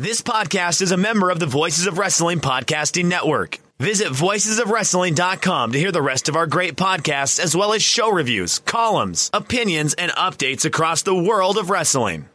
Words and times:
This 0.00 0.22
podcast 0.22 0.80
is 0.80 0.92
a 0.92 0.96
member 0.96 1.28
of 1.28 1.38
the 1.38 1.44
Voices 1.44 1.86
of 1.86 1.98
Wrestling 1.98 2.40
Podcasting 2.40 3.04
Network. 3.04 3.58
Visit 3.78 4.08
voicesofwrestling.com 4.08 5.72
to 5.72 5.78
hear 5.78 5.92
the 5.92 6.00
rest 6.00 6.30
of 6.30 6.36
our 6.36 6.46
great 6.46 6.74
podcasts, 6.74 7.38
as 7.38 7.54
well 7.54 7.74
as 7.74 7.82
show 7.82 8.10
reviews, 8.10 8.60
columns, 8.60 9.28
opinions, 9.34 9.92
and 9.92 10.10
updates 10.12 10.64
across 10.64 11.02
the 11.02 11.14
world 11.14 11.58
of 11.58 11.68
wrestling. 11.68 12.30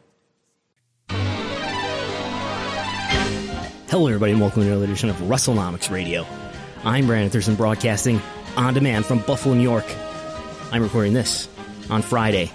Hello, 3.88 4.06
everybody, 4.06 4.30
and 4.30 4.40
welcome 4.40 4.62
to 4.62 4.68
another 4.68 4.84
edition 4.84 5.10
of 5.10 5.16
WrestleNomics 5.16 5.90
Radio. 5.90 6.24
I'm 6.84 7.08
Brandon 7.08 7.30
Thurston, 7.30 7.56
broadcasting 7.56 8.20
on 8.56 8.74
demand 8.74 9.06
from 9.06 9.18
Buffalo, 9.22 9.56
New 9.56 9.64
York. 9.64 9.86
I'm 10.70 10.84
recording 10.84 11.14
this 11.14 11.48
on 11.90 12.02
Friday, 12.02 12.48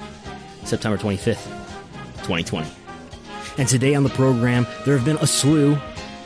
September 0.64 0.98
25th, 0.98 1.44
2020. 2.24 2.81
And 3.58 3.68
today 3.68 3.96
on 3.96 4.04
the 4.04 4.10
program, 4.10 4.66
there 4.86 4.96
have 4.96 5.06
been 5.06 5.18
a 5.18 5.28
slew 5.28 5.78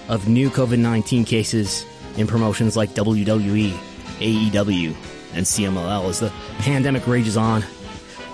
of 0.08 0.28
new 0.28 0.50
COVID 0.50 0.78
19 0.78 1.26
cases 1.26 1.86
in 2.18 2.28
promotions 2.28 2.78
like 2.78 2.92
WWE, 2.92 3.72
AEW, 4.20 4.96
and 5.34 5.46
CMLL 5.46 6.10
as 6.10 6.20
the 6.20 6.32
pandemic 6.60 7.08
rages 7.08 7.36
on. 7.36 7.64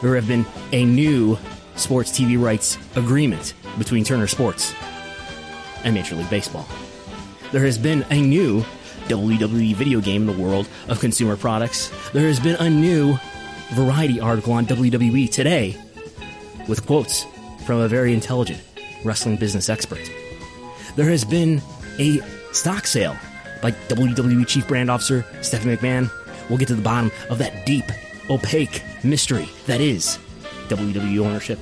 There 0.01 0.15
have 0.15 0.27
been 0.27 0.45
a 0.71 0.83
new 0.83 1.37
sports 1.75 2.11
TV 2.11 2.41
rights 2.41 2.77
agreement 2.95 3.53
between 3.77 4.03
Turner 4.03 4.27
Sports 4.27 4.73
and 5.83 5.95
Major 5.95 6.15
League 6.15 6.29
Baseball. 6.29 6.67
There 7.51 7.63
has 7.65 7.77
been 7.77 8.05
a 8.09 8.21
new 8.21 8.61
WWE 9.07 9.73
video 9.75 10.01
game 10.01 10.29
in 10.29 10.35
the 10.35 10.43
world 10.43 10.67
of 10.89 10.99
consumer 10.99 11.37
products. 11.37 11.91
There 12.11 12.27
has 12.27 12.39
been 12.39 12.55
a 12.57 12.69
new 12.69 13.17
variety 13.71 14.19
article 14.19 14.53
on 14.53 14.65
WWE 14.65 15.31
today 15.31 15.77
with 16.67 16.85
quotes 16.85 17.25
from 17.65 17.79
a 17.79 17.87
very 17.87 18.13
intelligent 18.13 18.61
wrestling 19.03 19.37
business 19.37 19.69
expert. 19.69 20.09
There 20.95 21.09
has 21.09 21.23
been 21.23 21.61
a 21.99 22.19
stock 22.51 22.85
sale 22.85 23.15
by 23.61 23.71
WWE 23.71 24.47
Chief 24.47 24.67
Brand 24.67 24.89
Officer 24.89 25.25
Stephanie 25.41 25.77
McMahon. 25.77 26.09
We'll 26.49 26.57
get 26.57 26.67
to 26.69 26.75
the 26.75 26.81
bottom 26.81 27.11
of 27.29 27.37
that 27.37 27.65
deep, 27.65 27.85
opaque 28.29 28.83
mystery 29.03 29.49
that 29.67 29.81
is 29.81 30.17
WWE 30.67 31.19
ownership. 31.25 31.59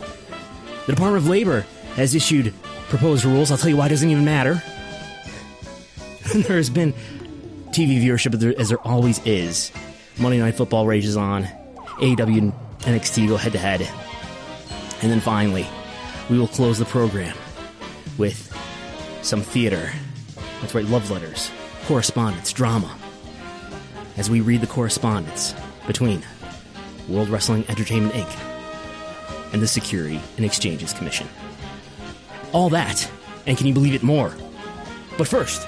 The 0.85 0.94
Department 0.94 1.23
of 1.23 1.28
Labor 1.28 1.66
has 1.95 2.16
issued 2.16 2.53
proposed 2.89 3.25
rules. 3.25 3.51
I'll 3.51 3.57
tell 3.57 3.69
you 3.69 3.78
why 3.78 3.88
it 3.88 3.89
doesn't 3.89 4.09
even 4.09 4.25
matter. 4.25 4.63
there 6.33 6.57
has 6.57 6.69
been 6.69 6.94
TV 7.72 8.01
viewership 8.01 8.33
as 8.57 8.69
there 8.69 8.79
always 8.79 9.19
is. 9.25 9.72
Monday 10.17 10.39
Night 10.39 10.55
Football 10.55 10.85
rages 10.85 11.16
on. 11.16 11.44
AEW 11.99 12.38
and 12.38 12.53
NXT 12.81 13.28
go 13.28 13.38
head 13.38 13.51
to 13.51 13.59
head. 13.59 13.81
And 15.01 15.11
then 15.11 15.19
finally, 15.19 15.67
we 16.29 16.38
will 16.38 16.47
close 16.47 16.78
the 16.78 16.85
program 16.85 17.35
with 18.17 18.56
some 19.22 19.41
theater. 19.41 19.91
That's 20.62 20.75
right, 20.75 20.85
love 20.85 21.09
letters, 21.09 21.51
correspondence, 21.85 22.53
drama. 22.53 22.95
As 24.17 24.29
we 24.29 24.41
read 24.41 24.62
the 24.62 24.67
correspondence 24.67 25.56
between 25.88 26.23
World 27.07 27.29
Wrestling 27.29 27.66
Entertainment 27.67 28.13
Inc. 28.13 29.53
and 29.53 29.62
the 29.62 29.67
Security 29.67 30.22
and 30.38 30.45
Exchanges 30.45 30.94
Commission. 30.94 31.28
All 32.51 32.69
that, 32.69 33.09
and 33.47 33.57
can 33.57 33.66
you 33.66 33.73
believe 33.73 33.96
it 33.96 34.03
more? 34.03 34.34
But 35.17 35.28
first, 35.28 35.67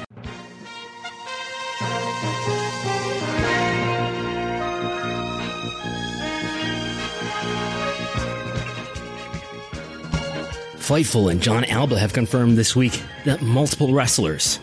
Fightful 10.82 11.30
and 11.30 11.40
Jon 11.40 11.64
Alba 11.66 12.00
have 12.00 12.12
confirmed 12.12 12.58
this 12.58 12.76
week 12.76 13.04
that 13.24 13.44
multiple 13.44 13.94
wrestlers 13.94 14.60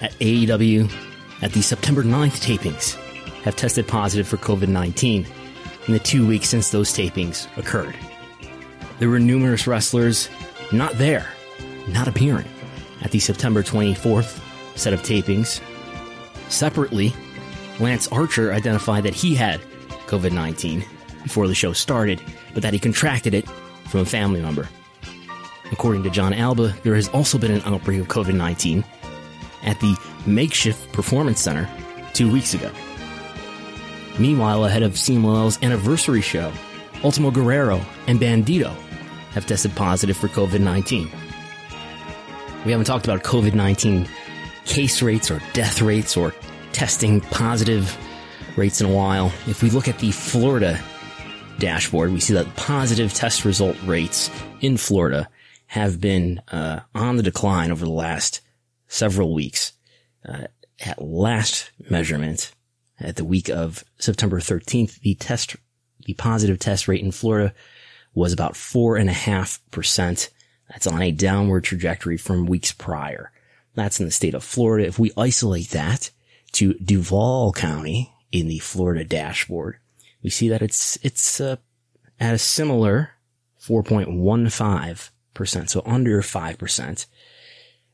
at 0.00 0.12
AEW 0.20 0.88
at 1.42 1.52
the 1.52 1.60
September 1.60 2.04
9th 2.04 2.40
tapings 2.40 2.94
have 3.42 3.56
tested 3.56 3.88
positive 3.88 4.28
for 4.28 4.36
COVID 4.36 4.68
19 4.68 5.26
in 5.88 5.92
the 5.92 5.98
two 5.98 6.24
weeks 6.24 6.48
since 6.48 6.70
those 6.70 6.92
tapings 6.92 7.48
occurred. 7.58 7.96
There 9.00 9.08
were 9.08 9.18
numerous 9.18 9.66
wrestlers 9.66 10.30
not 10.70 10.92
there, 10.98 11.26
not 11.88 12.06
appearing 12.06 12.48
at 13.02 13.10
the 13.10 13.18
September 13.18 13.64
24th 13.64 14.40
set 14.78 14.92
of 14.92 15.02
tapings. 15.02 15.60
Separately, 16.48 17.12
Lance 17.80 18.06
Archer 18.12 18.52
identified 18.52 19.02
that 19.02 19.14
he 19.14 19.34
had 19.34 19.60
COVID 20.06 20.30
19 20.30 20.84
before 21.24 21.48
the 21.48 21.56
show 21.56 21.72
started, 21.72 22.22
but 22.54 22.62
that 22.62 22.72
he 22.72 22.78
contracted 22.78 23.34
it 23.34 23.48
from 23.88 24.00
a 24.00 24.06
family 24.06 24.40
member. 24.40 24.68
According 25.72 26.04
to 26.04 26.10
Jon 26.10 26.32
Alba, 26.32 26.74
there 26.82 26.94
has 26.94 27.08
also 27.08 27.38
been 27.38 27.50
an 27.50 27.62
outbreak 27.64 28.00
of 28.00 28.08
COVID 28.08 28.34
19 28.34 28.84
at 29.64 29.80
the 29.80 29.96
makeshift 30.26 30.92
performance 30.92 31.40
center 31.40 31.68
two 32.12 32.30
weeks 32.30 32.54
ago. 32.54 32.70
Meanwhile, 34.18 34.64
ahead 34.64 34.82
of 34.82 34.92
CMLL's 34.92 35.62
anniversary 35.62 36.22
show, 36.22 36.52
Ultimo 37.04 37.30
Guerrero 37.30 37.80
and 38.06 38.18
Bandido 38.18 38.74
have 39.32 39.46
tested 39.46 39.74
positive 39.74 40.16
for 40.16 40.28
COVID 40.28 40.60
19. 40.60 41.10
We 42.64 42.72
haven't 42.72 42.86
talked 42.86 43.04
about 43.04 43.22
COVID 43.22 43.54
19 43.54 44.08
case 44.64 45.02
rates 45.02 45.30
or 45.30 45.40
death 45.52 45.82
rates 45.82 46.16
or 46.16 46.34
testing 46.72 47.20
positive 47.20 47.96
rates 48.56 48.80
in 48.80 48.88
a 48.88 48.92
while. 48.92 49.32
If 49.46 49.62
we 49.62 49.70
look 49.70 49.88
at 49.88 49.98
the 49.98 50.10
Florida 50.10 50.80
dashboard, 51.58 52.12
we 52.12 52.20
see 52.20 52.34
that 52.34 52.54
positive 52.56 53.12
test 53.12 53.44
result 53.44 53.76
rates 53.84 54.30
in 54.60 54.76
Florida 54.76 55.28
have 55.66 56.00
been 56.00 56.40
uh, 56.52 56.80
on 56.94 57.16
the 57.16 57.22
decline 57.22 57.70
over 57.70 57.84
the 57.84 57.90
last 57.90 58.40
several 58.88 59.34
weeks. 59.34 59.72
Uh, 60.26 60.46
at 60.84 61.00
last 61.00 61.70
measurement, 61.88 62.52
at 63.00 63.16
the 63.16 63.24
week 63.24 63.48
of 63.48 63.84
September 63.98 64.40
13th, 64.40 65.00
the 65.00 65.14
test, 65.14 65.56
the 66.04 66.14
positive 66.14 66.58
test 66.58 66.88
rate 66.88 67.02
in 67.02 67.12
Florida 67.12 67.54
was 68.14 68.32
about 68.32 68.56
four 68.56 68.96
and 68.96 69.08
a 69.08 69.14
half 69.14 69.60
percent. 69.70 70.30
That's 70.68 70.86
on 70.86 71.00
a 71.00 71.12
downward 71.12 71.64
trajectory 71.64 72.16
from 72.16 72.46
weeks 72.46 72.72
prior. 72.72 73.30
That's 73.74 74.00
in 74.00 74.06
the 74.06 74.12
state 74.12 74.34
of 74.34 74.42
Florida. 74.42 74.86
If 74.86 74.98
we 74.98 75.12
isolate 75.16 75.70
that 75.70 76.10
to 76.52 76.74
Duval 76.74 77.52
County 77.52 78.12
in 78.32 78.48
the 78.48 78.58
Florida 78.58 79.04
dashboard, 79.04 79.78
we 80.22 80.30
see 80.30 80.48
that 80.48 80.62
it's, 80.62 80.98
it's, 81.02 81.40
uh, 81.40 81.56
at 82.18 82.34
a 82.34 82.38
similar 82.38 83.10
4.15 83.60 85.10
percent, 85.36 85.70
so 85.70 85.82
under 85.86 86.20
five 86.22 86.58
percent. 86.58 87.06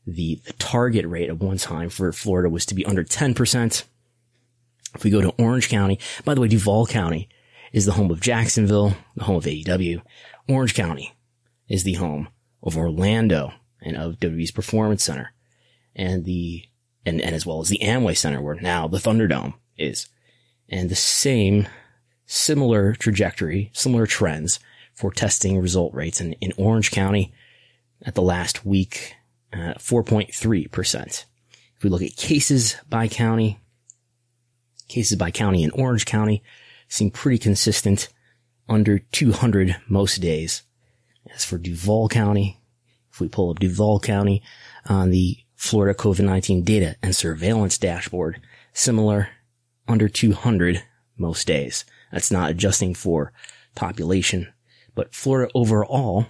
The, 0.05 0.41
the 0.45 0.53
target 0.53 1.05
rate 1.05 1.29
at 1.29 1.39
one 1.39 1.57
time 1.57 1.89
for 1.89 2.11
Florida 2.11 2.49
was 2.49 2.65
to 2.65 2.75
be 2.75 2.85
under 2.85 3.03
ten 3.03 3.33
percent. 3.33 3.85
If 4.95 5.03
we 5.03 5.11
go 5.11 5.21
to 5.21 5.33
Orange 5.41 5.69
County, 5.69 5.99
by 6.25 6.33
the 6.33 6.41
way, 6.41 6.47
Duval 6.47 6.87
County 6.87 7.29
is 7.71 7.85
the 7.85 7.93
home 7.93 8.11
of 8.11 8.21
Jacksonville, 8.21 8.95
the 9.15 9.23
home 9.23 9.35
of 9.35 9.45
AEW. 9.45 10.01
Orange 10.47 10.73
County 10.73 11.13
is 11.67 11.83
the 11.83 11.93
home 11.93 12.29
of 12.61 12.77
Orlando 12.77 13.53
and 13.81 13.97
of 13.97 14.19
WWE's 14.19 14.51
Performance 14.51 15.03
Center 15.03 15.33
and 15.95 16.25
the, 16.25 16.63
and, 17.05 17.19
and 17.19 17.35
as 17.35 17.45
well 17.45 17.61
as 17.61 17.69
the 17.69 17.79
Amway 17.79 18.15
Center 18.15 18.41
where 18.41 18.55
now 18.55 18.87
the 18.87 18.99
Thunderdome 18.99 19.55
is. 19.77 20.07
And 20.69 20.89
the 20.89 20.95
same 20.95 21.67
similar 22.25 22.93
trajectory, 22.93 23.69
similar 23.73 24.05
trends 24.05 24.59
for 24.93 25.11
testing 25.11 25.59
result 25.59 25.93
rates 25.93 26.21
in, 26.21 26.33
in 26.33 26.53
Orange 26.57 26.91
County 26.91 27.33
at 28.05 28.15
the 28.15 28.21
last 28.21 28.65
week 28.65 29.15
uh, 29.51 29.75
4.3%. 29.77 31.25
If 31.77 31.83
we 31.83 31.89
look 31.89 32.01
at 32.01 32.15
cases 32.15 32.75
by 32.89 33.07
county, 33.07 33.59
cases 34.87 35.17
by 35.17 35.31
county 35.31 35.63
in 35.63 35.71
Orange 35.71 36.05
County 36.05 36.43
seem 36.87 37.11
pretty 37.11 37.37
consistent 37.37 38.09
under 38.69 38.99
200 38.99 39.77
most 39.87 40.17
days. 40.17 40.63
As 41.33 41.45
for 41.45 41.57
Duval 41.57 42.09
County, 42.09 42.61
if 43.11 43.19
we 43.19 43.27
pull 43.27 43.51
up 43.51 43.59
Duval 43.59 43.99
County 43.99 44.41
on 44.85 45.09
the 45.09 45.37
Florida 45.55 45.97
COVID-19 45.97 46.65
data 46.65 46.95
and 47.01 47.15
surveillance 47.15 47.77
dashboard, 47.77 48.41
similar 48.73 49.29
under 49.87 50.09
200 50.09 50.83
most 51.17 51.47
days. 51.47 51.85
That's 52.11 52.31
not 52.31 52.51
adjusting 52.51 52.95
for 52.95 53.31
population, 53.75 54.51
but 54.95 55.13
Florida 55.13 55.51
overall 55.55 56.27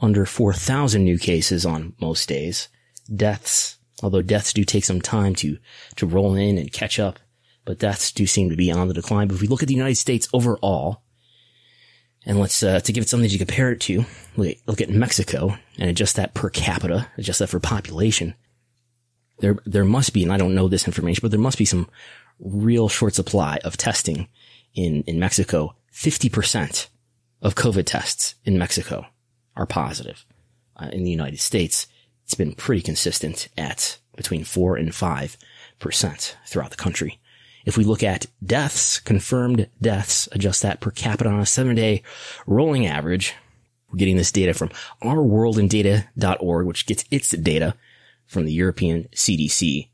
under 0.00 0.26
4,000 0.26 1.02
new 1.02 1.18
cases 1.18 1.64
on 1.64 1.94
most 2.00 2.28
days. 2.28 2.68
Deaths, 3.14 3.78
although 4.02 4.22
deaths 4.22 4.52
do 4.52 4.64
take 4.64 4.84
some 4.84 5.00
time 5.00 5.34
to, 5.36 5.58
to 5.96 6.06
roll 6.06 6.34
in 6.34 6.58
and 6.58 6.72
catch 6.72 6.98
up, 6.98 7.18
but 7.64 7.78
deaths 7.78 8.12
do 8.12 8.26
seem 8.26 8.50
to 8.50 8.56
be 8.56 8.70
on 8.70 8.88
the 8.88 8.94
decline. 8.94 9.28
But 9.28 9.36
if 9.36 9.40
we 9.40 9.48
look 9.48 9.62
at 9.62 9.68
the 9.68 9.74
United 9.74 9.96
States 9.96 10.28
overall, 10.32 11.02
and 12.26 12.40
let's, 12.40 12.62
uh, 12.62 12.80
to 12.80 12.92
give 12.92 13.02
it 13.02 13.08
something 13.08 13.28
to 13.28 13.38
compare 13.38 13.72
it 13.72 13.80
to, 13.82 14.04
look, 14.36 14.56
look 14.66 14.80
at 14.80 14.90
Mexico 14.90 15.56
and 15.78 15.90
adjust 15.90 16.16
that 16.16 16.34
per 16.34 16.50
capita, 16.50 17.08
adjust 17.16 17.38
that 17.38 17.48
for 17.48 17.60
population. 17.60 18.34
There, 19.40 19.58
there 19.66 19.84
must 19.84 20.12
be, 20.12 20.22
and 20.22 20.32
I 20.32 20.36
don't 20.36 20.54
know 20.54 20.68
this 20.68 20.86
information, 20.86 21.20
but 21.22 21.30
there 21.30 21.40
must 21.40 21.58
be 21.58 21.64
some 21.64 21.88
real 22.38 22.88
short 22.88 23.14
supply 23.14 23.58
of 23.64 23.76
testing 23.76 24.28
in, 24.74 25.02
in 25.02 25.18
Mexico. 25.18 25.76
50% 25.92 26.88
of 27.44 27.54
COVID 27.54 27.84
tests 27.84 28.34
in 28.44 28.58
Mexico 28.58 29.06
are 29.54 29.66
positive. 29.66 30.24
Uh, 30.76 30.88
in 30.92 31.04
the 31.04 31.10
United 31.10 31.38
States, 31.38 31.86
it's 32.24 32.34
been 32.34 32.54
pretty 32.54 32.82
consistent 32.82 33.48
at 33.56 33.98
between 34.16 34.42
four 34.42 34.76
and 34.76 34.92
five 34.92 35.36
percent 35.78 36.36
throughout 36.46 36.70
the 36.70 36.76
country. 36.76 37.20
If 37.64 37.78
we 37.78 37.84
look 37.84 38.02
at 38.02 38.26
deaths, 38.44 38.98
confirmed 38.98 39.68
deaths, 39.80 40.28
adjust 40.32 40.62
that 40.62 40.80
per 40.80 40.90
capita 40.90 41.30
on 41.30 41.38
a 41.38 41.46
seven 41.46 41.76
day 41.76 42.02
rolling 42.46 42.86
average. 42.86 43.34
We're 43.90 43.98
getting 43.98 44.16
this 44.16 44.32
data 44.32 44.54
from 44.54 44.70
ourworldindata.org, 45.02 46.66
which 46.66 46.86
gets 46.86 47.04
its 47.10 47.30
data 47.30 47.76
from 48.26 48.44
the 48.44 48.52
European 48.52 49.04
CDC. 49.14 49.88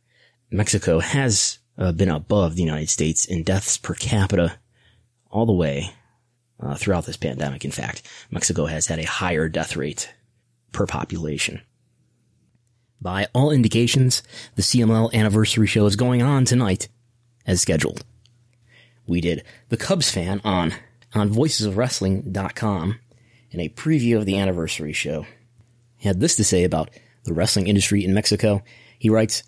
Mexico 0.50 1.00
has 1.00 1.58
uh, 1.76 1.92
been 1.92 2.08
above 2.08 2.54
the 2.54 2.62
United 2.62 2.88
States 2.88 3.26
in 3.26 3.42
deaths 3.42 3.76
per 3.76 3.94
capita 3.94 4.58
all 5.30 5.44
the 5.44 5.52
way 5.52 5.92
uh, 6.60 6.74
throughout 6.74 7.06
this 7.06 7.16
pandemic. 7.16 7.64
In 7.64 7.70
fact, 7.70 8.02
Mexico 8.30 8.66
has 8.66 8.86
had 8.86 8.98
a 8.98 9.06
higher 9.06 9.48
death 9.48 9.76
rate 9.76 10.12
per 10.72 10.86
population. 10.86 11.60
By 13.00 13.28
all 13.34 13.50
indications, 13.50 14.22
the 14.56 14.62
CMLL 14.62 15.12
anniversary 15.14 15.66
show 15.66 15.86
is 15.86 15.96
going 15.96 16.22
on 16.22 16.44
tonight 16.44 16.88
as 17.46 17.62
scheduled. 17.62 18.04
We 19.06 19.20
did 19.20 19.42
the 19.70 19.78
Cubs 19.78 20.10
fan 20.10 20.40
on, 20.44 20.74
on 21.14 21.30
voicesofwrestling.com 21.30 22.98
in 23.50 23.60
a 23.60 23.68
preview 23.70 24.18
of 24.18 24.26
the 24.26 24.38
anniversary 24.38 24.92
show. 24.92 25.26
He 25.96 26.08
had 26.08 26.20
this 26.20 26.36
to 26.36 26.44
say 26.44 26.64
about 26.64 26.90
the 27.24 27.32
wrestling 27.32 27.66
industry 27.66 28.04
in 28.04 28.14
Mexico. 28.14 28.62
He 28.98 29.10
writes, 29.10 29.42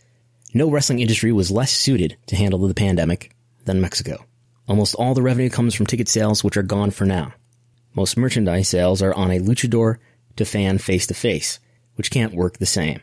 no 0.55 0.70
wrestling 0.70 1.00
industry 1.00 1.32
was 1.32 1.50
less 1.50 1.70
suited 1.70 2.17
to 2.26 2.37
handle 2.37 2.58
the 2.67 2.75
pandemic 2.75 3.35
than 3.65 3.81
Mexico. 3.81 4.25
Almost 4.69 4.94
all 4.94 5.14
the 5.14 5.23
revenue 5.23 5.50
comes 5.50 5.75
from 5.75 5.87
ticket 5.87 6.09
sales, 6.09 6.44
which 6.44 6.56
are 6.56 6.62
gone 6.62 6.91
for 6.91 7.05
now. 7.05 7.35
Most 7.94 8.17
merchandise 8.17 8.69
sales 8.69 9.03
are 9.03 9.14
on 9.14 9.31
a 9.31 9.41
luchador 9.41 9.99
to 10.37 10.44
fan 10.44 10.79
face 10.79 11.06
to 11.09 11.14
face, 11.14 11.59
which 11.97 12.11
can't 12.11 12.35
work 12.35 12.59
the 12.59 12.67
same. 12.67 13.00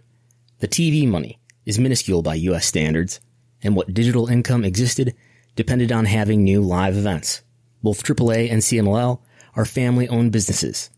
The 0.60 0.68
TV 0.68 1.08
money 1.08 1.40
is 1.66 1.78
minuscule 1.78 2.22
by 2.22 2.36
US 2.36 2.66
standards, 2.66 3.20
and 3.62 3.76
what 3.76 3.94
digital 3.94 4.28
income 4.28 4.64
existed 4.64 5.16
depended 5.56 5.92
on 5.92 6.06
having 6.06 6.44
new 6.44 6.62
live 6.62 6.98
events. 6.98 7.42
Both 7.84 8.04
AAA 8.04 8.52
and 8.52 8.62
CMLL 8.62 9.20
are 9.56 9.66
family 9.66 10.08
owned 10.08 10.32
businesses, 10.32 10.90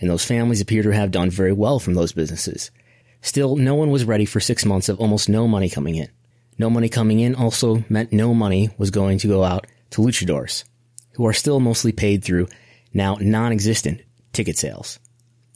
and 0.00 0.08
those 0.08 0.24
families 0.24 0.60
appear 0.60 0.82
to 0.82 0.90
have 0.90 1.10
done 1.10 1.30
very 1.30 1.52
well 1.52 1.78
from 1.78 1.94
those 1.94 2.12
businesses. 2.12 2.70
Still, 3.20 3.56
no 3.56 3.74
one 3.74 3.90
was 3.90 4.04
ready 4.04 4.24
for 4.24 4.40
six 4.40 4.64
months 4.64 4.88
of 4.88 5.00
almost 5.00 5.28
no 5.28 5.48
money 5.48 5.68
coming 5.68 5.96
in. 5.96 6.08
No 6.58 6.70
money 6.70 6.88
coming 6.88 7.20
in 7.20 7.34
also 7.34 7.84
meant 7.88 8.12
no 8.12 8.32
money 8.32 8.70
was 8.78 8.90
going 8.90 9.18
to 9.18 9.28
go 9.28 9.42
out 9.42 9.66
to 9.94 10.02
luchadors, 10.02 10.64
who 11.14 11.26
are 11.26 11.32
still 11.32 11.60
mostly 11.60 11.92
paid 11.92 12.24
through 12.24 12.48
now 12.92 13.16
non-existent 13.20 14.02
ticket 14.32 14.58
sales. 14.58 14.98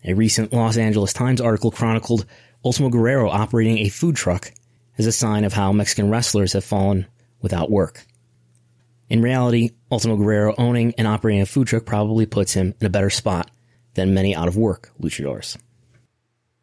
A 0.05 0.14
recent 0.14 0.52
Los 0.52 0.76
Angeles 0.76 1.12
Times 1.12 1.40
article 1.40 1.70
chronicled 1.70 2.25
Ultimo 2.64 2.88
Guerrero 2.88 3.29
operating 3.29 3.79
a 3.79 3.88
food 3.88 4.17
truck 4.17 4.52
as 4.96 5.06
a 5.06 5.12
sign 5.12 5.44
of 5.44 5.52
how 5.52 5.73
Mexican 5.73 6.11
wrestlers 6.11 6.52
have 6.52 6.64
fallen 6.64 7.06
without 7.40 7.70
work. 7.70 8.05
In 9.08 9.23
reality, 9.23 9.70
Ultimo 9.90 10.17
Guerrero 10.17 10.55
owning 10.56 10.94
and 10.99 11.06
operating 11.06 11.40
a 11.40 11.46
food 11.46 11.67
truck 11.67 11.85
probably 11.85 12.26
puts 12.26 12.52
him 12.52 12.75
in 12.81 12.87
a 12.87 12.90
better 12.90 13.11
spot 13.11 13.50
than 13.94 14.14
many 14.14 14.35
out 14.35 14.49
of 14.49 14.56
work 14.56 14.90
luchadors. 15.00 15.56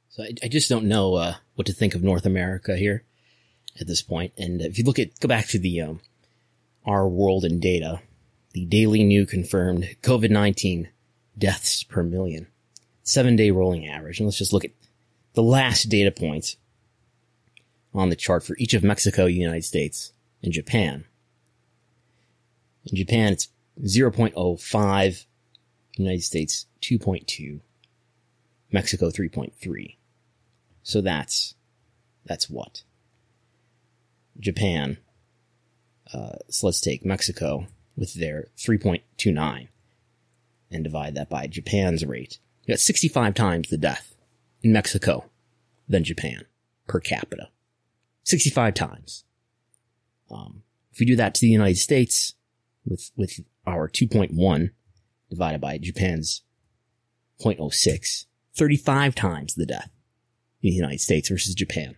So 0.09 0.23
I, 0.23 0.31
I 0.43 0.47
just 0.47 0.69
don't 0.69 0.85
know 0.85 1.15
uh, 1.15 1.35
what 1.55 1.67
to 1.67 1.73
think 1.73 1.95
of 1.95 2.03
North 2.03 2.25
America 2.25 2.77
here 2.77 3.03
at 3.79 3.87
this 3.87 4.01
point. 4.01 4.31
And 4.37 4.61
if 4.61 4.77
you 4.77 4.85
look 4.85 4.99
at, 4.99 5.19
go 5.19 5.27
back 5.27 5.47
to 5.47 5.59
the 5.59 5.81
um, 5.81 5.99
our 6.85 7.07
world 7.07 7.45
in 7.45 7.59
data, 7.59 8.01
the 8.53 8.65
daily 8.65 9.03
new 9.03 9.25
confirmed 9.25 9.95
COVID-19 10.01 10.87
deaths 11.37 11.83
per 11.83 12.03
million, 12.03 12.47
seven 13.03 13.35
day 13.35 13.51
rolling 13.51 13.87
average. 13.87 14.19
And 14.19 14.27
let's 14.27 14.37
just 14.37 14.53
look 14.53 14.65
at 14.65 14.71
the 15.33 15.43
last 15.43 15.89
data 15.89 16.11
points 16.11 16.57
on 17.93 18.09
the 18.09 18.15
chart 18.15 18.43
for 18.43 18.55
each 18.57 18.73
of 18.73 18.83
Mexico, 18.83 19.25
United 19.25 19.63
States, 19.63 20.13
and 20.43 20.53
Japan. 20.53 21.05
In 22.85 22.95
Japan, 22.95 23.33
it's 23.33 23.49
0.05, 23.81 25.25
United 25.97 26.23
States 26.23 26.67
2.2, 26.81 27.61
Mexico 28.71 29.09
3.3. 29.09 29.95
So 30.83 31.01
that's, 31.01 31.55
that's 32.25 32.49
what? 32.49 32.83
Japan 34.39 34.97
uh, 36.13 36.37
so 36.49 36.67
let's 36.67 36.81
take 36.81 37.05
Mexico 37.05 37.67
with 37.95 38.13
their 38.13 38.47
3.29 38.57 39.67
and 40.71 40.83
divide 40.83 41.15
that 41.15 41.29
by 41.29 41.47
Japan's 41.47 42.05
rate. 42.05 42.39
You 42.63 42.73
got 42.73 42.79
65 42.79 43.33
times 43.33 43.69
the 43.69 43.77
death 43.77 44.15
in 44.61 44.73
Mexico 44.73 45.25
than 45.87 46.03
Japan 46.03 46.45
per 46.87 46.99
capita. 46.99 47.49
65 48.23 48.73
times. 48.73 49.23
Um, 50.29 50.63
if 50.91 50.99
we 50.99 51.05
do 51.05 51.15
that 51.15 51.35
to 51.35 51.41
the 51.41 51.47
United 51.47 51.77
States 51.77 52.33
with, 52.85 53.11
with 53.15 53.39
our 53.65 53.87
2.1 53.87 54.71
divided 55.29 55.61
by 55.61 55.77
Japan's 55.77 56.41
0.06, 57.43 58.25
35 58.55 59.15
times 59.15 59.55
the 59.55 59.65
death 59.65 59.89
in 60.61 60.69
the 60.69 60.75
United 60.75 61.01
States 61.01 61.29
versus 61.29 61.53
Japan. 61.53 61.95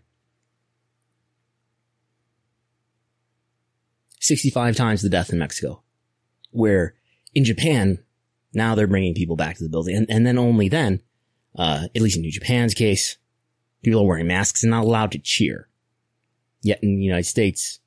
65 4.20 4.76
times 4.76 5.02
the 5.02 5.10
death 5.10 5.32
in 5.32 5.40
Mexico. 5.40 5.84
Where 6.52 6.96
in 7.34 7.44
Japan, 7.44 8.00
now 8.54 8.76
they're 8.76 8.88
bringing 8.88 9.14
people 9.14 9.36
back 9.36 9.58
to 9.58 9.64
the 9.64 9.70
building. 9.70 9.96
And, 9.96 10.08
and 10.10 10.26
then 10.26 10.38
only 10.38 10.70
then, 10.70 11.02
uh, 11.58 11.88
at 11.96 12.02
least 12.02 12.18
in 12.18 12.24
New 12.24 12.32
Japan's 12.32 12.74
case, 12.74 13.18
people 13.84 14.02
are 14.02 14.08
wearing 14.08 14.28
masks 14.28 14.64
and 14.64 14.72
not 14.72 14.84
allowed 14.84 15.12
to 15.12 15.20
cheer. 15.20 15.70
Yet 16.62 16.80
in 16.82 16.96
the 16.96 17.04
United 17.04 17.26
States, 17.26 17.80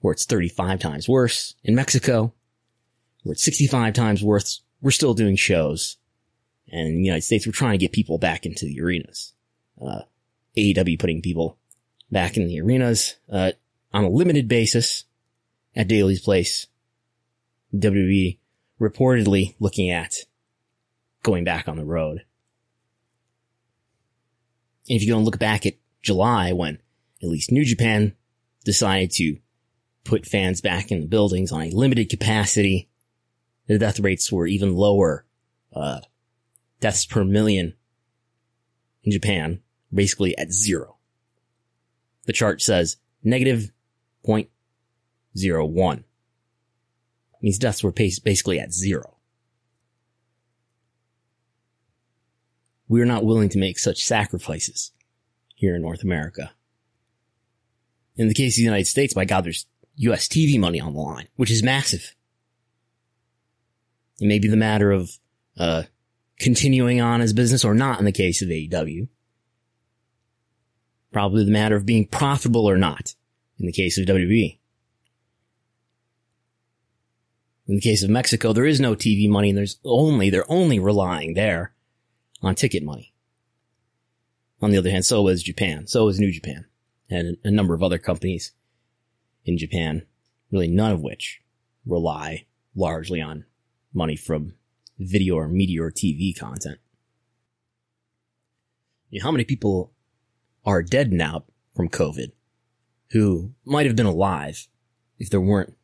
where 0.00 0.12
it's 0.12 0.26
35 0.26 0.80
times 0.80 1.08
worse, 1.08 1.54
in 1.62 1.74
Mexico, 1.74 2.34
where 3.22 3.32
it's 3.32 3.44
65 3.44 3.94
times 3.94 4.22
worse, 4.22 4.62
we're 4.82 4.90
still 4.90 5.14
doing 5.14 5.36
shows. 5.36 5.96
And 6.70 6.88
in 6.88 6.96
the 6.96 7.04
United 7.04 7.22
States, 7.22 7.46
we're 7.46 7.52
trying 7.52 7.72
to 7.72 7.84
get 7.84 7.92
people 7.92 8.18
back 8.18 8.44
into 8.44 8.66
the 8.66 8.80
arenas. 8.80 9.32
Uh, 9.80 10.02
AEW 10.56 10.98
putting 10.98 11.22
people 11.22 11.58
back 12.10 12.36
in 12.36 12.46
the 12.46 12.60
arenas, 12.60 13.16
uh, 13.32 13.52
on 13.92 14.04
a 14.04 14.08
limited 14.08 14.48
basis 14.48 15.04
at 15.74 15.88
Daily's 15.88 16.20
Place. 16.20 16.66
WWE 17.74 18.38
reportedly 18.80 19.54
looking 19.58 19.90
at 19.90 20.14
going 21.22 21.44
back 21.44 21.68
on 21.68 21.76
the 21.76 21.84
road. 21.84 22.22
And 24.88 24.96
if 24.96 25.02
you 25.02 25.12
go 25.12 25.16
and 25.16 25.24
look 25.24 25.38
back 25.38 25.66
at 25.66 25.74
July 26.02 26.52
when 26.52 26.78
at 27.22 27.28
least 27.28 27.50
New 27.50 27.64
Japan 27.64 28.14
decided 28.64 29.10
to 29.12 29.38
put 30.04 30.26
fans 30.26 30.60
back 30.60 30.92
in 30.92 31.00
the 31.00 31.06
buildings 31.06 31.50
on 31.50 31.62
a 31.62 31.70
limited 31.70 32.10
capacity, 32.10 32.88
the 33.66 33.78
death 33.78 33.98
rates 33.98 34.30
were 34.30 34.46
even 34.46 34.76
lower. 34.76 35.24
Uh, 35.74 36.00
deaths 36.80 37.06
per 37.06 37.24
million 37.24 37.74
in 39.02 39.10
Japan, 39.10 39.60
basically 39.92 40.36
at 40.36 40.52
zero. 40.52 40.98
The 42.26 42.32
chart 42.32 42.60
says 42.60 42.98
negative 43.22 43.72
point 44.24 44.50
zero 45.36 45.66
one. 45.66 46.04
Means 47.42 47.58
deaths 47.58 47.84
were 47.84 47.92
basically 47.92 48.58
at 48.58 48.72
zero. 48.72 49.16
We 52.88 53.02
are 53.02 53.06
not 53.06 53.24
willing 53.24 53.48
to 53.50 53.58
make 53.58 53.78
such 53.78 54.04
sacrifices 54.04 54.92
here 55.54 55.74
in 55.74 55.82
North 55.82 56.02
America. 56.02 56.52
In 58.16 58.28
the 58.28 58.34
case 58.34 58.54
of 58.54 58.58
the 58.58 58.64
United 58.64 58.86
States, 58.86 59.14
by 59.14 59.24
God, 59.24 59.44
there's 59.44 59.66
US 59.96 60.28
TV 60.28 60.58
money 60.58 60.80
on 60.80 60.94
the 60.94 61.00
line, 61.00 61.28
which 61.36 61.50
is 61.50 61.62
massive. 61.62 62.14
It 64.20 64.26
may 64.26 64.38
be 64.38 64.48
the 64.48 64.56
matter 64.56 64.92
of, 64.92 65.10
uh, 65.58 65.84
continuing 66.38 67.00
on 67.00 67.20
as 67.20 67.32
business 67.32 67.64
or 67.64 67.74
not 67.74 67.98
in 67.98 68.04
the 68.04 68.12
case 68.12 68.42
of 68.42 68.48
AEW. 68.48 69.08
Probably 71.12 71.44
the 71.44 71.50
matter 71.50 71.76
of 71.76 71.86
being 71.86 72.06
profitable 72.06 72.68
or 72.68 72.76
not 72.76 73.14
in 73.58 73.66
the 73.66 73.72
case 73.72 73.98
of 73.98 74.06
WWE. 74.06 74.58
In 77.66 77.76
the 77.76 77.80
case 77.80 78.02
of 78.02 78.10
Mexico, 78.10 78.52
there 78.52 78.66
is 78.66 78.80
no 78.80 78.94
TV 78.94 79.28
money 79.28 79.48
and 79.48 79.56
there's 79.56 79.78
only, 79.84 80.28
they're 80.28 80.50
only 80.50 80.78
relying 80.78 81.34
there 81.34 81.72
on 82.42 82.54
ticket 82.54 82.82
money. 82.82 83.14
On 84.60 84.70
the 84.70 84.76
other 84.76 84.90
hand, 84.90 85.06
so 85.06 85.28
is 85.28 85.42
Japan. 85.42 85.86
So 85.86 86.08
is 86.08 86.20
New 86.20 86.30
Japan 86.30 86.66
and 87.08 87.38
a 87.42 87.50
number 87.50 87.74
of 87.74 87.82
other 87.82 87.98
companies 87.98 88.52
in 89.44 89.56
Japan, 89.56 90.06
really 90.50 90.68
none 90.68 90.92
of 90.92 91.00
which 91.00 91.40
rely 91.86 92.46
largely 92.74 93.20
on 93.20 93.44
money 93.92 94.16
from 94.16 94.54
video 94.98 95.36
or 95.36 95.48
media 95.48 95.82
or 95.82 95.90
TV 95.90 96.38
content. 96.38 96.78
You 99.08 99.20
know, 99.20 99.24
how 99.24 99.32
many 99.32 99.44
people 99.44 99.92
are 100.64 100.82
dead 100.82 101.12
now 101.12 101.44
from 101.74 101.88
COVID 101.88 102.32
who 103.10 103.52
might 103.64 103.86
have 103.86 103.96
been 103.96 104.06
alive 104.06 104.66
if 105.18 105.30
there 105.30 105.40
weren't 105.40 105.76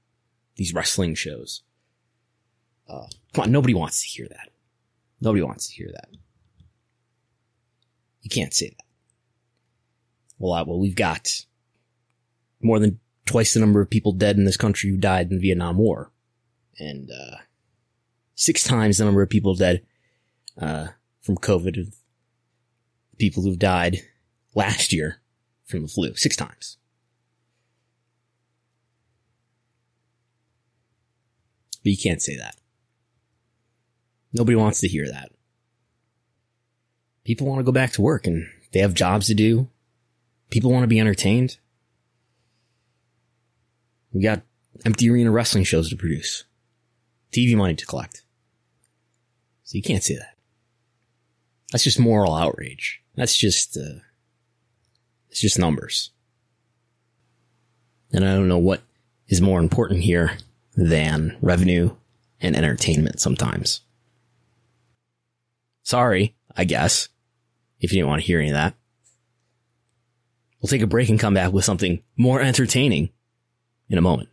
these 0.57 0.75
wrestling 0.75 1.15
shows? 1.15 1.63
Uh, 2.91 3.07
come 3.33 3.45
on, 3.45 3.53
nobody 3.53 3.75
wants 3.75 4.03
to 4.03 4.09
hear 4.09 4.27
that. 4.29 4.49
Nobody 5.21 5.43
wants 5.43 5.69
to 5.69 5.75
hear 5.75 5.91
that. 5.93 6.09
You 8.23 8.31
can't 8.31 8.53
say 8.53 8.71
that. 8.71 8.85
Well, 10.39 10.53
uh, 10.53 10.65
well, 10.65 10.81
we've 10.81 10.97
got 10.97 11.45
more 12.61 12.79
than 12.79 12.99
twice 13.27 13.55
the 13.55 13.61
number 13.61 13.81
of 13.81 13.91
people 13.91 14.13
dead 14.13 14.37
in 14.37 14.45
this 14.45 14.57
country 14.57 14.91
who 14.91 14.97
died 14.97 15.31
in 15.31 15.37
the 15.37 15.43
Vietnam 15.43 15.77
War, 15.77 16.11
and 16.79 17.11
uh, 17.11 17.37
six 18.35 18.65
times 18.65 18.99
the 18.99 19.05
number 19.05 19.23
of 19.23 19.29
people 19.29 19.55
dead 19.55 19.83
uh, 20.61 20.89
from 21.23 21.37
COVID. 21.37 21.81
Of 21.81 21.95
people 23.19 23.43
who've 23.43 23.59
died 23.59 23.99
last 24.55 24.93
year 24.93 25.21
from 25.67 25.83
the 25.83 25.89
flu, 25.89 26.15
six 26.17 26.35
times. 26.35 26.79
But 31.83 31.93
you 31.93 31.99
can't 31.99 32.21
say 32.23 32.37
that. 32.37 32.60
Nobody 34.33 34.57
wants 34.57 34.81
to 34.81 34.89
hear 34.89 35.09
that. 35.09 35.31
People 37.25 37.47
want 37.47 37.61
to 37.61 37.65
go 37.65 37.73
back 37.73 37.93
to 37.93 38.03
work 38.03 38.27
and 38.27 38.47
they 38.73 38.81
have 38.81 38.95
jobs 38.95 39.27
to 39.27 39.35
do. 39.35 39.69
People 40.51 40.73
want 40.73 40.83
to 40.83 40.89
be 40.89 41.01
entertained. 41.01 41.59
We 44.13 44.23
got 44.23 44.43
empty 44.85 45.11
arena 45.11 45.31
wrestling 45.31 45.65
shows 45.65 45.91
to 45.91 45.97
produce, 45.97 46.45
TV 47.33 47.57
money 47.57 47.75
to 47.75 47.87
collect. 47.87 48.23
So 49.65 49.77
you 49.77 49.83
can't 49.83 50.03
say 50.03 50.17
that. 50.17 50.37
That's 51.71 51.85
just 51.85 52.01
moral 52.01 52.35
outrage. 52.35 53.03
That's 53.15 53.37
just, 53.37 53.77
uh, 53.77 54.01
it's 55.29 55.41
just 55.41 55.59
numbers. 55.59 56.11
And 58.13 58.25
I 58.25 58.35
don't 58.35 58.49
know 58.49 58.59
what 58.59 58.83
is 59.29 59.41
more 59.41 59.61
important 59.61 60.01
here 60.03 60.37
than 60.75 61.37
revenue 61.41 61.95
and 62.41 62.57
entertainment 62.57 63.21
sometimes. 63.21 63.83
Sorry, 65.91 66.37
I 66.57 66.63
guess, 66.63 67.09
if 67.81 67.91
you 67.91 67.99
didn't 67.99 68.11
want 68.11 68.23
to 68.23 68.27
hear 68.29 68.39
any 68.39 68.51
of 68.51 68.55
that. 68.55 68.77
We'll 70.63 70.69
take 70.69 70.83
a 70.83 70.87
break 70.87 71.09
and 71.09 71.19
come 71.19 71.35
back 71.35 71.53
with 71.53 71.65
something 71.65 72.01
more 72.17 72.41
entertaining 72.41 73.11
in 73.89 73.99
a 73.99 74.01
moment. 74.01 74.29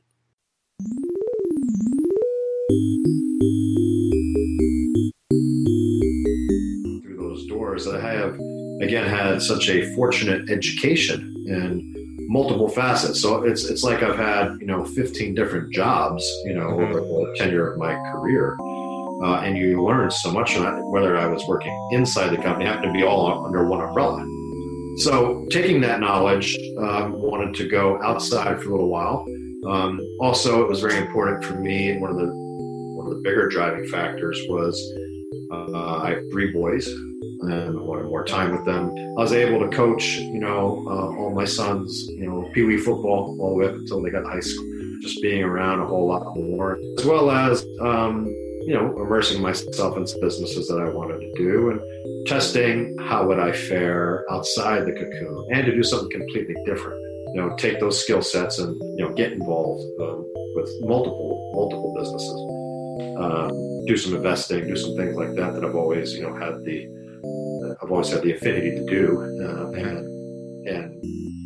Through 7.02 7.18
those 7.18 7.48
doors, 7.48 7.88
I 7.88 8.02
have 8.02 8.36
again 8.80 9.10
had 9.10 9.42
such 9.42 9.68
a 9.68 9.92
fortunate 9.96 10.52
education 10.52 11.34
in 11.48 12.28
multiple 12.30 12.70
facets. 12.70 13.20
So 13.20 13.42
it's 13.42 13.66
it's 13.66 13.82
like 13.82 14.04
I've 14.04 14.16
had 14.16 14.58
you 14.60 14.68
know 14.68 14.86
15 14.86 15.34
different 15.34 15.74
jobs 15.74 16.24
you 16.46 16.54
know 16.54 16.68
mm-hmm. 16.68 16.96
over 16.96 17.02
the 17.02 17.36
tenure 17.36 17.72
of 17.72 17.80
my 17.80 17.96
career. 18.12 18.56
Uh, 19.24 19.42
and 19.44 19.58
you 19.58 19.84
learn 19.84 20.12
so 20.12 20.32
much 20.32 20.56
whether 20.58 21.18
I 21.18 21.26
was 21.26 21.44
working 21.48 21.76
inside 21.92 22.30
the 22.30 22.38
company, 22.38 22.66
happened 22.66 22.94
to 22.94 22.94
be 22.94 23.04
all 23.04 23.46
under 23.46 23.68
one 23.68 23.82
umbrella. 23.82 24.26
So, 24.98 25.46
taking 25.52 25.82
that 25.82 26.00
knowledge, 26.00 26.58
um, 26.80 27.14
wanted 27.22 27.54
to 27.56 27.68
go 27.68 28.02
outside 28.02 28.62
for 28.62 28.70
a 28.70 28.72
little 28.72 28.90
while. 28.90 29.26
Um, 29.68 30.00
also, 30.20 30.64
it 30.64 30.70
was 30.70 30.82
very 30.82 30.98
important 30.98 31.44
for 31.44 31.54
me. 31.54 31.98
One 32.00 32.10
of 32.10 32.18
the 32.18 32.28
one 32.28 33.08
of 33.08 33.14
the 33.14 33.22
bigger 33.22 33.48
driving 33.48 33.88
factors 33.88 34.40
was 34.50 34.76
uh, 35.52 35.98
I 36.02 36.10
have 36.12 36.24
three 36.32 36.52
boys, 36.52 36.88
and 36.88 37.78
I 37.78 37.82
wanted 37.82 38.06
more 38.06 38.26
time 38.26 38.52
with 38.52 38.66
them. 38.66 38.90
I 39.18 39.22
was 39.22 39.34
able 39.34 39.60
to 39.60 39.76
coach, 39.76 40.18
you 40.18 40.40
know, 40.40 40.84
uh, 40.88 41.18
all 41.18 41.32
my 41.34 41.46
sons, 41.46 42.08
you 42.10 42.26
know, 42.26 42.50
pee 42.54 42.64
wee 42.64 42.78
football 42.78 43.38
all 43.40 43.50
the 43.52 43.56
way 43.56 43.68
up 43.68 43.76
until 43.76 44.02
they 44.02 44.10
got 44.10 44.22
to 44.22 44.30
high 44.30 44.40
school. 44.40 44.66
Just 45.02 45.22
being 45.22 45.44
around 45.44 45.80
a 45.80 45.86
whole 45.86 46.08
lot 46.08 46.36
more, 46.36 46.80
as 46.98 47.06
well 47.06 47.30
as 47.30 47.64
um, 47.82 48.26
you 48.68 48.74
know, 48.74 49.02
immersing 49.02 49.42
myself 49.42 49.96
in 49.96 50.06
businesses 50.20 50.68
that 50.68 50.78
I 50.78 50.90
wanted 50.90 51.22
to 51.22 51.32
do 51.38 51.70
and 51.70 52.28
testing 52.28 52.98
how 53.00 53.26
would 53.26 53.40
I 53.40 53.54
fare 53.54 54.26
outside 54.30 54.86
the 54.86 54.92
cocoon 54.92 55.48
and 55.54 55.66
to 55.66 55.72
do 55.74 55.84
something 55.84 56.12
completely 56.12 56.56
different. 56.66 57.00
You 57.34 57.42
know, 57.42 57.56
take 57.56 57.80
those 57.80 58.04
skill 58.04 58.22
sets 58.22 58.60
and 58.60 58.76
you 58.98 59.06
know 59.08 59.14
get 59.14 59.32
involved 59.32 59.84
um, 60.02 60.20
with 60.56 60.70
multiple 60.82 61.52
multiple 61.56 61.96
businesses. 61.98 62.40
Um, 63.18 63.86
do 63.86 63.96
some 63.96 64.16
investing, 64.16 64.68
do 64.68 64.76
some 64.76 64.98
things 64.98 65.16
like 65.16 65.34
that 65.36 65.54
that 65.54 65.64
I've 65.64 65.76
always 65.76 66.14
you 66.14 66.24
know 66.24 66.36
had 66.36 66.62
the 66.66 66.88
uh, 67.64 67.76
I've 67.82 67.92
always 67.92 68.10
had 68.10 68.22
the 68.22 68.34
affinity 68.34 68.72
to 68.72 68.86
do 68.86 69.22
uh, 69.46 69.72
and 69.72 70.68
and 70.68 71.04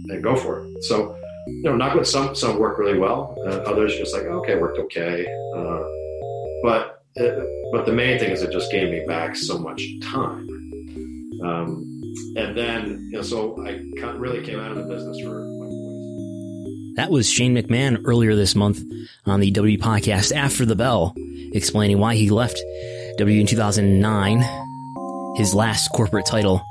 and 0.10 0.24
go 0.24 0.36
for 0.36 0.66
it. 0.66 0.84
So 0.86 1.16
you 1.46 1.70
know, 1.70 1.76
not 1.76 1.96
with 1.96 2.08
some 2.08 2.34
some 2.34 2.58
work 2.58 2.80
really 2.80 2.98
well, 2.98 3.38
uh, 3.46 3.70
others 3.70 3.96
just 3.96 4.16
like 4.16 4.24
okay, 4.24 4.56
worked 4.56 4.80
okay, 4.80 5.28
uh, 5.56 5.84
but 6.64 7.01
but 7.16 7.86
the 7.86 7.92
main 7.94 8.20
thing 8.20 8.32
is 8.32 8.42
it 8.42 8.52
just 8.52 8.72
gave 8.72 8.90
me 8.90 9.04
back 9.06 9.36
so 9.36 9.58
much 9.58 9.84
time. 10.02 10.48
Um, 11.44 12.02
and 12.38 12.56
then, 12.56 13.10
you 13.12 13.18
know, 13.18 13.22
so 13.22 13.56
I 13.66 13.82
really 14.12 14.44
came 14.46 14.60
out 14.60 14.72
of 14.72 14.78
the 14.78 14.84
business 14.84 15.20
for 15.22 15.30
my 15.30 15.66
boys. 15.66 16.96
That 16.96 17.12
was 17.12 17.30
Shane 17.30 17.56
McMahon 17.56 18.02
earlier 18.06 18.36
this 18.36 18.56
month 18.56 18.82
on 19.26 19.40
the 19.40 19.52
W 19.52 19.78
podcast 19.78 20.36
After 20.36 20.66
the 20.66 20.76
Bell, 20.76 21.14
explaining 21.54 22.00
why 22.00 22.16
he 22.16 22.30
left 22.30 22.62
W 23.18 23.42
in 23.42 23.48
2009, 23.48 25.36
his 25.36 25.54
last 25.54 25.90
corporate 25.90 26.26
title, 26.26 26.62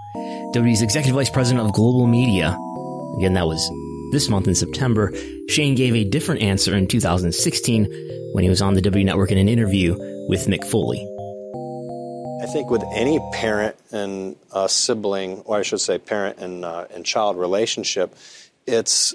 W's 0.53 0.83
Executive 0.83 1.17
Vice 1.17 1.31
President 1.31 1.67
of 1.67 1.73
Global 1.73 2.07
Media. 2.07 2.57
Again, 3.19 3.35
that 3.35 3.47
was 3.47 3.61
this 4.13 4.29
month 4.29 4.47
in 4.47 4.55
September. 4.55 5.13
Shane 5.49 5.75
gave 5.75 5.95
a 5.95 6.05
different 6.05 6.43
answer 6.43 6.75
in 6.75 6.87
2016 6.87 7.85
when 8.33 8.45
he 8.45 8.51
was 8.51 8.63
on 8.63 8.75
the 8.75 8.83
W 8.83 9.05
Network 9.05 9.33
in 9.33 9.39
an 9.39 9.49
interview 9.49 9.97
with 10.31 10.47
Mick 10.47 10.65
Foley. 10.65 11.01
I 12.41 12.47
think 12.53 12.71
with 12.71 12.85
any 12.95 13.19
parent 13.33 13.75
and 13.91 14.37
uh, 14.53 14.69
sibling, 14.69 15.41
or 15.41 15.59
I 15.59 15.63
should 15.63 15.81
say 15.81 15.99
parent 15.99 16.39
and, 16.39 16.65
uh, 16.65 16.87
and 16.95 17.05
child 17.05 17.37
relationship, 17.37 18.15
it's 18.65 19.13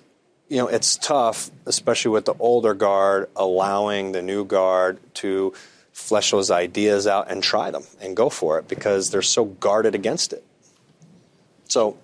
you 0.49 0.57
know 0.57 0.67
it's 0.67 0.97
tough, 0.97 1.49
especially 1.65 2.11
with 2.11 2.25
the 2.25 2.35
older 2.37 2.73
guard, 2.73 3.29
allowing 3.37 4.11
the 4.11 4.21
new 4.21 4.43
guard 4.43 4.99
to 5.15 5.53
flesh 5.93 6.31
those 6.31 6.51
ideas 6.51 7.07
out 7.07 7.31
and 7.31 7.41
try 7.41 7.71
them 7.71 7.83
and 8.01 8.17
go 8.17 8.29
for 8.29 8.59
it 8.59 8.67
because 8.67 9.09
they're 9.09 9.21
so 9.21 9.45
guarded 9.45 9.95
against 9.95 10.33
it. 10.33 10.43
So, 11.69 11.97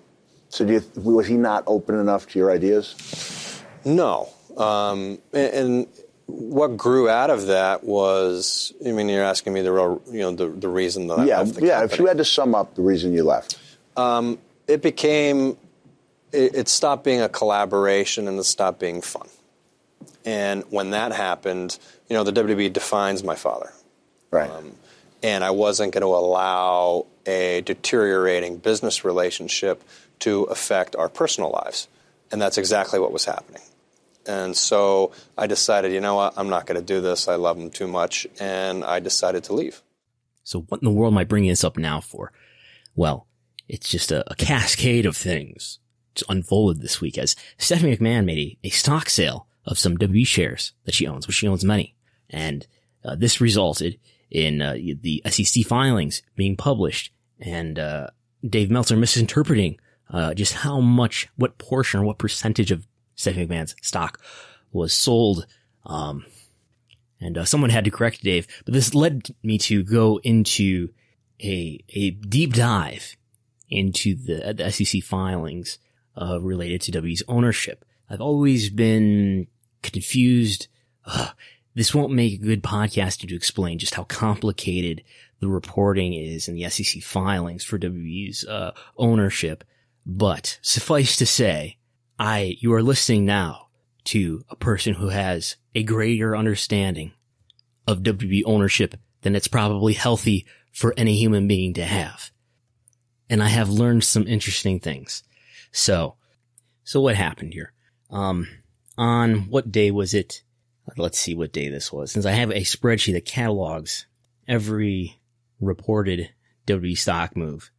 so 0.48 0.64
you, 0.64 0.82
was 0.96 1.26
he 1.26 1.36
not 1.36 1.64
open 1.66 1.96
enough 1.96 2.28
to 2.28 2.38
your 2.38 2.50
ideas? 2.50 3.62
No, 3.84 4.30
um, 4.56 5.18
and, 5.34 5.52
and 5.54 5.86
what 6.32 6.76
grew 6.76 7.08
out 7.08 7.30
of 7.30 7.46
that 7.46 7.84
was, 7.84 8.72
I 8.84 8.92
mean, 8.92 9.08
you're 9.08 9.24
asking 9.24 9.52
me 9.52 9.62
the 9.62 9.72
real, 9.72 10.02
you 10.10 10.20
know, 10.20 10.32
the, 10.32 10.48
the 10.48 10.68
reason 10.68 11.06
that 11.08 11.26
yeah, 11.26 11.36
I 11.36 11.42
left 11.42 11.54
the 11.54 11.66
yeah. 11.66 11.80
company. 11.80 11.92
If 11.92 11.98
you 11.98 12.06
had 12.06 12.18
to 12.18 12.24
sum 12.24 12.54
up 12.54 12.74
the 12.74 12.82
reason 12.82 13.12
you 13.12 13.24
left, 13.24 13.58
um, 13.96 14.38
it 14.66 14.82
became, 14.82 15.56
it, 16.32 16.54
it, 16.54 16.68
stopped 16.68 17.04
being 17.04 17.20
a 17.20 17.28
collaboration 17.28 18.28
and 18.28 18.38
it 18.38 18.44
stopped 18.44 18.80
being 18.80 19.02
fun. 19.02 19.28
And 20.24 20.64
when 20.70 20.90
that 20.90 21.12
happened, 21.12 21.78
you 22.08 22.16
know, 22.16 22.24
the 22.24 22.32
WWE 22.32 22.72
defines 22.72 23.22
my 23.22 23.34
father, 23.34 23.72
right? 24.30 24.50
Um, 24.50 24.72
and 25.22 25.44
I 25.44 25.50
wasn't 25.50 25.92
going 25.92 26.02
to 26.02 26.08
allow 26.08 27.06
a 27.26 27.60
deteriorating 27.62 28.56
business 28.56 29.04
relationship 29.04 29.82
to 30.20 30.44
affect 30.44 30.96
our 30.96 31.08
personal 31.08 31.50
lives, 31.50 31.88
and 32.30 32.40
that's 32.40 32.58
exactly 32.58 32.98
what 32.98 33.12
was 33.12 33.24
happening. 33.24 33.62
And 34.26 34.56
so 34.56 35.12
I 35.36 35.46
decided, 35.46 35.92
you 35.92 36.00
know 36.00 36.16
what, 36.16 36.34
I'm 36.36 36.48
not 36.48 36.66
going 36.66 36.80
to 36.80 36.86
do 36.86 37.00
this. 37.00 37.28
I 37.28 37.34
love 37.34 37.58
him 37.58 37.70
too 37.70 37.86
much. 37.86 38.26
And 38.40 38.84
I 38.84 39.00
decided 39.00 39.44
to 39.44 39.54
leave. 39.54 39.82
So 40.44 40.60
what 40.62 40.82
in 40.82 40.86
the 40.86 40.92
world 40.92 41.12
am 41.12 41.18
I 41.18 41.24
bringing 41.24 41.50
this 41.50 41.64
up 41.64 41.76
now 41.76 42.00
for? 42.00 42.32
Well, 42.94 43.26
it's 43.68 43.88
just 43.88 44.12
a, 44.12 44.30
a 44.30 44.34
cascade 44.34 45.06
of 45.06 45.16
things 45.16 45.78
unfolded 46.28 46.82
this 46.82 47.00
week 47.00 47.16
as 47.16 47.36
Stephanie 47.56 47.96
McMahon 47.96 48.24
made 48.24 48.58
a, 48.62 48.68
a 48.68 48.70
stock 48.70 49.08
sale 49.08 49.46
of 49.64 49.78
some 49.78 49.96
WWE 49.96 50.26
shares 50.26 50.72
that 50.84 50.94
she 50.94 51.06
owns, 51.06 51.26
which 51.26 51.36
she 51.36 51.48
owns 51.48 51.64
many. 51.64 51.94
And 52.28 52.66
uh, 53.04 53.14
this 53.14 53.40
resulted 53.40 53.98
in 54.30 54.60
uh, 54.60 54.74
the 54.74 55.22
SEC 55.28 55.64
filings 55.64 56.22
being 56.36 56.56
published 56.56 57.12
and 57.40 57.78
uh, 57.78 58.08
Dave 58.48 58.70
Meltzer 58.70 58.96
misinterpreting 58.96 59.78
uh, 60.10 60.34
just 60.34 60.54
how 60.54 60.80
much, 60.80 61.28
what 61.36 61.58
portion 61.58 62.00
or 62.00 62.04
what 62.04 62.18
percentage 62.18 62.70
of 62.70 62.86
Stephanie 63.22 63.46
McMahon's 63.46 63.74
stock 63.80 64.20
was 64.72 64.92
sold. 64.92 65.46
Um, 65.86 66.26
and 67.20 67.38
uh, 67.38 67.44
someone 67.44 67.70
had 67.70 67.84
to 67.84 67.90
correct 67.90 68.22
Dave, 68.22 68.46
but 68.64 68.74
this 68.74 68.94
led 68.94 69.34
me 69.42 69.56
to 69.58 69.82
go 69.82 70.20
into 70.24 70.90
a 71.40 71.82
a 71.90 72.10
deep 72.10 72.52
dive 72.52 73.16
into 73.70 74.14
the, 74.14 74.52
the 74.54 74.70
SEC 74.70 75.02
filings 75.02 75.78
uh, 76.20 76.40
related 76.40 76.80
to 76.82 76.92
W's 76.92 77.22
ownership. 77.28 77.84
I've 78.10 78.20
always 78.20 78.68
been 78.70 79.46
confused. 79.82 80.66
Uh, 81.06 81.30
this 81.74 81.94
won't 81.94 82.12
make 82.12 82.34
a 82.34 82.44
good 82.44 82.62
podcast 82.62 83.26
to 83.26 83.34
explain 83.34 83.78
just 83.78 83.94
how 83.94 84.04
complicated 84.04 85.02
the 85.40 85.48
reporting 85.48 86.12
is 86.12 86.48
in 86.48 86.54
the 86.54 86.68
SEC 86.68 87.02
filings 87.02 87.64
for 87.64 87.78
WWE's 87.78 88.44
uh, 88.44 88.72
ownership. 88.96 89.64
But 90.04 90.58
suffice 90.60 91.16
to 91.16 91.26
say, 91.26 91.78
I 92.18 92.56
you 92.60 92.72
are 92.74 92.82
listening 92.82 93.24
now 93.24 93.68
to 94.04 94.44
a 94.48 94.56
person 94.56 94.94
who 94.94 95.08
has 95.08 95.56
a 95.74 95.82
greater 95.82 96.36
understanding 96.36 97.12
of 97.86 98.02
WWE 98.02 98.42
ownership 98.46 98.94
than 99.22 99.34
it's 99.34 99.48
probably 99.48 99.94
healthy 99.94 100.46
for 100.72 100.94
any 100.96 101.16
human 101.16 101.46
being 101.46 101.74
to 101.74 101.84
have. 101.84 102.30
And 103.28 103.42
I 103.42 103.48
have 103.48 103.70
learned 103.70 104.04
some 104.04 104.26
interesting 104.26 104.80
things. 104.80 105.22
So, 105.70 106.16
so 106.84 107.00
what 107.00 107.16
happened 107.16 107.54
here? 107.54 107.72
Um, 108.10 108.48
on 108.98 109.48
what 109.48 109.72
day 109.72 109.90
was 109.90 110.14
it? 110.14 110.42
Let's 110.96 111.18
see 111.18 111.34
what 111.34 111.52
day 111.52 111.68
this 111.68 111.92
was. 111.92 112.12
Since 112.12 112.26
I 112.26 112.32
have 112.32 112.50
a 112.50 112.60
spreadsheet 112.62 113.14
that 113.14 113.24
catalogs 113.24 114.06
every 114.46 115.20
reported 115.60 116.30
WWE 116.66 116.98
stock 116.98 117.36
move 117.36 117.70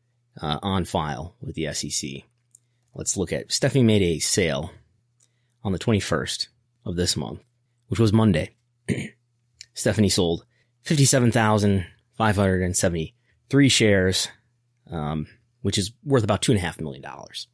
uh, 0.42 0.60
on 0.64 0.86
file 0.86 1.36
with 1.42 1.56
the 1.56 1.72
SEC. 1.74 2.24
Let's 2.96 3.18
look 3.18 3.34
at 3.34 3.52
Stephanie 3.52 3.84
made 3.84 4.04
a 4.04 4.20
sale 4.20 4.72
on 5.64 5.72
the 5.72 5.80
21st 5.80 6.50
of 6.86 6.96
this 6.96 7.18
month, 7.18 7.44
which 7.88 8.00
was 8.00 8.14
Monday. 8.14 8.56
Stephanie 9.74 10.10
sold 10.10 10.46
57,573 10.84 13.70
shares, 13.70 14.28
um, 14.92 15.26
which 15.62 15.78
is 15.78 15.94
worth 16.04 16.24
about 16.24 16.42
two 16.42 16.52
and 16.52 16.60
a 16.60 16.64
half 16.64 16.80
million 16.80 17.02
dollars. 17.02 17.48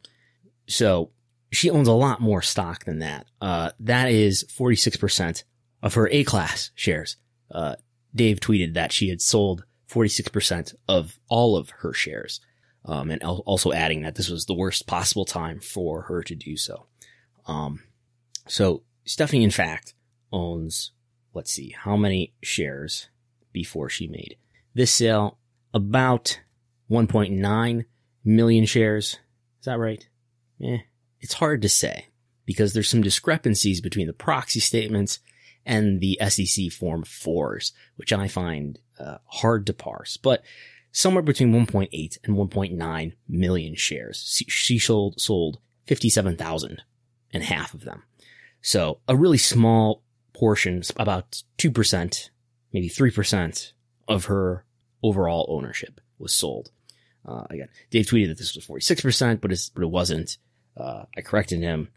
So 0.68 1.12
she 1.52 1.70
owns 1.70 1.88
a 1.88 1.94
lot 1.94 2.22
more 2.22 2.42
stock 2.42 2.86
than 2.86 3.00
that. 3.00 3.28
Uh, 3.42 3.72
that 3.80 4.12
is 4.12 4.44
46% 4.44 5.44
of 5.82 5.94
her 5.94 6.10
A 6.10 6.26
class 6.26 6.72
shares. 6.76 7.18
Uh, 7.50 7.76
Dave 8.14 8.40
tweeted 8.40 8.74
that 8.74 8.92
she 8.92 9.10
had 9.10 9.22
sold 9.22 9.64
46% 9.90 10.76
of 10.88 11.18
all 11.30 11.56
of 11.56 11.70
her 11.70 11.94
shares. 11.94 12.42
Um, 12.86 13.12
and 13.12 13.22
also 13.24 13.74
adding 13.74 14.02
that 14.04 14.16
this 14.16 14.30
was 14.30 14.46
the 14.46 14.54
worst 14.54 14.88
possible 14.88 15.26
time 15.26 15.60
for 15.60 16.04
her 16.04 16.24
to 16.24 16.34
do 16.34 16.56
so. 16.56 16.86
Um, 17.46 17.82
so 18.48 18.84
Stephanie, 19.06 19.44
in 19.44 19.52
fact, 19.52 19.94
owns, 20.32 20.92
let's 21.34 21.52
see, 21.52 21.76
how 21.78 21.98
many 21.98 22.34
shares 22.42 23.10
before 23.52 23.90
she 23.90 24.08
made 24.08 24.38
this 24.74 24.92
sale? 24.94 25.38
About 25.74 26.40
1.9 26.90 27.86
million 28.24 28.66
shares. 28.66 29.20
Is 29.60 29.66
that 29.66 29.78
right? 29.78 30.08
Eh, 30.64 30.80
it's 31.20 31.34
hard 31.34 31.62
to 31.62 31.70
say 31.70 32.08
because 32.46 32.74
there's 32.74 32.90
some 32.90 33.04
discrepancies 33.04 33.82
between 33.82 34.08
the 34.08 34.14
proxy 34.14 34.60
statements 34.60 35.20
and 35.66 36.00
the 36.00 36.20
SEC 36.28 36.72
Form 36.72 37.04
4s, 37.04 37.72
which 37.96 38.12
I 38.12 38.28
find 38.28 38.80
uh, 39.00 39.18
hard 39.26 39.68
to 39.68 39.74
parse. 39.74 40.18
But 40.18 40.44
somewhere 40.92 41.24
between 41.24 41.54
1.8 41.54 42.18
and 42.24 42.36
1.9 42.36 43.14
million 43.28 43.76
shares. 43.76 44.44
She 44.48 44.80
sold, 44.80 45.20
sold 45.20 45.60
57,000 45.88 46.84
and 47.34 47.44
half 47.44 47.74
of 47.74 47.84
them. 47.84 48.04
So 48.62 49.00
a 49.08 49.16
really 49.16 49.38
small 49.38 50.04
portion, 50.34 50.84
about 50.98 51.44
2%, 51.58 52.30
maybe 52.74 52.90
3% 52.90 53.74
of 54.08 54.26
her 54.26 54.66
overall 55.04 55.46
ownership 55.50 56.02
was 56.18 56.34
sold. 56.34 56.72
Uh, 57.26 57.44
again, 57.50 57.70
Dave 57.92 58.08
tweeted 58.08 58.30
that 58.30 58.38
this 58.38 58.56
was 58.56 58.66
46%, 58.66 59.42
but, 59.42 59.52
but 59.74 59.84
it 59.84 59.90
wasn't. 59.90 60.38
Uh, 60.76 61.04
I 61.16 61.22
corrected 61.22 61.60
him, 61.60 61.90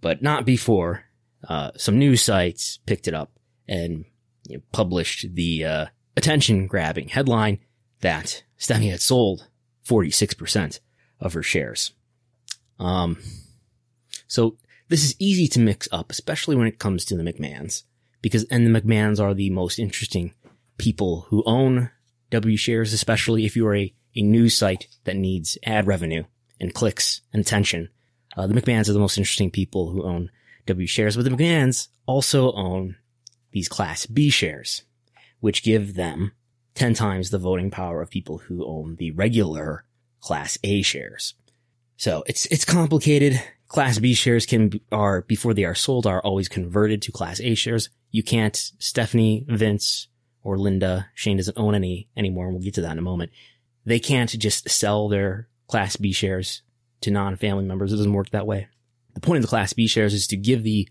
but 0.00 0.22
not 0.22 0.46
before 0.46 1.04
uh, 1.46 1.72
some 1.76 1.98
news 1.98 2.22
sites 2.22 2.78
picked 2.86 3.08
it 3.08 3.14
up 3.14 3.32
and 3.68 4.04
you 4.46 4.56
know, 4.56 4.62
published 4.72 5.34
the 5.34 5.64
uh, 5.64 5.86
attention 6.16 6.66
grabbing 6.66 7.08
headline 7.08 7.58
that 8.00 8.42
Stephanie 8.56 8.90
had 8.90 9.00
sold 9.00 9.48
46% 9.86 10.80
of 11.20 11.32
her 11.32 11.42
shares. 11.42 11.92
Um, 12.78 13.18
so 14.26 14.56
this 14.88 15.04
is 15.04 15.16
easy 15.18 15.48
to 15.48 15.60
mix 15.60 15.88
up, 15.90 16.10
especially 16.10 16.56
when 16.56 16.66
it 16.66 16.78
comes 16.78 17.04
to 17.06 17.16
the 17.16 17.22
McMahons, 17.22 17.82
because, 18.22 18.44
and 18.44 18.66
the 18.66 18.80
McMahons 18.80 19.20
are 19.20 19.34
the 19.34 19.50
most 19.50 19.78
interesting 19.78 20.34
people 20.76 21.26
who 21.28 21.42
own 21.44 21.90
W 22.30 22.56
shares, 22.56 22.92
especially 22.92 23.44
if 23.44 23.56
you 23.56 23.66
are 23.66 23.76
a, 23.76 23.92
a 24.14 24.22
news 24.22 24.56
site 24.56 24.88
that 25.04 25.16
needs 25.16 25.58
ad 25.64 25.86
revenue 25.86 26.24
and 26.60 26.74
clicks 26.74 27.22
and 27.32 27.40
attention. 27.40 27.88
Uh, 28.36 28.46
the 28.46 28.54
McMahons 28.54 28.88
are 28.88 28.92
the 28.92 28.98
most 28.98 29.18
interesting 29.18 29.50
people 29.50 29.90
who 29.90 30.04
own 30.04 30.30
W 30.66 30.86
shares, 30.86 31.16
but 31.16 31.24
the 31.24 31.30
McMahons 31.30 31.88
also 32.06 32.52
own 32.52 32.96
these 33.52 33.68
class 33.68 34.06
B 34.06 34.30
shares, 34.30 34.82
which 35.40 35.62
give 35.62 35.94
them 35.94 36.32
10 36.78 36.94
times 36.94 37.30
the 37.30 37.38
voting 37.38 37.70
power 37.70 38.00
of 38.00 38.08
people 38.08 38.38
who 38.38 38.64
own 38.64 38.96
the 38.96 39.10
regular 39.10 39.84
class 40.20 40.58
A 40.62 40.82
shares. 40.82 41.34
So 41.96 42.22
it's, 42.26 42.46
it's 42.46 42.64
complicated. 42.64 43.42
Class 43.66 43.98
B 43.98 44.14
shares 44.14 44.46
can, 44.46 44.80
are, 44.92 45.22
before 45.22 45.54
they 45.54 45.64
are 45.64 45.74
sold, 45.74 46.06
are 46.06 46.22
always 46.22 46.48
converted 46.48 47.02
to 47.02 47.12
class 47.12 47.40
A 47.40 47.54
shares. 47.54 47.90
You 48.12 48.22
can't, 48.22 48.56
Stephanie, 48.78 49.44
Vince, 49.48 50.06
or 50.42 50.56
Linda, 50.56 51.08
Shane 51.14 51.36
doesn't 51.36 51.58
own 51.58 51.74
any 51.74 52.08
anymore, 52.16 52.46
and 52.46 52.54
we'll 52.54 52.62
get 52.62 52.74
to 52.74 52.82
that 52.82 52.92
in 52.92 52.98
a 52.98 53.02
moment. 53.02 53.32
They 53.84 53.98
can't 53.98 54.30
just 54.38 54.70
sell 54.70 55.08
their 55.08 55.48
class 55.66 55.96
B 55.96 56.12
shares 56.12 56.62
to 57.00 57.10
non-family 57.10 57.64
members. 57.64 57.92
It 57.92 57.96
doesn't 57.96 58.12
work 58.12 58.30
that 58.30 58.46
way. 58.46 58.68
The 59.14 59.20
point 59.20 59.38
of 59.38 59.42
the 59.42 59.48
class 59.48 59.72
B 59.72 59.88
shares 59.88 60.14
is 60.14 60.28
to 60.28 60.36
give 60.36 60.62
the, 60.62 60.88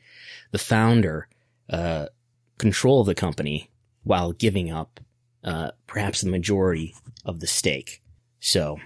the 0.52 0.60
founder, 0.60 1.30
uh, 1.70 2.08
control 2.58 3.02
of 3.02 3.08
the 3.08 3.16
company 3.16 3.72
while 4.04 4.34
giving 4.34 4.70
up 4.70 5.00
uh, 5.44 5.72
perhaps 5.86 6.22
the 6.22 6.30
majority 6.30 6.96
of 7.26 7.40
the 7.40 7.48
stake. 7.48 8.02
So 8.40 8.80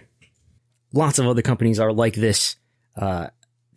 lots 0.93 1.19
of 1.19 1.27
other 1.27 1.41
companies 1.41 1.79
are 1.79 1.93
like 1.93 2.15
this. 2.15 2.55
Uh, 2.95 3.27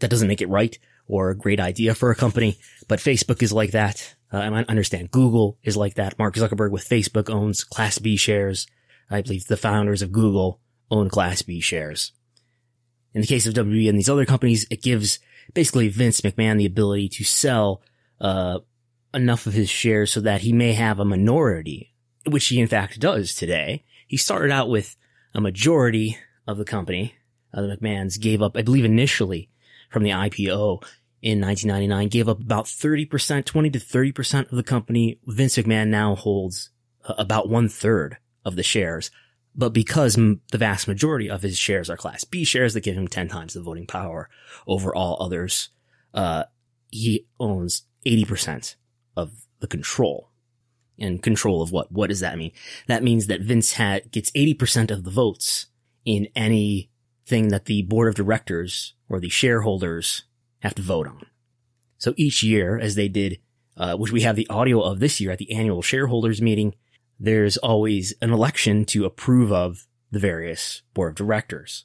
that 0.00 0.10
doesn't 0.10 0.28
make 0.28 0.42
it 0.42 0.48
right 0.48 0.76
or 1.06 1.30
a 1.30 1.36
great 1.36 1.60
idea 1.60 1.94
for 1.94 2.10
a 2.10 2.16
company, 2.16 2.58
but 2.88 2.98
Facebook 2.98 3.42
is 3.42 3.52
like 3.52 3.72
that. 3.72 4.14
Uh, 4.32 4.38
I 4.38 4.48
understand 4.48 5.10
Google 5.10 5.58
is 5.62 5.76
like 5.76 5.94
that. 5.94 6.18
Mark 6.18 6.34
Zuckerberg 6.34 6.70
with 6.70 6.88
Facebook 6.88 7.30
owns 7.30 7.62
Class 7.62 7.98
B 7.98 8.16
shares. 8.16 8.66
I 9.10 9.22
believe 9.22 9.46
the 9.46 9.56
founders 9.56 10.02
of 10.02 10.12
Google 10.12 10.60
own 10.90 11.08
Class 11.08 11.42
B 11.42 11.60
shares. 11.60 12.12
In 13.12 13.20
the 13.20 13.26
case 13.26 13.46
of 13.46 13.54
WWE 13.54 13.88
and 13.88 13.96
these 13.96 14.08
other 14.08 14.26
companies, 14.26 14.66
it 14.70 14.82
gives 14.82 15.20
basically 15.52 15.88
Vince 15.88 16.20
McMahon 16.22 16.58
the 16.58 16.66
ability 16.66 17.08
to 17.10 17.24
sell 17.24 17.82
uh, 18.20 18.58
enough 19.12 19.46
of 19.46 19.52
his 19.52 19.70
shares 19.70 20.10
so 20.10 20.20
that 20.20 20.40
he 20.40 20.52
may 20.52 20.72
have 20.72 20.98
a 20.98 21.04
minority 21.04 21.93
which 22.26 22.46
he 22.48 22.60
in 22.60 22.68
fact 22.68 23.00
does 23.00 23.34
today. 23.34 23.84
He 24.06 24.16
started 24.16 24.50
out 24.50 24.68
with 24.68 24.96
a 25.34 25.40
majority 25.40 26.18
of 26.46 26.58
the 26.58 26.64
company. 26.64 27.14
Uh, 27.52 27.62
the 27.62 27.76
McMahons 27.76 28.20
gave 28.20 28.42
up, 28.42 28.56
I 28.56 28.62
believe 28.62 28.84
initially 28.84 29.50
from 29.90 30.02
the 30.02 30.10
IPO 30.10 30.84
in 31.22 31.40
1999, 31.40 32.08
gave 32.08 32.28
up 32.28 32.40
about 32.40 32.66
30%, 32.66 33.44
20 33.44 33.70
to 33.70 33.78
30% 33.78 34.50
of 34.50 34.56
the 34.56 34.62
company. 34.62 35.18
Vince 35.26 35.56
McMahon 35.56 35.88
now 35.88 36.14
holds 36.14 36.70
uh, 37.04 37.14
about 37.16 37.48
one 37.48 37.68
third 37.68 38.18
of 38.44 38.56
the 38.56 38.62
shares. 38.62 39.10
But 39.54 39.70
because 39.70 40.18
m- 40.18 40.40
the 40.50 40.58
vast 40.58 40.88
majority 40.88 41.30
of 41.30 41.42
his 41.42 41.56
shares 41.56 41.88
are 41.88 41.96
class 41.96 42.24
B 42.24 42.44
shares 42.44 42.74
that 42.74 42.82
give 42.82 42.96
him 42.96 43.08
10 43.08 43.28
times 43.28 43.54
the 43.54 43.62
voting 43.62 43.86
power 43.86 44.28
over 44.66 44.94
all 44.94 45.22
others, 45.22 45.68
uh, 46.12 46.44
he 46.90 47.26
owns 47.38 47.82
80% 48.04 48.74
of 49.16 49.46
the 49.60 49.66
control 49.66 50.30
and 50.98 51.22
control 51.22 51.62
of 51.62 51.72
what? 51.72 51.90
What 51.92 52.08
does 52.08 52.20
that 52.20 52.38
mean? 52.38 52.52
That 52.86 53.02
means 53.02 53.26
that 53.26 53.40
Vince 53.40 53.72
had, 53.72 54.10
gets 54.10 54.30
80% 54.32 54.90
of 54.90 55.04
the 55.04 55.10
votes 55.10 55.66
in 56.04 56.28
anything 56.34 57.48
that 57.48 57.64
the 57.64 57.82
board 57.82 58.08
of 58.08 58.14
directors 58.14 58.94
or 59.08 59.20
the 59.20 59.28
shareholders 59.28 60.24
have 60.60 60.74
to 60.76 60.82
vote 60.82 61.06
on. 61.06 61.26
So 61.98 62.14
each 62.16 62.42
year, 62.42 62.78
as 62.78 62.94
they 62.94 63.08
did, 63.08 63.38
uh, 63.76 63.96
which 63.96 64.12
we 64.12 64.22
have 64.22 64.36
the 64.36 64.48
audio 64.48 64.80
of 64.80 65.00
this 65.00 65.20
year 65.20 65.30
at 65.30 65.38
the 65.38 65.52
annual 65.52 65.82
shareholders 65.82 66.40
meeting, 66.42 66.74
there's 67.18 67.56
always 67.56 68.14
an 68.20 68.32
election 68.32 68.84
to 68.86 69.04
approve 69.04 69.52
of 69.52 69.86
the 70.10 70.18
various 70.18 70.82
board 70.92 71.10
of 71.10 71.16
directors. 71.16 71.84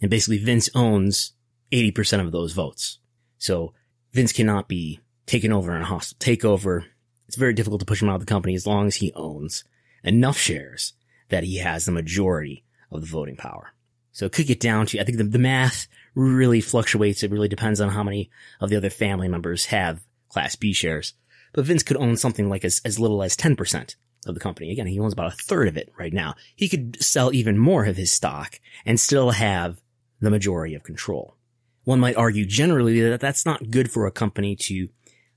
And 0.00 0.10
basically 0.10 0.38
Vince 0.38 0.68
owns 0.74 1.32
80% 1.72 2.20
of 2.20 2.32
those 2.32 2.52
votes. 2.52 2.98
So 3.38 3.74
Vince 4.12 4.32
cannot 4.32 4.68
be 4.68 5.00
taken 5.26 5.52
over 5.52 5.74
in 5.74 5.82
a 5.82 5.86
hostile 5.86 6.18
takeover. 6.18 6.84
It's 7.26 7.36
very 7.36 7.54
difficult 7.54 7.80
to 7.80 7.86
push 7.86 8.02
him 8.02 8.08
out 8.08 8.16
of 8.16 8.20
the 8.20 8.26
company 8.26 8.54
as 8.54 8.66
long 8.66 8.86
as 8.86 8.96
he 8.96 9.12
owns 9.14 9.64
enough 10.02 10.38
shares 10.38 10.92
that 11.28 11.44
he 11.44 11.58
has 11.58 11.84
the 11.84 11.92
majority 11.92 12.64
of 12.90 13.00
the 13.00 13.06
voting 13.06 13.36
power. 13.36 13.72
So 14.12 14.26
it 14.26 14.32
could 14.32 14.46
get 14.46 14.60
down 14.60 14.86
to, 14.86 15.00
I 15.00 15.04
think 15.04 15.18
the, 15.18 15.24
the 15.24 15.38
math 15.38 15.88
really 16.14 16.60
fluctuates. 16.60 17.22
It 17.22 17.30
really 17.30 17.48
depends 17.48 17.80
on 17.80 17.88
how 17.88 18.04
many 18.04 18.30
of 18.60 18.70
the 18.70 18.76
other 18.76 18.90
family 18.90 19.26
members 19.26 19.66
have 19.66 20.04
class 20.28 20.54
B 20.54 20.72
shares. 20.72 21.14
But 21.52 21.64
Vince 21.64 21.82
could 21.82 21.96
own 21.96 22.16
something 22.16 22.48
like 22.48 22.64
as, 22.64 22.80
as 22.84 23.00
little 23.00 23.22
as 23.22 23.36
10% 23.36 23.96
of 24.26 24.34
the 24.34 24.40
company. 24.40 24.70
Again, 24.70 24.86
he 24.86 25.00
owns 25.00 25.12
about 25.12 25.32
a 25.32 25.36
third 25.36 25.68
of 25.68 25.76
it 25.76 25.92
right 25.98 26.12
now. 26.12 26.34
He 26.54 26.68
could 26.68 27.02
sell 27.02 27.32
even 27.32 27.58
more 27.58 27.84
of 27.84 27.96
his 27.96 28.12
stock 28.12 28.60
and 28.86 28.98
still 28.98 29.30
have 29.30 29.80
the 30.20 30.30
majority 30.30 30.74
of 30.74 30.82
control. 30.82 31.36
One 31.84 32.00
might 32.00 32.16
argue 32.16 32.46
generally 32.46 33.00
that 33.00 33.20
that's 33.20 33.44
not 33.44 33.70
good 33.70 33.90
for 33.90 34.06
a 34.06 34.12
company 34.12 34.56
to 34.56 34.88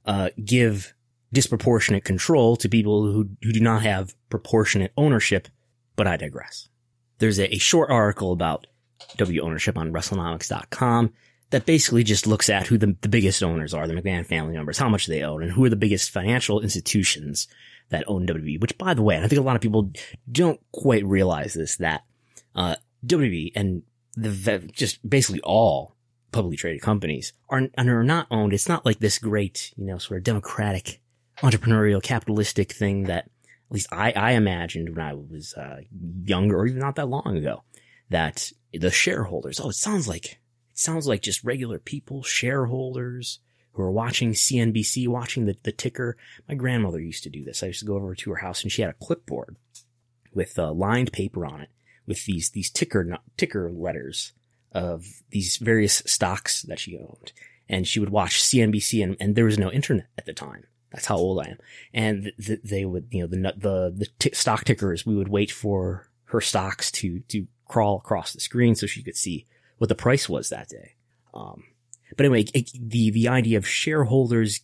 uh, 0.06 0.30
give 0.43 0.93
disproportionate 1.33 2.03
control 2.03 2.55
to 2.57 2.69
people 2.69 3.03
who, 3.03 3.29
who 3.43 3.51
do 3.51 3.59
not 3.59 3.83
have 3.83 4.15
proportionate 4.29 4.91
ownership, 4.97 5.47
but 5.95 6.07
I 6.07 6.17
digress. 6.17 6.69
There's 7.19 7.39
a, 7.39 7.53
a 7.53 7.57
short 7.57 7.89
article 7.89 8.31
about 8.31 8.67
W 9.17 9.41
ownership 9.41 9.77
on 9.77 9.91
WrestleNomics.com 9.91 11.13
that 11.49 11.65
basically 11.65 12.03
just 12.03 12.27
looks 12.27 12.49
at 12.49 12.67
who 12.67 12.77
the, 12.77 12.95
the 13.01 13.09
biggest 13.09 13.41
owners 13.41 13.73
are, 13.73 13.87
the 13.87 13.93
McMahon 13.93 14.25
family 14.25 14.53
members, 14.53 14.77
how 14.77 14.89
much 14.89 15.07
they 15.07 15.23
own, 15.23 15.41
and 15.41 15.51
who 15.51 15.63
are 15.63 15.69
the 15.69 15.75
biggest 15.75 16.11
financial 16.11 16.61
institutions 16.61 17.47
that 17.89 18.03
own 18.07 18.27
WWE. 18.27 18.59
Which, 18.59 18.77
by 18.77 18.93
the 18.93 19.01
way, 19.01 19.15
and 19.15 19.23
I 19.23 19.27
think 19.27 19.39
a 19.39 19.43
lot 19.43 19.55
of 19.55 19.61
people 19.61 19.91
don't 20.29 20.59
quite 20.71 21.05
realize 21.05 21.53
this, 21.53 21.77
that 21.77 22.03
uh, 22.55 22.75
WWE 23.05 23.51
and 23.55 23.83
the 24.15 24.69
just 24.73 25.07
basically 25.07 25.41
all 25.41 25.95
publicly 26.31 26.57
traded 26.57 26.81
companies 26.81 27.33
are, 27.49 27.67
are 27.77 28.03
not 28.03 28.27
owned. 28.29 28.53
It's 28.53 28.67
not 28.67 28.85
like 28.85 28.99
this 28.99 29.19
great, 29.19 29.73
you 29.77 29.85
know, 29.85 29.97
sort 29.99 30.17
of 30.17 30.23
democratic, 30.23 31.01
entrepreneurial, 31.41 32.02
capitalistic 32.02 32.71
thing 32.71 33.04
that 33.04 33.26
at 33.26 33.73
least 33.73 33.88
I, 33.91 34.12
I 34.12 34.32
imagined 34.32 34.95
when 34.95 35.06
I 35.06 35.13
was 35.13 35.54
uh, 35.54 35.82
younger 36.23 36.58
or 36.58 36.67
even 36.67 36.80
not 36.80 36.95
that 36.95 37.10
long 37.10 37.38
ago 37.38 37.63
that 38.10 38.52
the 38.73 38.91
shareholders, 38.91 39.60
oh, 39.60 39.69
it 39.69 39.76
sounds 39.76 40.08
like, 40.08 40.26
it 40.26 40.39
sounds 40.73 41.08
like 41.08 41.21
just 41.21 41.43
regular 41.43 41.80
people, 41.80 42.23
shareholders 42.23 43.39
who 43.73 43.84
are 43.84 43.91
watching 43.91 44.32
CNBC, 44.32 45.08
watching 45.08 45.45
the, 45.45 45.56
the 45.63 45.71
ticker. 45.71 46.15
My 46.47 46.56
grandmother 46.56 47.00
used 47.00 47.23
to 47.23 47.30
do 47.30 47.43
this. 47.43 47.62
I 47.62 47.67
used 47.67 47.82
to 47.82 47.86
go 47.86 47.95
over 47.95 48.15
to 48.15 48.30
her 48.32 48.38
house 48.38 48.63
and 48.63 48.71
she 48.71 48.82
had 48.82 48.91
a 48.91 49.06
clipboard 49.06 49.58
with 50.34 50.58
uh, 50.58 50.71
lined 50.71 51.12
paper 51.12 51.45
on 51.45 51.62
it 51.62 51.69
with 52.08 52.26
these, 52.26 52.52
these 52.52 52.71
ticker, 52.71 53.17
ticker 53.36 53.69
letters 53.69 54.32
of 54.71 55.06
these 55.30 55.58
various 55.58 56.02
stocks 56.06 56.62
that 56.63 56.80
she 56.80 56.97
owned. 56.97 57.34
And 57.69 57.86
she 57.86 58.00
would 58.00 58.10
watch 58.10 58.41
CNBC 58.41 59.04
and, 59.04 59.17
and 59.19 59.36
there 59.36 59.45
was 59.45 59.60
no 59.60 59.71
internet 59.71 60.08
at 60.17 60.26
the 60.26 60.34
time. 60.34 60.63
That's 60.91 61.06
how 61.06 61.17
old 61.17 61.39
I 61.39 61.50
am. 61.50 61.58
And 61.93 62.23
th- 62.23 62.36
th- 62.38 62.62
they 62.63 62.86
would, 62.86 63.08
you 63.12 63.21
know, 63.21 63.28
the, 63.28 63.54
the, 63.58 63.93
the 63.95 64.08
t- 64.19 64.34
stock 64.34 64.63
tickers, 64.63 65.06
we 65.06 65.15
would 65.15 65.28
wait 65.28 65.52
for 65.52 66.10
her 66.26 66.41
stocks 66.41 66.91
to, 66.91 67.19
to 67.28 67.47
crawl 67.65 67.97
across 67.97 68.34
the 68.34 68.39
screen 68.39 68.76
so 68.76 68.88
she 68.88 69.04
could 69.04 69.17
see 69.17 69.45
what 69.78 69.89
the 69.89 69.95
price 69.95 70.30
was 70.30 70.50
that 70.50 70.69
day. 70.69 70.95
Um, 71.34 71.63
but 72.15 72.26
anyway, 72.26 72.45
it, 72.54 72.71
the, 72.73 73.12
the 73.12 73.28
idea 73.28 73.58
of 73.58 73.67
shareholders 73.67 74.62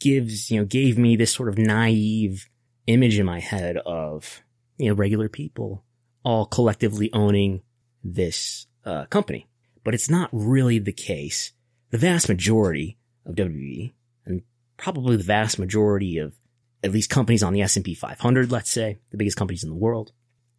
gives, 0.00 0.50
you 0.50 0.58
know, 0.58 0.66
gave 0.66 0.98
me 0.98 1.16
this 1.16 1.32
sort 1.32 1.48
of 1.48 1.58
naive 1.58 2.48
image 2.86 3.18
in 3.18 3.26
my 3.26 3.38
head 3.38 3.76
of, 3.78 4.42
you 4.76 4.88
know, 4.88 4.94
regular 4.94 5.28
people 5.28 5.84
all 6.24 6.46
collectively 6.46 7.10
owning 7.12 7.62
this, 8.02 8.66
uh, 8.84 9.06
company. 9.06 9.48
But 9.84 9.94
it's 9.94 10.10
not 10.10 10.28
really 10.32 10.78
the 10.78 10.92
case. 10.92 11.52
The 11.90 11.98
vast 11.98 12.28
majority 12.28 12.98
of 13.24 13.34
WWE 13.34 13.92
and 14.26 14.42
probably 14.80 15.16
the 15.16 15.22
vast 15.22 15.58
majority 15.58 16.18
of 16.18 16.34
at 16.82 16.90
least 16.90 17.10
companies 17.10 17.42
on 17.42 17.52
the 17.52 17.60
S&P 17.62 17.94
500, 17.94 18.50
let's 18.50 18.72
say, 18.72 18.98
the 19.10 19.18
biggest 19.18 19.36
companies 19.36 19.62
in 19.62 19.68
the 19.68 19.76
world, 19.76 20.12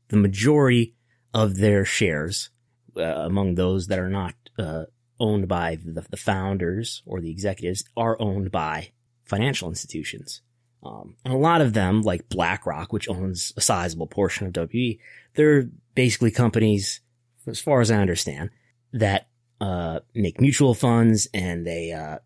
the 0.10 0.18
majority 0.18 0.96
of 1.34 1.58
their 1.58 1.84
shares 1.84 2.52
uh, 2.96 3.02
among 3.02 3.56
those 3.56 3.88
that 3.88 3.98
are 3.98 4.10
not 4.10 4.36
uh, 4.60 4.84
owned 5.20 5.48
by 5.48 5.76
the, 5.84 6.06
the, 6.10 6.18
founders 6.18 7.02
or 7.06 7.20
the 7.20 7.32
executives 7.32 7.84
are 7.98 8.22
owned 8.22 8.52
by 8.52 8.92
financial 9.24 9.70
institutions. 9.70 10.42
Um, 10.84 11.16
and 11.26 11.34
a 11.34 11.38
lot 11.38 11.62
of 11.62 11.74
them, 11.74 12.02
like 12.02 12.30
BlackRock, 12.30 12.94
which 12.94 13.10
owns 13.10 13.54
a 13.58 13.62
sizable 13.62 14.08
portion 14.08 14.46
of 14.46 14.54
WWE, 14.54 15.00
they're 15.36 15.70
basically 15.96 16.32
companies, 16.32 17.02
as 17.48 17.60
far 17.60 17.82
as 17.82 17.90
I 17.90 17.98
understand, 17.98 18.52
that 18.94 19.28
uh, 19.60 20.02
make 20.14 20.42
mutual 20.42 20.74
funds 20.74 21.28
and 21.34 21.66
they 21.66 21.92
uh, 21.92 22.18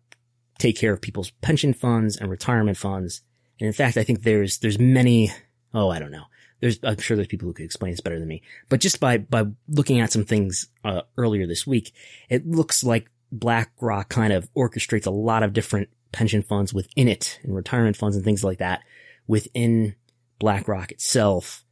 take 0.58 0.76
care 0.76 0.92
of 0.92 1.00
people's 1.00 1.30
pension 1.42 1.72
funds 1.72 2.16
and 2.16 2.30
retirement 2.30 2.76
funds. 2.76 3.22
And 3.60 3.66
in 3.66 3.72
fact, 3.72 3.96
I 3.96 4.04
think 4.04 4.22
there's 4.22 4.58
there's 4.58 4.78
many. 4.78 5.32
Oh, 5.74 5.90
I 5.90 5.98
don't 5.98 6.12
know 6.12 6.24
there's, 6.60 6.78
I'm 6.82 6.98
sure 6.98 7.16
there's 7.16 7.28
people 7.28 7.48
who 7.48 7.54
could 7.54 7.64
explain 7.64 7.92
this 7.92 8.00
better 8.00 8.18
than 8.18 8.28
me, 8.28 8.42
but 8.68 8.80
just 8.80 9.00
by, 9.00 9.18
by 9.18 9.44
looking 9.68 10.00
at 10.00 10.12
some 10.12 10.24
things, 10.24 10.68
uh, 10.84 11.02
earlier 11.16 11.46
this 11.46 11.66
week, 11.66 11.92
it 12.28 12.46
looks 12.46 12.82
like 12.82 13.10
BlackRock 13.32 14.08
kind 14.08 14.32
of 14.32 14.48
orchestrates 14.54 15.06
a 15.06 15.10
lot 15.10 15.42
of 15.42 15.52
different 15.52 15.88
pension 16.12 16.42
funds 16.42 16.72
within 16.72 17.08
it 17.08 17.38
and 17.42 17.54
retirement 17.54 17.96
funds 17.96 18.16
and 18.16 18.24
things 18.24 18.44
like 18.44 18.58
that 18.58 18.82
within 19.26 19.94
BlackRock 20.38 20.92
itself 20.92 21.64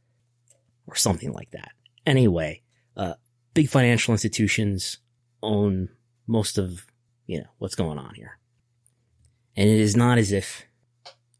or 0.87 0.95
something 0.95 1.31
like 1.31 1.51
that. 1.51 1.71
Anyway, 2.05 2.61
uh, 2.95 3.15
big 3.53 3.69
financial 3.69 4.13
institutions 4.13 4.99
own 5.41 5.89
most 6.27 6.57
of, 6.57 6.85
you 7.25 7.39
know, 7.39 7.47
what's 7.57 7.75
going 7.75 7.97
on 7.97 8.13
here. 8.13 8.37
And 9.55 9.69
it 9.69 9.79
is 9.79 9.95
not 9.95 10.17
as 10.17 10.31
if 10.31 10.65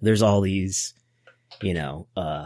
there's 0.01 0.21
all 0.21 0.41
these, 0.41 0.93
you 1.61 1.73
know, 1.73 2.07
uh, 2.15 2.45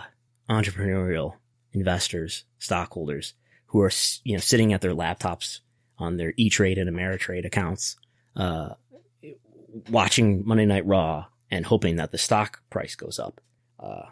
entrepreneurial 0.49 1.35
investors, 1.73 2.45
stockholders 2.57 3.33
who 3.67 3.81
are, 3.81 3.91
you 4.23 4.33
know, 4.33 4.39
sitting 4.39 4.73
at 4.73 4.81
their 4.81 4.93
laptops 4.93 5.59
on 5.97 6.17
their 6.17 6.33
E-Trade 6.37 6.77
and 6.77 6.89
Ameritrade 6.89 7.45
accounts, 7.45 7.97
uh, 8.35 8.69
watching 9.89 10.43
Monday 10.45 10.65
Night 10.65 10.85
Raw 10.85 11.27
and 11.51 11.65
hoping 11.65 11.97
that 11.97 12.11
the 12.11 12.17
stock 12.17 12.61
price 12.69 12.95
goes 12.95 13.19
up. 13.19 13.41
Uh, 13.79 14.05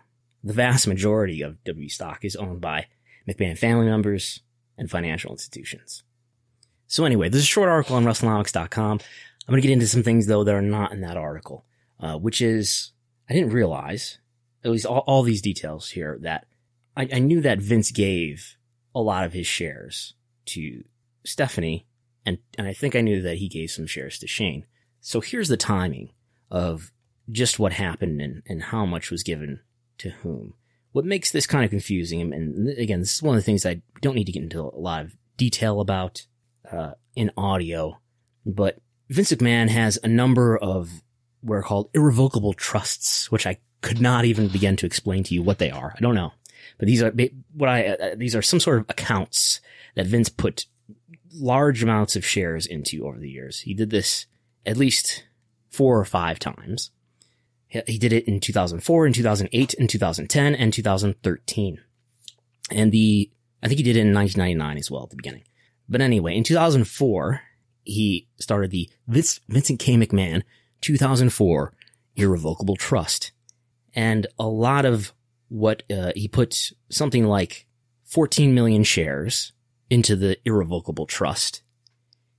the 0.43 0.53
vast 0.53 0.87
majority 0.87 1.41
of 1.41 1.63
W 1.63 1.89
stock 1.89 2.23
is 2.23 2.35
owned 2.35 2.61
by 2.61 2.87
McMahon 3.27 3.57
family 3.57 3.85
members 3.87 4.41
and 4.77 4.89
financial 4.89 5.31
institutions. 5.31 6.03
So 6.87 7.03
anyway, 7.03 7.29
this 7.29 7.39
is 7.39 7.43
a 7.43 7.47
short 7.47 7.69
article 7.69 7.95
on 7.95 8.05
WrestleNomics.com. 8.05 8.99
I'm 9.47 9.53
going 9.53 9.61
to 9.61 9.67
get 9.67 9.73
into 9.73 9.87
some 9.87 10.03
things 10.03 10.27
though 10.27 10.43
that 10.43 10.53
are 10.53 10.61
not 10.61 10.91
in 10.91 11.01
that 11.01 11.17
article, 11.17 11.65
uh, 11.99 12.17
which 12.17 12.41
is 12.41 12.91
I 13.29 13.33
didn't 13.33 13.53
realize 13.53 14.19
at 14.63 14.71
least 14.71 14.85
all, 14.85 15.03
all 15.07 15.23
these 15.23 15.41
details 15.41 15.89
here 15.91 16.17
that 16.21 16.45
I, 16.95 17.07
I 17.13 17.19
knew 17.19 17.41
that 17.41 17.59
Vince 17.59 17.91
gave 17.91 18.57
a 18.93 19.01
lot 19.01 19.23
of 19.23 19.33
his 19.33 19.47
shares 19.47 20.13
to 20.47 20.83
Stephanie, 21.25 21.85
and, 22.25 22.39
and 22.57 22.67
I 22.67 22.73
think 22.73 22.95
I 22.95 23.01
knew 23.01 23.21
that 23.21 23.37
he 23.37 23.47
gave 23.47 23.71
some 23.71 23.87
shares 23.87 24.19
to 24.19 24.27
Shane. 24.27 24.65
So 24.99 25.21
here's 25.21 25.49
the 25.49 25.57
timing 25.57 26.11
of 26.49 26.91
just 27.29 27.59
what 27.59 27.73
happened 27.73 28.21
and, 28.21 28.41
and 28.47 28.63
how 28.63 28.85
much 28.85 29.11
was 29.11 29.23
given 29.23 29.59
to 29.99 30.09
whom. 30.09 30.53
What 30.91 31.05
makes 31.05 31.31
this 31.31 31.45
kind 31.45 31.63
of 31.63 31.69
confusing, 31.69 32.33
and 32.33 32.69
again, 32.77 33.01
this 33.01 33.15
is 33.15 33.21
one 33.21 33.35
of 33.35 33.41
the 33.41 33.45
things 33.45 33.65
I 33.65 33.81
don't 34.01 34.15
need 34.15 34.25
to 34.25 34.31
get 34.31 34.43
into 34.43 34.61
a 34.61 34.79
lot 34.79 35.05
of 35.05 35.15
detail 35.35 35.79
about 35.79 36.25
uh, 36.71 36.93
in 37.15 37.31
audio, 37.37 37.99
but 38.45 38.79
Vince 39.09 39.31
McMahon 39.31 39.69
has 39.69 39.97
a 40.03 40.07
number 40.07 40.57
of 40.57 41.01
what 41.41 41.55
are 41.55 41.63
called 41.63 41.89
irrevocable 41.93 42.53
trusts, 42.53 43.31
which 43.31 43.47
I 43.47 43.59
could 43.81 44.01
not 44.01 44.25
even 44.25 44.47
begin 44.47 44.75
to 44.77 44.85
explain 44.85 45.23
to 45.23 45.33
you 45.33 45.41
what 45.41 45.59
they 45.59 45.71
are. 45.71 45.93
I 45.95 46.01
don't 46.01 46.15
know, 46.15 46.33
but 46.77 46.87
these 46.87 47.01
are 47.01 47.13
what 47.53 47.69
I 47.69 47.87
uh, 47.87 48.15
these 48.15 48.35
are 48.35 48.41
some 48.41 48.59
sort 48.59 48.79
of 48.79 48.85
accounts 48.89 49.61
that 49.95 50.07
Vince 50.07 50.29
put 50.29 50.65
large 51.33 51.83
amounts 51.83 52.15
of 52.15 52.25
shares 52.25 52.65
into 52.65 53.07
over 53.07 53.19
the 53.19 53.29
years. 53.29 53.61
He 53.61 53.73
did 53.73 53.89
this 53.89 54.25
at 54.65 54.77
least 54.77 55.23
four 55.69 55.99
or 55.99 56.05
five 56.05 56.39
times. 56.39 56.91
He 57.67 57.97
did 57.97 58.13
it 58.13 58.27
in 58.27 58.39
2004, 58.39 59.07
in 59.07 59.13
2008, 59.13 59.73
in 59.73 59.87
2010, 59.87 60.55
and 60.55 60.73
2013. 60.73 61.81
And 62.71 62.91
the, 62.91 63.29
I 63.61 63.67
think 63.67 63.77
he 63.77 63.83
did 63.83 63.97
it 63.97 64.01
in 64.01 64.13
1999 64.13 64.77
as 64.77 64.89
well 64.89 65.03
at 65.03 65.09
the 65.09 65.17
beginning. 65.17 65.43
But 65.89 66.01
anyway, 66.01 66.35
in 66.35 66.43
2004, 66.43 67.41
he 67.87 68.27
started 68.39 68.71
the 68.71 68.89
Vince, 69.07 69.39
Vincent 69.47 69.79
K. 69.79 69.95
McMahon 69.95 70.43
2004 70.81 71.73
Irrevocable 72.15 72.75
Trust 72.75 73.31
and 73.97 74.27
a 74.37 74.47
lot 74.47 74.85
of 74.85 75.11
what 75.49 75.81
uh, 75.91 76.11
he 76.15 76.27
put 76.27 76.71
something 76.89 77.25
like 77.25 77.65
14 78.05 78.53
million 78.53 78.83
shares 78.83 79.53
into 79.89 80.15
the 80.15 80.37
irrevocable 80.45 81.07
trust, 81.07 81.63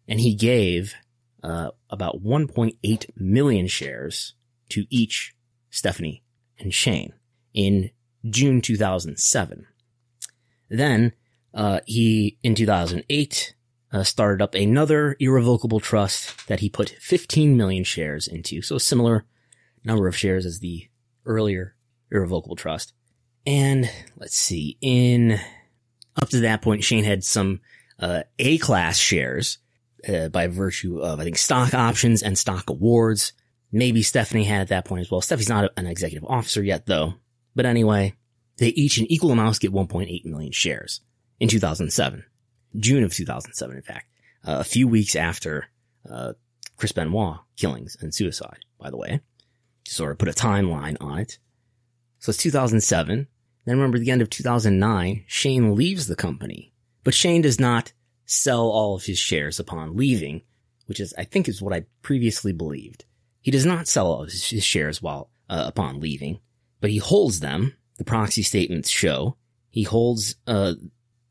and 0.07 0.21
he 0.21 0.35
gave 0.35 0.95
uh, 1.43 1.71
about 1.91 2.23
1.8 2.23 3.11
million 3.17 3.67
shares 3.67 4.35
to 4.69 4.87
each 4.89 5.35
Stephanie 5.71 6.23
and 6.59 6.73
Shane 6.73 7.13
in 7.53 7.91
June 8.29 8.61
2007. 8.61 9.67
Then 10.69 11.13
uh, 11.55 11.81
he, 11.87 12.39
in 12.43 12.55
2008, 12.55 13.55
uh, 13.93 14.03
started 14.03 14.43
up 14.43 14.55
another 14.55 15.17
irrevocable 15.19 15.81
trust 15.81 16.47
that 16.49 16.61
he 16.61 16.69
put 16.69 16.91
15 17.01 17.57
million 17.57 17.85
shares 17.85 18.29
into. 18.29 18.63
So 18.63 18.77
a 18.77 18.81
similar 18.81 19.25
number 19.85 20.09
of 20.09 20.17
shares 20.17 20.45
as 20.45 20.61
the 20.61 20.89
earlier 21.25 21.75
irrevocable 22.11 22.57
trust. 22.57 22.93
And 23.47 23.91
let's 24.17 24.37
see, 24.37 24.77
in 24.81 25.39
up 26.17 26.29
to 26.31 26.41
that 26.41 26.63
point, 26.63 26.85
Shane 26.85 27.05
had 27.05 27.25
some 27.25 27.61
uh, 27.99 28.25
A 28.39 28.59
class 28.59 28.99
shares 28.99 29.59
uh, 30.07 30.29
by 30.29 30.49
virtue 30.49 31.01
of, 31.01 31.21
I 31.21 31.25
think, 31.25 31.39
stock 31.39 31.75
options 31.75 32.23
and 32.23 32.37
stock 32.37 32.69
awards. 32.71 33.33
Maybe 33.73 34.03
Stephanie 34.03 34.45
had 34.45 34.63
at 34.63 34.69
that 34.69 34.85
point 34.85 35.03
as 35.03 35.11
well. 35.11 35.21
Stephanie's 35.21 35.49
not 35.49 35.71
an 35.77 35.87
executive 35.87 36.29
officer 36.29 36.63
yet, 36.63 36.87
though. 36.87 37.15
But 37.55 37.67
anyway, 37.67 38.15
they 38.59 38.69
each 38.69 38.99
in 38.99 39.11
equal 39.11 39.31
amounts 39.31 39.59
get 39.59 39.73
1.8 39.73 40.25
million 40.25 40.53
shares 40.53 41.01
in 41.41 41.49
2007. 41.49 42.25
June 42.77 43.05
of 43.05 43.13
2007, 43.13 43.77
in 43.77 43.83
fact. 43.83 44.07
Uh, 44.47 44.59
a 44.61 44.65
few 44.65 44.87
weeks 44.89 45.17
after 45.17 45.67
uh, 46.11 46.33
Chris 46.77 46.93
Benoit 46.93 47.39
killings 47.57 47.97
and 48.01 48.15
suicide, 48.15 48.65
by 48.79 48.91
the 48.91 48.97
way. 48.97 49.21
To 49.85 49.95
sort 49.95 50.13
of 50.13 50.19
put 50.19 50.29
a 50.29 50.33
timeline 50.33 50.97
on 51.01 51.19
it. 51.19 51.39
So 52.19 52.31
it's 52.31 52.43
2007. 52.43 53.27
Then 53.65 53.77
remember 53.77 53.99
the 53.99 54.11
end 54.11 54.23
of 54.23 54.31
2009, 54.31 55.25
Shane 55.27 55.75
leaves 55.75 56.07
the 56.07 56.17
company. 56.17 56.73
But 57.05 57.15
Shane 57.15 57.43
does 57.43 57.61
not 57.61 57.93
sell 58.27 58.69
all 58.69 58.95
of 58.95 59.05
his 59.05 59.19
shares 59.19 59.59
upon 59.59 59.97
leaving, 59.97 60.43
which 60.87 61.01
is, 61.01 61.15
I 61.17 61.25
think, 61.25 61.49
is 61.49 61.63
what 61.63 61.75
I 61.75 61.87
previously 62.03 62.53
believed. 62.53 63.05
He 63.41 63.51
does 63.51 63.67
not 63.67 63.89
sell 63.89 64.07
all 64.07 64.23
of 64.23 64.31
his 64.31 64.65
shares 64.65 65.01
while 65.01 65.31
uh, 65.49 65.65
upon 65.67 66.01
leaving, 66.01 66.41
but 66.81 66.91
he 66.91 66.99
holds 66.99 67.41
them. 67.41 67.75
The 67.97 68.05
proxy 68.05 68.43
statements 68.43 68.89
show 68.89 69.37
he 69.71 69.83
holds 69.85 70.37
uh, 70.47 70.75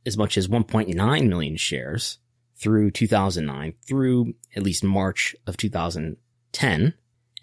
as 0.08 0.18
much 0.18 0.38
as 0.38 0.48
1.9 0.48 1.28
million 1.28 1.58
shares 1.58 2.18
through 2.56 2.90
2009, 2.90 3.74
through 3.86 4.34
at 4.56 4.64
least 4.64 4.84
March 4.84 5.36
of 5.46 5.58
2010. 5.58 6.94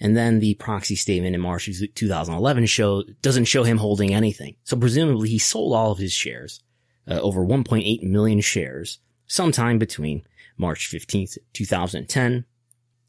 And 0.01 0.17
then 0.17 0.41
the 0.41 0.55
proxy 0.55 0.97
statement 0.97 1.37
in 1.37 1.41
March 1.41 1.69
of 1.69 1.95
2011 1.95 2.67
show, 2.67 3.05
doesn't 3.23 3.45
show 3.45 3.63
him 3.63 3.79
holding 3.79 4.13
anything. 4.13 4.57
So 4.65 4.77
presumably 4.77 5.29
he 5.29 5.39
sold 5.39 5.73
all 5.73 5.93
of 5.93 5.99
his 5.99 6.13
shares, 6.13 6.61
uh, 7.09 7.21
over 7.21 7.45
1.8 7.45 8.03
million 8.03 8.41
shares, 8.41 8.99
sometime 9.27 9.79
between 9.79 10.23
March 10.57 10.91
15th, 10.91 11.39
2010 11.53 12.45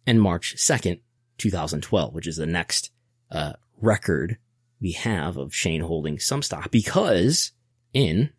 and 0.05 0.21
March 0.21 0.55
2nd, 0.57 0.99
2012, 1.37 2.13
which 2.13 2.27
is 2.27 2.37
the 2.37 2.45
next, 2.45 2.91
uh, 3.31 3.53
record 3.81 4.37
we 4.79 4.91
have 4.91 5.37
of 5.37 5.55
Shane 5.55 5.81
holding 5.81 6.19
some 6.19 6.41
stock 6.41 6.69
because 6.71 7.51
in 7.93 8.29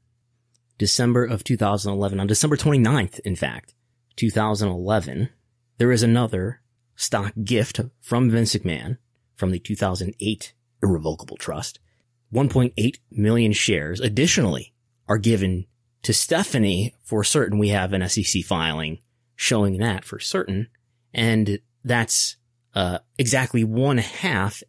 December 0.79 1.25
of 1.25 1.45
2011, 1.45 2.21
on 2.21 2.27
December 2.27 2.57
29th, 2.57 3.21
in 3.21 3.37
fact, 3.37 3.75
2011, 4.17 5.31
there 5.79 5.93
is 5.93 6.03
another 6.03 6.61
stock 6.97 7.33
gift 7.45 7.81
from 8.01 8.31
Vince 8.31 8.55
McMahon 8.55 8.99
from 9.35 9.51
the 9.51 9.59
2008 9.59 10.55
Irrevocable 10.83 11.37
Trust. 11.37 11.79
1.8 12.33 12.99
million 13.11 13.53
shares 13.53 14.01
additionally 14.01 14.75
are 15.09 15.19
given 15.19 15.67
to 16.03 16.12
Stephanie 16.12 16.95
for 17.03 17.23
certain. 17.25 17.59
We 17.59 17.69
have 17.69 17.93
an 17.93 18.07
SEC 18.09 18.43
filing 18.45 18.99
showing 19.37 19.79
that 19.79 20.05
for 20.05 20.19
certain. 20.19 20.69
And 21.12 21.61
that's, 21.85 22.37
uh, 22.75 22.99
exactly 23.19 23.65
one 23.65 23.99
half 23.99 24.62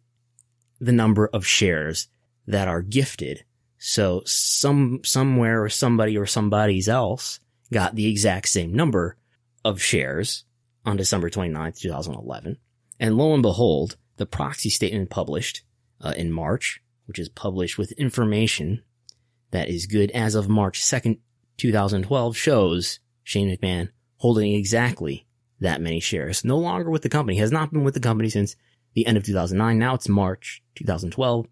the 0.80 0.92
number 0.92 1.26
of 1.26 1.46
shares 1.46 2.08
that 2.46 2.68
are 2.68 2.82
gifted. 2.82 3.44
So 3.78 4.22
some, 4.24 5.00
somewhere 5.04 5.62
or 5.62 5.68
somebody 5.68 6.16
or 6.18 6.26
somebody's 6.26 6.88
else 6.88 7.40
got 7.72 7.94
the 7.94 8.08
exact 8.08 8.48
same 8.48 8.72
number 8.74 9.16
of 9.64 9.82
shares 9.82 10.44
on 10.84 10.96
December 10.96 11.30
29th, 11.30 11.80
2011. 11.80 12.56
And 12.98 13.16
lo 13.16 13.34
and 13.34 13.42
behold, 13.42 13.96
the 14.16 14.26
proxy 14.26 14.70
statement 14.70 15.10
published 15.10 15.62
uh, 16.00 16.14
in 16.16 16.32
March, 16.32 16.80
which 17.06 17.18
is 17.18 17.28
published 17.28 17.78
with 17.78 17.92
information 17.92 18.82
that 19.50 19.68
is 19.68 19.86
good 19.86 20.10
as 20.10 20.34
of 20.34 20.48
March 20.48 20.80
2nd, 20.80 21.18
2012, 21.56 22.36
shows 22.36 23.00
Shane 23.24 23.54
McMahon 23.54 23.88
holding 24.16 24.54
exactly 24.54 25.26
that 25.60 25.80
many 25.80 26.00
shares. 26.00 26.44
No 26.44 26.58
longer 26.58 26.90
with 26.90 27.02
the 27.02 27.08
company, 27.08 27.38
has 27.38 27.52
not 27.52 27.72
been 27.72 27.84
with 27.84 27.94
the 27.94 28.00
company 28.00 28.28
since 28.28 28.56
the 28.94 29.06
end 29.06 29.16
of 29.16 29.24
2009. 29.24 29.78
Now 29.78 29.94
it's 29.94 30.08
March 30.08 30.62
2012, 30.76 31.46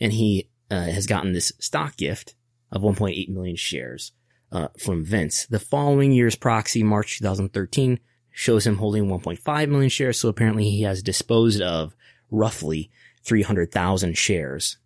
and 0.00 0.12
he 0.12 0.48
uh, 0.70 0.82
has 0.82 1.06
gotten 1.06 1.32
this 1.32 1.52
stock 1.58 1.96
gift 1.96 2.34
of 2.70 2.82
1.8 2.82 3.28
million 3.28 3.56
shares 3.56 4.12
uh, 4.52 4.68
from 4.78 5.04
Vince. 5.04 5.46
The 5.46 5.58
following 5.58 6.12
year's 6.12 6.36
proxy, 6.36 6.82
March 6.82 7.18
2013, 7.18 8.00
shows 8.30 8.66
him 8.66 8.76
holding 8.76 9.06
1.5 9.06 9.68
million 9.68 9.88
shares. 9.88 10.20
So 10.20 10.28
apparently 10.28 10.70
he 10.70 10.82
has 10.82 11.02
disposed 11.02 11.62
of 11.62 11.94
roughly 12.30 12.90
300,000 13.24 14.16
shares. 14.16 14.78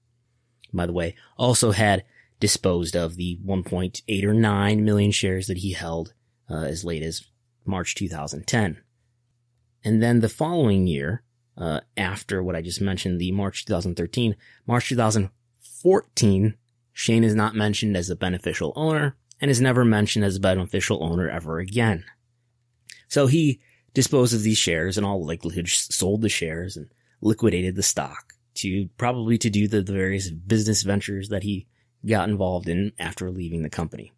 By 0.72 0.86
the 0.86 0.92
way, 0.92 1.16
also 1.36 1.72
had 1.72 2.04
disposed 2.38 2.96
of 2.96 3.16
the 3.16 3.38
1.8 3.44 4.24
or 4.24 4.34
9 4.34 4.84
million 4.84 5.10
shares 5.10 5.46
that 5.48 5.58
he 5.58 5.72
held 5.72 6.14
uh, 6.48 6.62
as 6.62 6.84
late 6.84 7.02
as 7.02 7.24
March 7.64 7.94
2010. 7.94 8.80
And 9.84 10.02
then 10.02 10.20
the 10.20 10.28
following 10.28 10.86
year, 10.86 11.22
uh, 11.56 11.80
after 11.96 12.42
what 12.42 12.56
I 12.56 12.62
just 12.62 12.80
mentioned, 12.80 13.20
the 13.20 13.32
March 13.32 13.64
2013, 13.64 14.36
March 14.66 14.88
2014, 14.88 15.39
Shane 16.92 17.24
is 17.24 17.34
not 17.34 17.54
mentioned 17.54 17.96
as 17.96 18.10
a 18.10 18.16
beneficial 18.16 18.72
owner 18.76 19.16
and 19.40 19.50
is 19.50 19.60
never 19.60 19.84
mentioned 19.84 20.24
as 20.24 20.36
a 20.36 20.40
beneficial 20.40 21.02
owner 21.02 21.28
ever 21.28 21.58
again. 21.58 22.04
So 23.08 23.26
he 23.26 23.60
disposed 23.94 24.34
of 24.34 24.42
these 24.42 24.58
shares 24.58 24.96
and 24.96 25.06
all 25.06 25.24
likelihood 25.24 25.68
sold 25.68 26.22
the 26.22 26.28
shares 26.28 26.76
and 26.76 26.88
liquidated 27.20 27.74
the 27.74 27.82
stock 27.82 28.34
to 28.54 28.88
probably 28.96 29.38
to 29.38 29.50
do 29.50 29.66
the, 29.66 29.82
the 29.82 29.92
various 29.92 30.28
business 30.30 30.82
ventures 30.82 31.28
that 31.30 31.42
he 31.42 31.66
got 32.06 32.28
involved 32.28 32.68
in 32.68 32.92
after 32.98 33.30
leaving 33.30 33.62
the 33.62 33.70
company. 33.70 34.12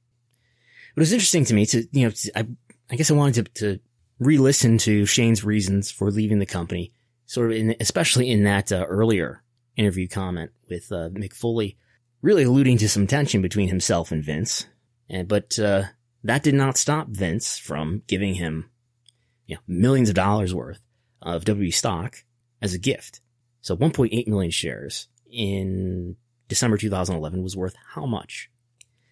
But 0.94 1.00
it 1.00 1.02
was 1.02 1.12
interesting 1.12 1.44
to 1.46 1.54
me 1.54 1.66
to, 1.66 1.86
you 1.92 2.04
know, 2.04 2.10
to, 2.10 2.38
I, 2.38 2.46
I 2.90 2.96
guess 2.96 3.10
I 3.10 3.14
wanted 3.14 3.46
to, 3.54 3.76
to 3.76 3.80
re-listen 4.18 4.78
to 4.78 5.06
Shane's 5.06 5.44
reasons 5.44 5.90
for 5.90 6.10
leaving 6.10 6.38
the 6.38 6.46
company, 6.46 6.92
sort 7.26 7.50
of 7.50 7.56
in, 7.56 7.76
especially 7.80 8.30
in 8.30 8.44
that 8.44 8.72
uh, 8.72 8.84
earlier 8.88 9.42
interview 9.76 10.08
comment 10.08 10.50
with 10.68 10.90
uh, 10.92 11.08
Mick 11.10 11.32
Foley, 11.32 11.76
really 12.20 12.44
alluding 12.44 12.78
to 12.78 12.88
some 12.88 13.06
tension 13.06 13.42
between 13.42 13.68
himself 13.68 14.12
and 14.12 14.24
Vince. 14.24 14.66
And, 15.08 15.28
but, 15.28 15.58
uh, 15.58 15.84
that 16.24 16.42
did 16.42 16.54
not 16.54 16.76
stop 16.76 17.08
Vince 17.08 17.58
from 17.58 18.02
giving 18.06 18.34
him 18.34 18.70
you 19.46 19.56
know, 19.56 19.60
millions 19.66 20.08
of 20.08 20.14
dollars 20.14 20.54
worth 20.54 20.80
of 21.20 21.44
WWE 21.44 21.74
stock 21.74 22.24
as 22.60 22.74
a 22.74 22.78
gift. 22.78 23.20
So 23.60 23.76
1.8 23.76 24.26
million 24.28 24.50
shares 24.50 25.08
in 25.30 26.16
December 26.48 26.76
2011 26.76 27.42
was 27.42 27.56
worth 27.56 27.74
how 27.94 28.06
much? 28.06 28.50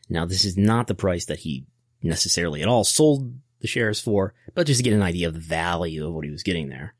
Now, 0.08 0.24
this 0.26 0.44
is 0.44 0.56
not 0.56 0.86
the 0.86 0.94
price 0.94 1.26
that 1.26 1.40
he 1.40 1.66
necessarily 2.02 2.62
at 2.62 2.68
all 2.68 2.84
sold 2.84 3.34
the 3.60 3.68
shares 3.68 4.00
for, 4.00 4.34
but 4.54 4.66
just 4.66 4.78
to 4.78 4.84
get 4.84 4.92
an 4.92 5.02
idea 5.02 5.28
of 5.28 5.34
the 5.34 5.40
value 5.40 6.06
of 6.06 6.12
what 6.12 6.24
he 6.24 6.30
was 6.30 6.42
getting 6.42 6.68
there. 6.68 6.94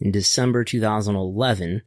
In 0.00 0.10
December 0.10 0.64
2011, 0.64 1.82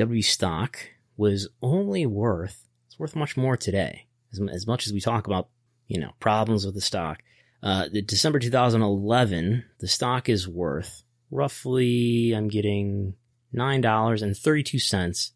W 0.00 0.22
stock 0.22 0.78
was 1.18 1.46
only 1.60 2.06
worth, 2.06 2.66
it's 2.86 2.98
worth 2.98 3.14
much 3.14 3.36
more 3.36 3.54
today. 3.54 4.06
As, 4.32 4.40
as 4.50 4.66
much 4.66 4.86
as 4.86 4.94
we 4.94 5.00
talk 5.00 5.26
about, 5.26 5.48
you 5.88 6.00
know, 6.00 6.12
problems 6.20 6.64
with 6.64 6.74
the 6.74 6.80
stock, 6.80 7.22
uh, 7.62 7.88
the 7.92 8.00
December 8.00 8.38
2011, 8.38 9.64
the 9.78 9.88
stock 9.88 10.30
is 10.30 10.48
worth 10.48 11.02
roughly, 11.30 12.32
I'm 12.32 12.48
getting 12.48 13.14
$9.32 13.54 15.32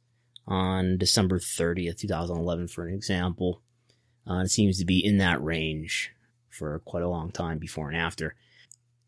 on 0.46 0.96
December 0.96 1.38
30th, 1.38 1.98
2011, 1.98 2.68
for 2.68 2.86
an 2.86 2.94
example. 2.94 3.60
Uh, 4.26 4.40
it 4.44 4.50
seems 4.50 4.78
to 4.78 4.86
be 4.86 5.04
in 5.04 5.18
that 5.18 5.42
range 5.44 6.10
for 6.48 6.78
quite 6.86 7.02
a 7.02 7.08
long 7.08 7.30
time 7.30 7.58
before 7.58 7.90
and 7.90 7.98
after. 7.98 8.34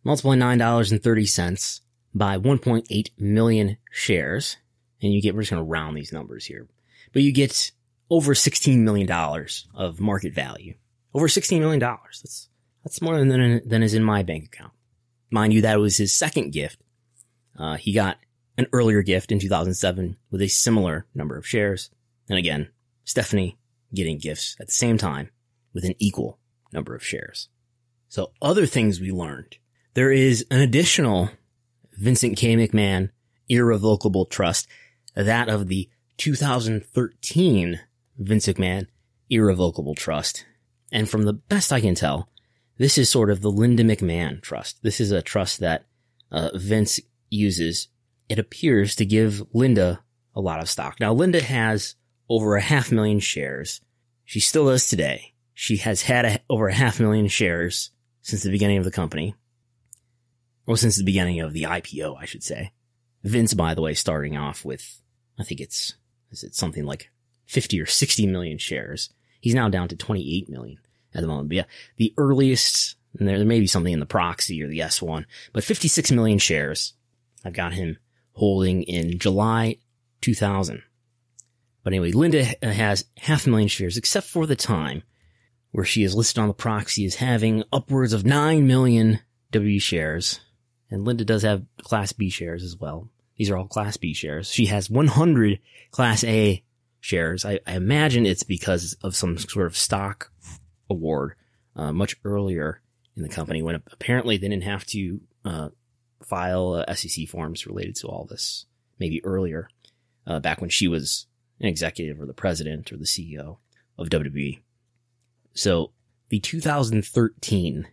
Multiply 0.05 0.37
$9.30 0.37 1.81
by 2.15 2.37
1.8 2.37 3.11
million 3.19 3.79
shares, 3.91 4.59
and 5.07 5.15
you 5.15 5.23
get, 5.23 5.35
we're 5.35 5.43
just 5.43 5.53
going 5.53 5.65
to 5.65 5.71
round 5.71 5.97
these 5.97 6.13
numbers 6.13 6.45
here, 6.45 6.67
but 7.13 7.23
you 7.23 7.33
get 7.33 7.71
over 8.11 8.35
$16 8.35 8.79
million 8.79 9.11
of 9.75 10.01
market 10.01 10.35
value. 10.35 10.75
Over 11.15 11.29
$16 11.29 11.61
million. 11.61 11.81
That's, 11.81 12.49
that's 12.85 13.01
more 13.01 13.17
than, 13.17 13.63
than 13.67 13.83
is 13.83 13.95
in 13.95 14.05
my 14.05 14.23
bank 14.23 14.45
account. 14.45 14.73
Mind 15.31 15.53
you, 15.53 15.63
that 15.63 15.81
was 15.81 15.97
his 15.97 16.17
second 16.17 16.53
gift. 16.53 16.81
Uh, 17.59 17.77
he 17.77 17.93
got 17.93 18.19
an 18.59 18.67
earlier 18.73 19.03
gift 19.03 19.33
in 19.33 19.39
2007 19.39 20.17
with 20.31 20.43
a 20.43 20.49
similar 20.49 21.07
number 21.15 21.37
of 21.37 21.47
shares. 21.47 21.91
And 22.29 22.39
again, 22.39 22.69
Stephanie 23.05 23.59
getting 23.95 24.19
gifts 24.19 24.57
at 24.61 24.67
the 24.67 24.75
same 24.75 24.99
time 24.99 25.31
with 25.73 25.85
an 25.85 25.95
equal 25.99 26.39
number 26.73 26.95
of 26.95 27.05
shares. 27.05 27.49
So 28.09 28.33
other 28.43 28.67
things 28.67 29.01
we 29.01 29.11
learned. 29.11 29.57
There 29.95 30.13
is 30.13 30.45
an 30.51 30.61
additional 30.61 31.31
Vincent 31.97 32.37
K. 32.37 32.57
McMahon 32.57 33.11
irrevocable 33.49 34.27
trust, 34.27 34.69
that 35.17 35.49
of 35.49 35.69
the 35.69 35.89
2013 36.19 37.81
Vince 38.19 38.47
McMahon 38.47 38.87
irrevocable 39.29 39.95
trust. 39.95 40.45
And 40.93 41.09
from 41.09 41.25
the 41.25 41.33
best 41.33 41.73
I 41.73 41.81
can 41.81 41.95
tell, 41.95 42.29
This 42.79 42.99
is 42.99 43.09
sort 43.09 43.31
of 43.31 43.41
the 43.41 43.51
Linda 43.51 43.83
McMahon 43.83 44.43
trust. 44.43 44.83
This 44.83 45.01
is 45.01 45.11
a 45.11 45.23
trust 45.23 45.61
that 45.61 45.87
uh, 46.31 46.51
Vince 46.55 47.01
uses. 47.31 47.89
It 48.29 48.39
appears 48.39 48.95
to 48.97 49.07
give 49.07 49.43
Linda 49.53 50.01
a 50.35 50.41
lot 50.41 50.61
of 50.61 50.69
stock. 50.69 51.01
Now, 51.01 51.13
Linda 51.15 51.43
has 51.43 51.95
over 52.29 52.57
a 52.57 52.61
half 52.61 52.93
million 52.93 53.19
shares. 53.19 53.81
She 54.25 54.41
still 54.41 54.67
does 54.67 54.87
today. 54.87 55.33
She 55.55 55.79
has 55.79 56.03
had 56.03 56.25
a, 56.27 56.41
over 56.51 56.69
a 56.69 56.75
half 56.75 57.01
million 57.01 57.29
shares 57.29 57.91
since 58.21 58.43
the 58.43 58.51
beginning 58.51 58.79
of 58.79 58.85
the 58.85 58.91
company. 58.91 59.35
Well, 60.67 60.77
since 60.77 60.97
the 60.97 61.05
beginning 61.05 61.41
of 61.41 61.53
the 61.53 61.63
IPO, 61.63 62.17
I 62.21 62.27
should 62.27 62.43
say. 62.43 62.73
Vince, 63.23 63.55
by 63.55 63.75
the 63.75 63.81
way, 63.81 63.95
starting 63.95 64.37
off 64.37 64.65
with, 64.65 65.01
I 65.39 65.45
think 65.45 65.61
it's, 65.61 65.95
is 66.31 66.43
it 66.43 66.55
something 66.55 66.85
like 66.85 67.11
50 67.47 67.81
or 67.81 67.87
60 67.87 68.27
million 68.27 68.59
shares. 68.59 69.11
He's 69.41 69.55
now 69.55 69.69
down 69.69 69.89
to 69.89 69.97
28 69.97 70.49
million 70.49 70.79
at 71.15 71.21
the 71.21 71.27
moment. 71.27 71.49
But 71.49 71.57
yeah, 71.57 71.65
the 71.97 72.13
earliest, 72.19 72.97
and 73.19 73.27
there, 73.27 73.39
there 73.39 73.47
may 73.47 73.61
be 73.61 73.67
something 73.67 73.93
in 73.93 74.01
the 74.01 74.07
proxy 74.07 74.63
or 74.63 74.69
the 74.69 74.81
S1, 74.81 75.25
but 75.53 75.65
56 75.65 76.11
million 76.13 76.39
shares. 76.39 76.95
I've 77.45 77.53
got 77.53 77.73
him 77.73 77.99
holding 78.33 78.83
in 78.83 79.19
July 79.19 79.79
2000. 80.21 80.83
But 81.83 81.93
anyway, 81.93 82.11
Linda 82.11 82.45
has 82.63 83.05
half 83.17 83.47
a 83.47 83.51
million 83.51 83.69
shares, 83.69 83.97
except 83.97 84.27
for 84.27 84.45
the 84.45 84.57
time 84.57 85.05
where 85.71 85.85
she 85.85 86.03
is 86.03 86.17
listed 86.17 86.41
on 86.41 86.49
the 86.49 86.55
proxy 86.55 87.05
as 87.05 87.17
having 87.17 87.63
upwards 87.73 88.13
of 88.13 88.27
9 88.27 88.67
million 88.67 89.21
W 89.53 89.79
shares. 89.79 90.41
And 90.91 91.05
Linda 91.05 91.25
does 91.25 91.43
have 91.43 91.65
Class 91.79 92.13
B 92.13 92.29
shares 92.29 92.65
as 92.65 92.77
well. 92.77 93.09
These 93.37 93.51
are 93.51 93.57
all 93.57 93.67
Class 93.67 93.97
B 93.97 94.15
shares. 94.15 94.51
She 94.51 94.67
has 94.67 94.91
100 94.91 95.61
Class 95.91 96.25
A 96.25 96.63
shares. 97.01 97.45
I, 97.45 97.61
I 97.67 97.75
imagine 97.75 98.27
it's 98.27 98.43
because 98.43 98.97
of 99.03 99.15
some 99.15 99.39
sort 99.39 99.67
of 99.67 99.77
stock 99.77 100.31
award 100.89 101.35
uh, 101.75 101.93
much 101.93 102.17
earlier 102.25 102.81
in 103.17 103.23
the 103.23 103.29
company 103.29 103.63
when 103.63 103.75
apparently 103.93 104.37
they 104.37 104.49
didn't 104.49 104.65
have 104.65 104.85
to 104.87 105.21
uh, 105.45 105.69
file 106.23 106.85
uh, 106.87 106.95
SEC 106.95 107.29
forms 107.29 107.67
related 107.67 107.97
to 107.97 108.09
all 108.09 108.25
this, 108.25 108.67
maybe 108.99 109.25
earlier, 109.25 109.69
uh, 110.27 110.41
back 110.41 110.61
when 110.61 110.71
she 110.71 110.89
was 110.89 111.27
an 111.61 111.67
executive 111.67 112.21
or 112.21 112.27
the 112.27 112.35
president 112.35 112.93
or 112.93 112.97
the 112.97 113.05
CEO 113.05 113.59
of 113.99 114.09
WWE. 114.09 114.61
So 115.55 115.93
the 116.29 116.41
2013 116.41 117.87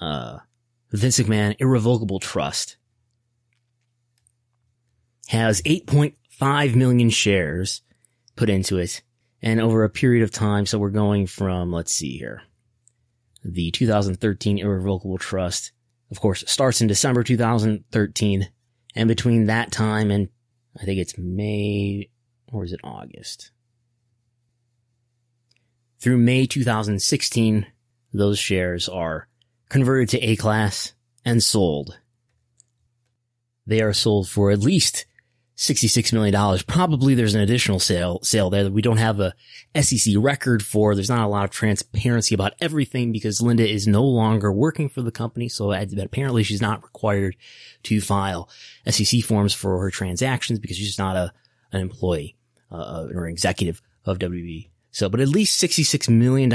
uh, 0.00 0.38
Vince 0.92 1.18
McMahon 1.18 1.56
Irrevocable 1.58 2.20
Trust 2.20 2.76
has 5.30 5.62
8.5 5.62 6.74
million 6.74 7.08
shares 7.08 7.82
put 8.34 8.50
into 8.50 8.78
it. 8.78 9.00
And 9.40 9.60
over 9.60 9.84
a 9.84 9.88
period 9.88 10.24
of 10.24 10.32
time, 10.32 10.66
so 10.66 10.76
we're 10.76 10.90
going 10.90 11.28
from, 11.28 11.72
let's 11.72 11.94
see 11.94 12.18
here, 12.18 12.42
the 13.44 13.70
2013 13.70 14.58
Irrevocable 14.58 15.18
Trust, 15.18 15.70
of 16.10 16.20
course, 16.20 16.42
starts 16.48 16.80
in 16.80 16.88
December 16.88 17.22
2013. 17.22 18.48
And 18.96 19.08
between 19.08 19.46
that 19.46 19.70
time 19.70 20.10
and 20.10 20.30
I 20.80 20.84
think 20.84 20.98
it's 20.98 21.16
May, 21.16 22.10
or 22.52 22.64
is 22.64 22.72
it 22.72 22.80
August? 22.82 23.52
Through 26.00 26.18
May 26.18 26.46
2016, 26.46 27.66
those 28.12 28.38
shares 28.40 28.88
are 28.88 29.28
converted 29.68 30.08
to 30.08 30.18
A 30.18 30.34
class 30.34 30.92
and 31.24 31.40
sold. 31.40 31.98
They 33.64 33.80
are 33.80 33.92
sold 33.92 34.28
for 34.28 34.50
at 34.50 34.58
least 34.58 35.06
$66 35.60 36.10
million. 36.14 36.58
Probably 36.66 37.14
there's 37.14 37.34
an 37.34 37.42
additional 37.42 37.78
sale, 37.78 38.18
sale 38.22 38.48
there 38.48 38.64
that 38.64 38.72
we 38.72 38.80
don't 38.80 38.96
have 38.96 39.20
a 39.20 39.34
SEC 39.78 40.14
record 40.16 40.64
for. 40.64 40.94
There's 40.94 41.10
not 41.10 41.26
a 41.26 41.28
lot 41.28 41.44
of 41.44 41.50
transparency 41.50 42.34
about 42.34 42.54
everything 42.62 43.12
because 43.12 43.42
Linda 43.42 43.68
is 43.68 43.86
no 43.86 44.02
longer 44.02 44.50
working 44.50 44.88
for 44.88 45.02
the 45.02 45.10
company. 45.10 45.50
So 45.50 45.70
apparently 45.70 46.44
she's 46.44 46.62
not 46.62 46.82
required 46.82 47.36
to 47.82 48.00
file 48.00 48.48
SEC 48.88 49.20
forms 49.22 49.52
for 49.52 49.78
her 49.82 49.90
transactions 49.90 50.58
because 50.58 50.78
she's 50.78 50.98
not 50.98 51.16
a, 51.16 51.30
an 51.72 51.82
employee, 51.82 52.36
uh, 52.72 53.08
or 53.14 53.28
executive 53.28 53.82
of 54.06 54.18
WB. 54.18 54.70
So, 54.92 55.10
but 55.10 55.20
at 55.20 55.28
least 55.28 55.62
$66 55.62 56.08
million 56.08 56.50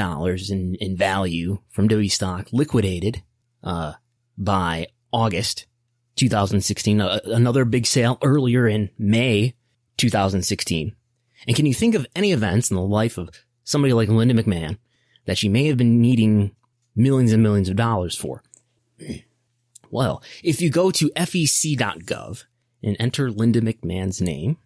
in, 0.49 0.75
in 0.75 0.97
value 0.97 1.59
from 1.69 1.87
W 1.87 2.09
stock 2.09 2.47
liquidated, 2.51 3.21
uh, 3.63 3.93
by 4.35 4.87
August 5.13 5.67
2016, 6.15 7.01
uh, 7.01 7.19
another 7.25 7.65
big 7.65 7.85
sale 7.85 8.17
earlier 8.21 8.67
in 8.67 8.89
May 8.97 9.55
2016. 9.97 10.95
And 11.47 11.55
can 11.55 11.65
you 11.65 11.73
think 11.73 11.95
of 11.95 12.07
any 12.15 12.31
events 12.31 12.69
in 12.69 12.75
the 12.75 12.81
life 12.81 13.17
of 13.17 13.29
somebody 13.63 13.93
like 13.93 14.09
Linda 14.09 14.33
McMahon 14.33 14.77
that 15.25 15.37
she 15.37 15.49
may 15.49 15.67
have 15.67 15.77
been 15.77 16.01
needing 16.01 16.55
millions 16.95 17.31
and 17.31 17.43
millions 17.43 17.69
of 17.69 17.75
dollars 17.75 18.15
for? 18.15 18.43
Well, 19.91 20.21
if 20.43 20.59
you 20.59 20.69
go 20.69 20.91
to 20.91 21.09
fec.gov 21.11 22.43
and 22.83 22.97
enter 22.99 23.31
Linda 23.31 23.61
McMahon's 23.61 24.19
name 24.19 24.57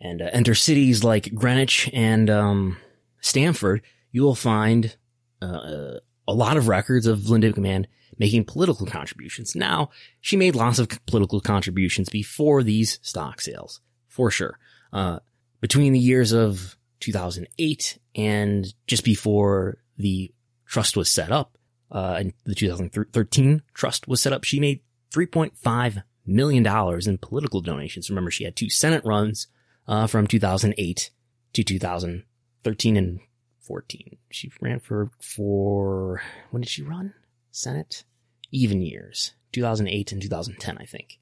and 0.00 0.22
uh, 0.22 0.30
enter 0.32 0.54
cities 0.54 1.02
like 1.02 1.34
Greenwich 1.34 1.90
and 1.92 2.30
um, 2.30 2.76
Stamford, 3.20 3.82
you 4.12 4.22
will 4.22 4.36
find 4.36 4.96
uh, 5.42 5.98
a 6.28 6.32
lot 6.32 6.56
of 6.56 6.68
records 6.68 7.08
of 7.08 7.28
Linda 7.28 7.52
McMahon 7.52 7.86
making 8.18 8.44
political 8.44 8.86
contributions. 8.86 9.54
Now, 9.54 9.90
she 10.20 10.36
made 10.36 10.54
lots 10.54 10.78
of 10.78 10.88
political 11.06 11.40
contributions 11.40 12.08
before 12.08 12.62
these 12.62 12.98
stock 13.02 13.40
sales, 13.40 13.80
for 14.08 14.30
sure. 14.30 14.58
Uh, 14.92 15.20
between 15.60 15.92
the 15.92 15.98
years 15.98 16.32
of 16.32 16.76
2008 17.00 17.98
and 18.14 18.74
just 18.86 19.04
before 19.04 19.78
the 19.98 20.32
trust 20.66 20.96
was 20.96 21.10
set 21.10 21.30
up, 21.30 21.58
uh, 21.90 22.16
and 22.18 22.32
the 22.44 22.54
2013 22.54 23.62
trust 23.74 24.08
was 24.08 24.20
set 24.20 24.32
up, 24.32 24.44
she 24.44 24.58
made 24.58 24.80
$3.5 25.12 26.02
million 26.26 26.66
in 27.06 27.18
political 27.18 27.60
donations. 27.60 28.10
Remember, 28.10 28.30
she 28.30 28.44
had 28.44 28.56
two 28.56 28.70
Senate 28.70 29.04
runs, 29.04 29.46
uh, 29.88 30.06
from 30.06 30.26
2008 30.26 31.10
to 31.52 31.62
2013 31.62 32.96
and 32.96 33.20
14. 33.60 34.16
She 34.30 34.50
ran 34.60 34.80
for, 34.80 35.10
for, 35.20 36.22
when 36.50 36.62
did 36.62 36.68
she 36.68 36.82
run? 36.82 37.14
Senate? 37.56 38.04
Even 38.52 38.82
years. 38.82 39.32
2008 39.52 40.12
and 40.12 40.20
2010, 40.20 40.78
I 40.78 40.84
think. 40.84 41.18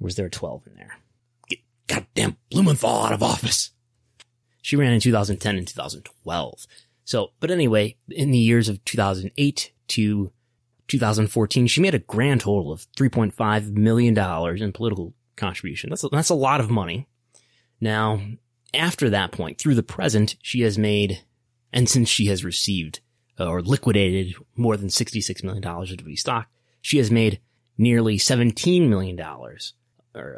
Or 0.00 0.06
was 0.06 0.16
there 0.16 0.26
a 0.26 0.30
12 0.30 0.66
in 0.66 0.74
there? 0.74 0.98
Get 1.48 1.58
goddamn 1.86 2.38
Blumenthal 2.50 3.04
out 3.04 3.12
of 3.12 3.22
office. 3.22 3.70
She 4.62 4.76
ran 4.76 4.94
in 4.94 5.00
2010 5.00 5.56
and 5.56 5.68
2012. 5.68 6.66
So, 7.04 7.32
but 7.38 7.50
anyway, 7.50 7.96
in 8.08 8.30
the 8.30 8.38
years 8.38 8.70
of 8.70 8.82
2008 8.86 9.72
to 9.88 10.32
2014, 10.88 11.66
she 11.66 11.82
made 11.82 11.94
a 11.94 11.98
grand 11.98 12.40
total 12.40 12.72
of 12.72 12.86
$3.5 12.96 13.72
million 13.72 14.18
in 14.62 14.72
political 14.72 15.12
contribution. 15.36 15.90
That's 15.90 16.04
a, 16.04 16.08
that's 16.08 16.30
a 16.30 16.34
lot 16.34 16.60
of 16.60 16.70
money. 16.70 17.06
Now, 17.78 18.22
after 18.72 19.10
that 19.10 19.32
point, 19.32 19.58
through 19.58 19.74
the 19.74 19.82
present, 19.82 20.36
she 20.40 20.62
has 20.62 20.78
made, 20.78 21.22
and 21.74 21.90
since 21.90 22.08
she 22.08 22.26
has 22.26 22.42
received 22.42 23.00
or 23.38 23.62
liquidated 23.62 24.34
more 24.56 24.76
than 24.76 24.88
$66 24.88 25.42
million 25.42 25.64
of 25.64 25.88
WWE 25.88 26.18
stock, 26.18 26.48
she 26.80 26.98
has 26.98 27.10
made 27.10 27.40
nearly 27.76 28.16
$17 28.16 28.88
million 28.88 29.20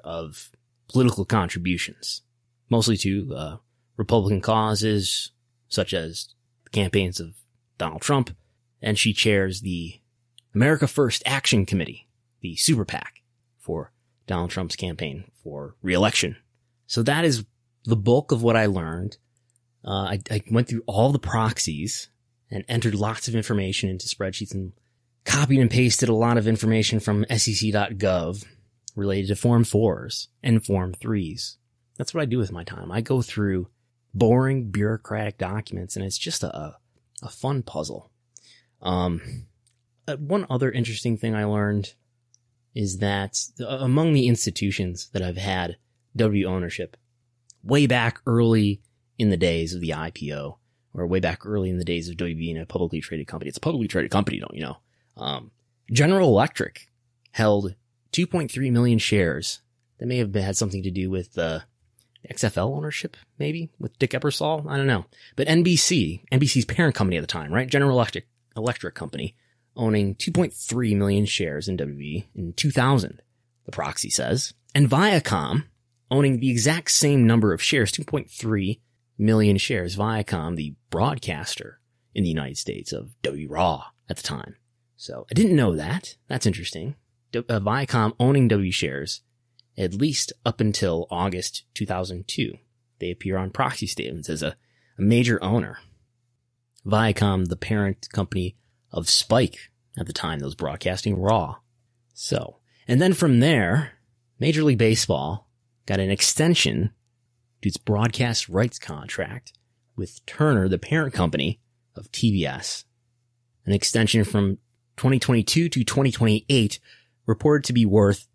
of 0.04 0.50
political 0.88 1.24
contributions, 1.24 2.22
mostly 2.70 2.96
to 2.96 3.34
uh, 3.34 3.56
Republican 3.96 4.40
causes 4.40 5.32
such 5.68 5.92
as 5.92 6.34
the 6.64 6.70
campaigns 6.70 7.20
of 7.20 7.34
Donald 7.78 8.02
Trump, 8.02 8.34
and 8.80 8.98
she 8.98 9.12
chairs 9.12 9.60
the 9.60 10.00
America 10.54 10.86
First 10.86 11.22
Action 11.26 11.66
Committee, 11.66 12.08
the 12.40 12.56
super 12.56 12.84
PAC 12.84 13.22
for 13.58 13.92
Donald 14.26 14.50
Trump's 14.50 14.76
campaign 14.76 15.24
for 15.42 15.74
reelection. 15.82 16.36
So 16.86 17.02
that 17.02 17.24
is 17.24 17.44
the 17.84 17.96
bulk 17.96 18.32
of 18.32 18.42
what 18.42 18.56
I 18.56 18.66
learned. 18.66 19.18
Uh, 19.84 19.90
I, 19.90 20.20
I 20.30 20.42
went 20.50 20.68
through 20.68 20.82
all 20.86 21.12
the 21.12 21.18
proxies 21.18 22.08
and 22.50 22.64
entered 22.68 22.94
lots 22.94 23.28
of 23.28 23.34
information 23.34 23.88
into 23.88 24.06
spreadsheets 24.06 24.54
and 24.54 24.72
copied 25.24 25.60
and 25.60 25.70
pasted 25.70 26.08
a 26.08 26.14
lot 26.14 26.38
of 26.38 26.46
information 26.46 27.00
from 27.00 27.24
sec.gov 27.28 28.44
related 28.94 29.28
to 29.28 29.36
Form 29.36 29.64
4s 29.64 30.28
and 30.42 30.64
Form 30.64 30.94
3s. 30.94 31.56
That's 31.98 32.14
what 32.14 32.22
I 32.22 32.26
do 32.26 32.38
with 32.38 32.52
my 32.52 32.64
time. 32.64 32.92
I 32.92 33.00
go 33.00 33.22
through 33.22 33.68
boring 34.14 34.70
bureaucratic 34.70 35.38
documents 35.38 35.96
and 35.96 36.04
it's 36.04 36.18
just 36.18 36.42
a, 36.42 36.76
a 37.22 37.28
fun 37.28 37.62
puzzle. 37.62 38.10
Um, 38.80 39.46
uh, 40.08 40.16
one 40.16 40.46
other 40.48 40.70
interesting 40.70 41.16
thing 41.16 41.34
I 41.34 41.44
learned 41.44 41.94
is 42.74 42.98
that 42.98 43.38
among 43.66 44.12
the 44.12 44.28
institutions 44.28 45.08
that 45.12 45.22
I've 45.22 45.38
had 45.38 45.76
W 46.14 46.46
ownership 46.46 46.96
way 47.62 47.86
back 47.86 48.20
early 48.26 48.80
in 49.18 49.30
the 49.30 49.36
days 49.36 49.74
of 49.74 49.80
the 49.80 49.90
IPO, 49.90 50.56
or 50.96 51.06
way 51.06 51.20
back 51.20 51.44
early 51.44 51.70
in 51.70 51.78
the 51.78 51.84
days 51.84 52.08
of 52.08 52.16
W 52.16 52.34
being 52.34 52.58
a 52.58 52.66
publicly 52.66 53.00
traded 53.00 53.26
company. 53.26 53.48
It's 53.48 53.58
a 53.58 53.60
publicly 53.60 53.88
traded 53.88 54.10
company, 54.10 54.38
don't 54.38 54.54
you 54.54 54.62
know? 54.62 54.76
Um, 55.16 55.50
General 55.90 56.28
Electric 56.28 56.88
held 57.32 57.74
2.3 58.12 58.72
million 58.72 58.98
shares. 58.98 59.60
That 59.98 60.06
may 60.06 60.18
have 60.18 60.34
had 60.34 60.58
something 60.58 60.82
to 60.82 60.90
do 60.90 61.08
with 61.08 61.32
the 61.32 61.64
XFL 62.30 62.76
ownership, 62.76 63.16
maybe 63.38 63.70
with 63.78 63.98
Dick 63.98 64.10
Ebersol. 64.10 64.68
I 64.68 64.76
don't 64.76 64.86
know. 64.86 65.06
But 65.36 65.48
NBC, 65.48 66.22
NBC's 66.30 66.66
parent 66.66 66.94
company 66.94 67.16
at 67.16 67.22
the 67.22 67.26
time, 67.26 67.52
right? 67.52 67.68
General 67.68 67.92
Electric, 67.92 68.26
Electric 68.56 68.94
Company, 68.94 69.36
owning 69.74 70.14
2.3 70.14 70.96
million 70.96 71.24
shares 71.24 71.68
in 71.68 71.76
WWE 71.76 72.24
in 72.34 72.52
2000, 72.54 73.22
the 73.64 73.72
proxy 73.72 74.10
says, 74.10 74.52
and 74.74 74.90
Viacom 74.90 75.64
owning 76.10 76.40
the 76.40 76.50
exact 76.50 76.90
same 76.90 77.26
number 77.26 77.52
of 77.52 77.62
shares, 77.62 77.92
2.3 77.92 78.80
million 79.18 79.56
shares. 79.56 79.96
Viacom, 79.96 80.56
the 80.56 80.74
broadcaster 80.90 81.80
in 82.14 82.22
the 82.22 82.30
United 82.30 82.58
States 82.58 82.92
of 82.92 83.10
W 83.22 83.48
Raw 83.48 83.86
at 84.08 84.16
the 84.16 84.22
time. 84.22 84.56
So 84.96 85.26
I 85.30 85.34
didn't 85.34 85.56
know 85.56 85.76
that. 85.76 86.16
That's 86.28 86.46
interesting. 86.46 86.96
uh, 87.34 87.40
Viacom 87.40 88.14
owning 88.18 88.48
W 88.48 88.72
shares 88.72 89.20
at 89.78 89.94
least 89.94 90.32
up 90.44 90.60
until 90.60 91.06
August 91.10 91.64
2002. 91.74 92.54
They 92.98 93.10
appear 93.10 93.36
on 93.36 93.50
proxy 93.50 93.86
statements 93.86 94.30
as 94.30 94.42
a, 94.42 94.56
a 94.98 95.02
major 95.02 95.42
owner. 95.44 95.78
Viacom, 96.86 97.48
the 97.48 97.56
parent 97.56 98.08
company 98.12 98.56
of 98.90 99.08
Spike 99.08 99.70
at 99.98 100.06
the 100.06 100.12
time 100.12 100.38
that 100.38 100.44
was 100.46 100.54
broadcasting 100.54 101.18
Raw. 101.18 101.56
So, 102.14 102.58
and 102.88 103.00
then 103.00 103.12
from 103.12 103.40
there, 103.40 103.92
Major 104.38 104.62
League 104.62 104.78
Baseball 104.78 105.48
got 105.84 106.00
an 106.00 106.10
extension 106.10 106.92
to 107.62 107.68
its 107.68 107.76
broadcast 107.76 108.48
rights 108.48 108.78
contract 108.78 109.52
with 109.96 110.24
Turner, 110.26 110.68
the 110.68 110.78
parent 110.78 111.14
company 111.14 111.60
of 111.94 112.10
TBS. 112.12 112.84
An 113.64 113.72
extension 113.72 114.24
from 114.24 114.58
2022 114.96 115.68
to 115.68 115.84
2028 115.84 116.78
reported 117.26 117.64
to 117.64 117.72
be 117.72 117.84
worth 117.84 118.28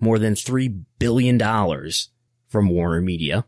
more 0.00 0.18
than 0.18 0.34
$3 0.34 0.82
billion 0.98 1.38
from 2.48 2.68
Warner 2.68 3.00
Media, 3.00 3.44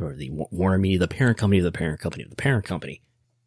or 0.00 0.14
the 0.14 0.30
Warner 0.30 0.78
Media, 0.78 0.98
the 0.98 1.08
parent 1.08 1.38
company 1.38 1.58
of 1.58 1.64
the 1.64 1.72
parent 1.72 2.00
company 2.00 2.24
of 2.24 2.30
the 2.30 2.36
parent 2.36 2.64
company 2.64 3.02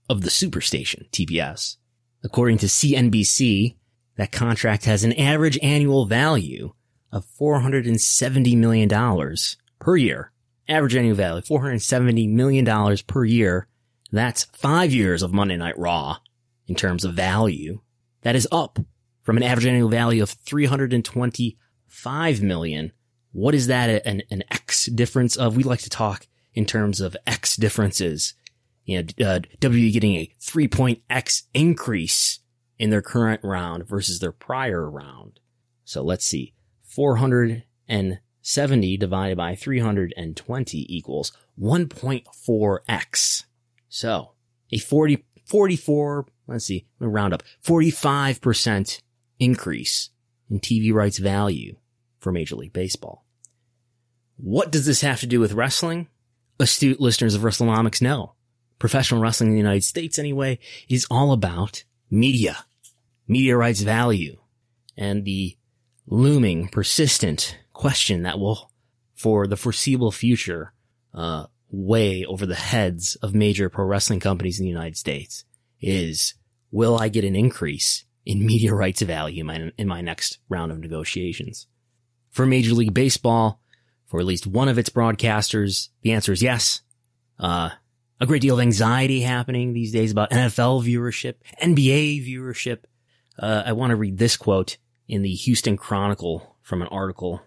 of 0.09 0.21
the 0.21 0.29
superstation, 0.29 1.09
TBS. 1.11 1.77
According 2.23 2.57
to 2.59 2.65
CNBC, 2.65 3.75
that 4.17 4.31
contract 4.31 4.85
has 4.85 5.03
an 5.03 5.13
average 5.13 5.57
annual 5.61 6.05
value 6.05 6.73
of 7.11 7.25
$470 7.39 8.57
million 8.57 8.89
per 9.79 9.97
year. 9.97 10.31
Average 10.71 10.95
annual 10.95 11.15
value, 11.15 11.41
$470 11.41 12.29
million 12.29 12.97
per 13.05 13.25
year. 13.25 13.67
That's 14.11 14.45
five 14.45 14.93
years 14.93 15.21
of 15.21 15.33
Monday 15.33 15.57
Night 15.57 15.77
Raw 15.77 16.19
in 16.67 16.75
terms 16.75 17.03
of 17.03 17.13
value. 17.13 17.81
That 18.21 18.37
is 18.37 18.47
up 18.53 18.79
from 19.21 19.35
an 19.35 19.43
average 19.43 19.65
annual 19.65 19.89
value 19.89 20.23
of 20.23 20.29
325 20.29 22.41
million. 22.41 22.93
What 23.33 23.53
is 23.53 23.67
that 23.67 24.05
an, 24.05 24.23
an 24.31 24.45
X 24.49 24.85
difference 24.85 25.35
of? 25.35 25.57
We 25.57 25.63
like 25.63 25.81
to 25.81 25.89
talk 25.89 26.25
in 26.53 26.65
terms 26.65 27.01
of 27.01 27.17
X 27.27 27.57
differences. 27.57 28.33
You 28.85 29.03
know, 29.03 29.09
uh, 29.25 29.41
W 29.59 29.91
getting 29.91 30.15
a 30.15 30.31
three 30.39 30.69
point 30.69 31.01
X 31.09 31.43
increase 31.53 32.39
in 32.79 32.91
their 32.91 33.01
current 33.01 33.41
round 33.43 33.85
versus 33.87 34.19
their 34.19 34.31
prior 34.31 34.89
round. 34.89 35.41
So 35.83 36.01
let's 36.01 36.25
see. 36.25 36.53
470 38.43 38.97
divided 38.97 39.37
by 39.37 39.55
320 39.55 40.85
equals 40.89 41.31
1.4x. 41.59 43.43
So 43.87 44.31
a 44.71 44.77
40, 44.79 45.23
44, 45.45 46.25
let's 46.47 46.65
see, 46.65 46.87
let 46.99 47.07
me 47.07 47.13
round 47.13 47.33
up, 47.33 47.43
45% 47.63 48.99
increase 49.39 50.09
in 50.49 50.59
TV 50.59 50.91
rights 50.91 51.19
value 51.19 51.75
for 52.19 52.31
Major 52.31 52.55
League 52.55 52.73
Baseball. 52.73 53.25
What 54.37 54.71
does 54.71 54.87
this 54.87 55.01
have 55.01 55.19
to 55.19 55.27
do 55.27 55.39
with 55.39 55.53
wrestling? 55.53 56.07
Astute 56.59 56.99
listeners 56.99 57.35
of 57.35 57.41
WrestleNomics 57.41 58.01
know. 58.01 58.33
Professional 58.79 59.21
wrestling 59.21 59.49
in 59.49 59.53
the 59.53 59.61
United 59.61 59.83
States 59.83 60.17
anyway 60.17 60.57
is 60.89 61.05
all 61.11 61.31
about 61.31 61.83
media, 62.09 62.65
media 63.27 63.55
rights 63.55 63.81
value, 63.81 64.37
and 64.97 65.25
the 65.25 65.55
looming, 66.07 66.67
persistent 66.69 67.57
question 67.73 68.23
that 68.23 68.39
will, 68.39 68.71
for 69.13 69.47
the 69.47 69.57
foreseeable 69.57 70.11
future, 70.11 70.73
uh, 71.13 71.45
weigh 71.69 72.25
over 72.25 72.45
the 72.45 72.55
heads 72.55 73.15
of 73.17 73.33
major 73.33 73.69
pro 73.69 73.85
wrestling 73.85 74.19
companies 74.19 74.59
in 74.59 74.65
the 74.65 74.71
United 74.71 74.97
States 74.97 75.45
is, 75.79 76.35
will 76.71 76.97
I 76.97 77.09
get 77.09 77.23
an 77.23 77.35
increase 77.35 78.05
in 78.25 78.45
media 78.45 78.73
rights 78.73 79.01
value 79.01 79.41
in 79.41 79.47
my, 79.47 79.71
in 79.77 79.87
my 79.87 80.01
next 80.01 80.39
round 80.49 80.71
of 80.71 80.79
negotiations? 80.79 81.67
For 82.29 82.45
Major 82.45 82.73
League 82.73 82.93
Baseball, 82.93 83.61
for 84.05 84.19
at 84.19 84.25
least 84.25 84.47
one 84.47 84.69
of 84.69 84.77
its 84.77 84.89
broadcasters, 84.89 85.89
the 86.01 86.11
answer 86.11 86.31
is 86.31 86.41
yes. 86.41 86.81
Uh, 87.39 87.69
a 88.19 88.25
great 88.25 88.41
deal 88.41 88.55
of 88.55 88.61
anxiety 88.61 89.21
happening 89.21 89.73
these 89.73 89.91
days 89.91 90.11
about 90.11 90.29
NFL 90.29 90.85
viewership, 90.85 91.35
NBA 91.61 92.25
viewership. 92.27 92.83
Uh, 93.39 93.63
I 93.65 93.71
want 93.71 93.89
to 93.89 93.95
read 93.95 94.17
this 94.17 94.37
quote 94.37 94.77
in 95.07 95.23
the 95.23 95.33
Houston 95.33 95.75
Chronicle 95.75 96.55
from 96.61 96.81
an 96.81 96.87
article. 96.89 97.41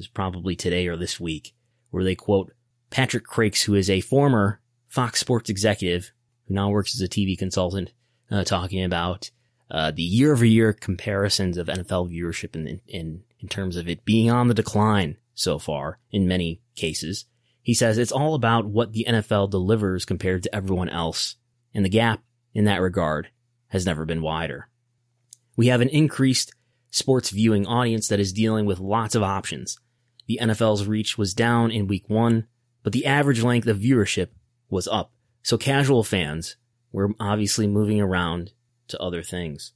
This 0.00 0.06
is 0.06 0.12
probably 0.12 0.56
today 0.56 0.86
or 0.86 0.96
this 0.96 1.20
week, 1.20 1.52
where 1.90 2.02
they 2.02 2.14
quote 2.14 2.54
Patrick 2.88 3.24
Crakes, 3.24 3.64
who 3.64 3.74
is 3.74 3.90
a 3.90 4.00
former 4.00 4.58
Fox 4.88 5.20
Sports 5.20 5.50
executive 5.50 6.12
who 6.48 6.54
now 6.54 6.70
works 6.70 6.94
as 6.94 7.02
a 7.02 7.06
TV 7.06 7.36
consultant, 7.36 7.92
uh, 8.30 8.42
talking 8.42 8.82
about 8.82 9.30
uh, 9.70 9.90
the 9.90 10.02
year-over-year 10.02 10.72
comparisons 10.72 11.58
of 11.58 11.66
NFL 11.66 12.10
viewership 12.10 12.56
in, 12.56 12.80
in 12.88 13.24
in 13.40 13.48
terms 13.48 13.76
of 13.76 13.90
it 13.90 14.06
being 14.06 14.30
on 14.30 14.48
the 14.48 14.54
decline 14.54 15.18
so 15.34 15.58
far 15.58 15.98
in 16.10 16.26
many 16.26 16.62
cases. 16.76 17.26
He 17.60 17.74
says 17.74 17.98
it's 17.98 18.10
all 18.10 18.34
about 18.34 18.64
what 18.64 18.94
the 18.94 19.04
NFL 19.06 19.50
delivers 19.50 20.06
compared 20.06 20.44
to 20.44 20.54
everyone 20.54 20.88
else, 20.88 21.36
and 21.74 21.84
the 21.84 21.90
gap 21.90 22.22
in 22.54 22.64
that 22.64 22.80
regard 22.80 23.28
has 23.68 23.84
never 23.84 24.06
been 24.06 24.22
wider. 24.22 24.70
We 25.58 25.66
have 25.66 25.82
an 25.82 25.90
increased 25.90 26.54
sports 26.90 27.28
viewing 27.28 27.66
audience 27.66 28.08
that 28.08 28.18
is 28.18 28.32
dealing 28.32 28.64
with 28.64 28.80
lots 28.80 29.14
of 29.14 29.22
options. 29.22 29.78
The 30.30 30.38
NFL's 30.40 30.86
reach 30.86 31.18
was 31.18 31.34
down 31.34 31.72
in 31.72 31.88
week 31.88 32.08
one, 32.08 32.46
but 32.84 32.92
the 32.92 33.04
average 33.04 33.42
length 33.42 33.66
of 33.66 33.78
viewership 33.78 34.28
was 34.68 34.86
up. 34.86 35.10
So 35.42 35.58
casual 35.58 36.04
fans 36.04 36.54
were 36.92 37.10
obviously 37.18 37.66
moving 37.66 38.00
around 38.00 38.52
to 38.86 39.02
other 39.02 39.24
things. 39.24 39.72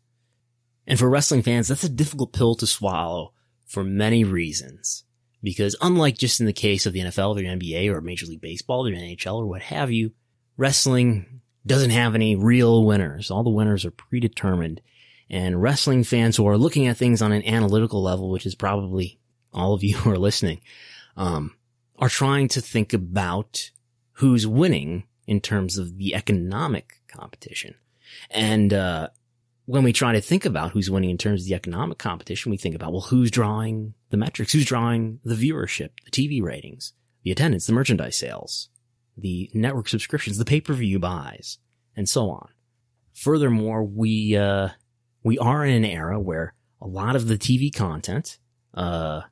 And 0.86 0.96
for 0.96 1.10
wrestling 1.10 1.42
fans, 1.42 1.66
that's 1.66 1.82
a 1.82 1.88
difficult 1.88 2.32
pill 2.32 2.54
to 2.54 2.68
swallow 2.68 3.32
for 3.66 3.82
many 3.82 4.22
reasons. 4.22 5.02
Because 5.42 5.74
unlike 5.80 6.18
just 6.18 6.38
in 6.38 6.46
the 6.46 6.52
case 6.52 6.86
of 6.86 6.92
the 6.92 7.00
NFL 7.00 7.30
or 7.30 7.34
the 7.34 7.46
NBA 7.46 7.92
or 7.92 8.00
Major 8.00 8.26
League 8.26 8.40
Baseball 8.40 8.86
or 8.86 8.90
the 8.92 8.96
NHL 8.96 9.38
or 9.38 9.46
what 9.48 9.62
have 9.62 9.90
you, 9.90 10.12
wrestling 10.56 11.40
doesn't 11.66 11.90
have 11.90 12.14
any 12.14 12.36
real 12.36 12.84
winners. 12.84 13.28
All 13.28 13.42
the 13.42 13.50
winners 13.50 13.84
are 13.84 13.90
predetermined 13.90 14.80
and 15.28 15.60
wrestling 15.60 16.04
fans 16.04 16.36
who 16.36 16.46
are 16.46 16.56
looking 16.56 16.86
at 16.86 16.96
things 16.96 17.22
on 17.22 17.32
an 17.32 17.44
analytical 17.44 18.04
level, 18.04 18.30
which 18.30 18.46
is 18.46 18.54
probably 18.54 19.18
all 19.54 19.74
of 19.74 19.82
you 19.82 19.96
who 19.98 20.10
are 20.10 20.18
listening, 20.18 20.60
um, 21.16 21.54
are 21.98 22.08
trying 22.08 22.48
to 22.48 22.60
think 22.60 22.92
about 22.92 23.70
who's 24.12 24.46
winning 24.46 25.04
in 25.26 25.40
terms 25.40 25.78
of 25.78 25.96
the 25.96 26.14
economic 26.14 27.00
competition. 27.08 27.74
And, 28.30 28.72
uh, 28.72 29.08
when 29.66 29.82
we 29.82 29.92
try 29.92 30.12
to 30.12 30.20
think 30.20 30.44
about 30.44 30.72
who's 30.72 30.90
winning 30.90 31.10
in 31.10 31.18
terms 31.18 31.42
of 31.42 31.48
the 31.48 31.54
economic 31.54 31.98
competition, 31.98 32.50
we 32.50 32.58
think 32.58 32.74
about, 32.74 32.92
well, 32.92 33.00
who's 33.00 33.30
drawing 33.30 33.94
the 34.10 34.16
metrics? 34.16 34.52
Who's 34.52 34.66
drawing 34.66 35.20
the 35.24 35.34
viewership, 35.34 35.90
the 36.04 36.10
TV 36.10 36.42
ratings, 36.42 36.92
the 37.22 37.32
attendance, 37.32 37.66
the 37.66 37.72
merchandise 37.72 38.18
sales, 38.18 38.68
the 39.16 39.50
network 39.54 39.88
subscriptions, 39.88 40.36
the 40.36 40.44
pay-per-view 40.44 40.98
buys, 40.98 41.58
and 41.96 42.08
so 42.08 42.30
on. 42.30 42.48
Furthermore, 43.14 43.84
we, 43.84 44.36
uh, 44.36 44.68
we 45.22 45.38
are 45.38 45.64
in 45.64 45.74
an 45.74 45.84
era 45.84 46.20
where 46.20 46.52
a 46.80 46.86
lot 46.86 47.16
of 47.16 47.28
the 47.28 47.38
TV 47.38 47.74
content, 47.74 48.38
uh, 48.74 49.22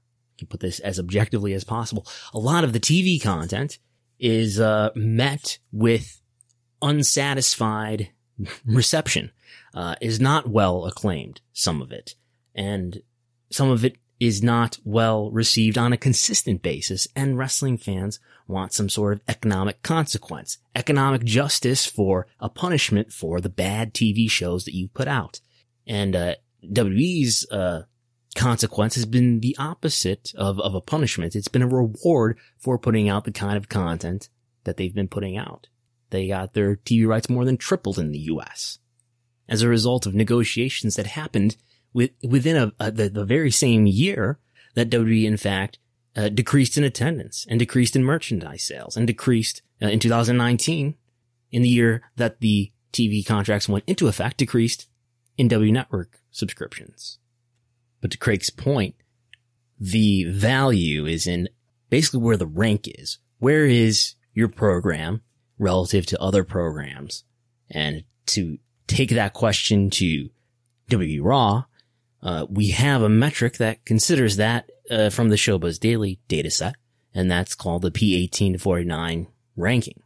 can 0.43 0.51
put 0.51 0.61
this 0.61 0.80
as 0.80 0.99
objectively 0.99 1.53
as 1.53 1.64
possible. 1.64 2.07
A 2.34 2.38
lot 2.38 2.64
of 2.64 2.72
the 2.72 2.80
TV 2.80 3.22
content 3.22 3.78
is, 4.18 4.61
uh, 4.61 4.90
met 4.95 5.59
with 5.72 6.20
unsatisfied 6.80 8.11
reception, 8.66 9.30
uh, 9.74 9.97
is 10.01 10.20
not 10.20 10.49
well 10.49 10.86
acclaimed, 10.86 11.40
some 11.53 11.80
of 11.80 11.93
it. 11.93 12.14
And 12.55 13.03
some 13.51 13.70
of 13.70 13.84
it 13.84 13.97
is 14.22 14.40
not 14.40 14.78
well 14.84 15.32
received 15.32 15.76
on 15.76 15.93
a 15.93 15.97
consistent 15.97 16.62
basis. 16.62 17.09
And 17.16 17.36
wrestling 17.36 17.76
fans 17.76 18.20
want 18.47 18.72
some 18.72 18.88
sort 18.88 19.14
of 19.14 19.20
economic 19.26 19.82
consequence, 19.82 20.59
economic 20.76 21.24
justice 21.24 21.86
for 21.86 22.28
a 22.38 22.49
punishment 22.49 23.12
for 23.12 23.40
the 23.40 23.49
bad 23.49 23.93
TV 23.93 24.30
shows 24.30 24.64
that 24.64 24.76
you 24.76 24.88
put 24.88 25.09
out. 25.09 25.40
And 25.88 26.14
uh, 26.14 26.34
WWE's 26.64 27.47
uh, 27.51 27.82
consequence 28.35 28.95
has 28.95 29.07
been 29.07 29.41
the 29.41 29.57
opposite 29.59 30.33
of, 30.37 30.59
of 30.61 30.74
a 30.74 30.80
punishment. 30.80 31.37
It's 31.37 31.49
been 31.49 31.62
a 31.62 31.68
reward 31.68 32.39
for 32.59 32.78
putting 32.78 33.09
out 33.09 33.24
the 33.24 33.33
kind 33.33 33.57
of 33.57 33.68
content 33.68 34.28
that 34.64 34.76
they've 34.76 34.95
been 34.95 35.09
putting 35.09 35.37
out. 35.37 35.68
They 36.11 36.28
got 36.28 36.55
their 36.55 36.76
TV 36.76 37.07
rights 37.07 37.28
more 37.28 37.45
than 37.45 37.57
tripled 37.57 37.99
in 37.99 38.12
the 38.12 38.18
US 38.18 38.78
as 39.49 39.62
a 39.62 39.68
result 39.68 40.07
of 40.07 40.14
negotiations 40.14 40.97
that 40.97 41.07
happened 41.07 41.57
with, 41.93 42.11
within 42.22 42.57
a, 42.57 42.72
a 42.78 42.91
the, 42.91 43.09
the, 43.09 43.24
very 43.24 43.51
same 43.51 43.87
year 43.87 44.39
that 44.74 44.91
WWE, 44.91 45.24
in 45.24 45.37
fact, 45.37 45.78
uh, 46.16 46.28
decreased 46.28 46.78
in 46.78 46.85
attendance 46.85 47.47
and 47.49 47.59
decreased 47.59 47.97
in 47.97 48.05
merchandise 48.05 48.62
sales 48.62 48.97
and 48.97 49.07
decreased 49.07 49.62
uh, 49.83 49.89
in 49.89 49.99
2019 49.99 50.95
in 51.51 51.62
the 51.62 51.68
year 51.68 52.03
that 52.16 52.41
the 52.41 52.72
TV 52.93 53.24
contracts 53.24 53.68
went 53.68 53.85
into 53.87 54.09
effect, 54.09 54.39
decreased 54.39 54.87
NW 55.39 55.72
Network 55.72 56.20
subscriptions. 56.30 57.18
But 58.03 58.11
to 58.11 58.18
Crakes' 58.18 58.50
point, 58.50 58.96
the 59.80 60.24
value 60.24 61.07
is 61.07 61.26
in 61.26 61.48
basically 61.88 62.20
where 62.20 62.36
the 62.36 62.46
rank 62.46 62.86
is. 62.86 63.18
Where 63.38 63.64
is 63.64 64.16
your 64.34 64.48
program 64.48 65.22
relative 65.59 66.05
to 66.07 66.20
other 66.20 66.44
programs? 66.44 67.24
And 67.70 68.05
to 68.26 68.59
take 68.86 69.11
that 69.11 69.32
question 69.32 69.88
to 69.90 70.28
WB 70.90 71.20
Raw, 71.22 71.64
uh, 72.22 72.46
we 72.50 72.68
have 72.68 73.03
a 73.03 73.09
metric 73.09 73.57
that 73.57 73.84
considers 73.84 74.36
that 74.36 74.70
uh, 74.90 75.11
from 75.11 75.28
the 75.28 75.36
Showbuzz 75.36 75.80
Daily 75.80 76.20
dataset, 76.28 76.74
and 77.14 77.30
that's 77.30 77.55
called 77.55 77.82
the 77.82 77.90
P18 77.90 78.53
to 78.53 78.59
49 78.59 79.28
ranking. 79.57 80.03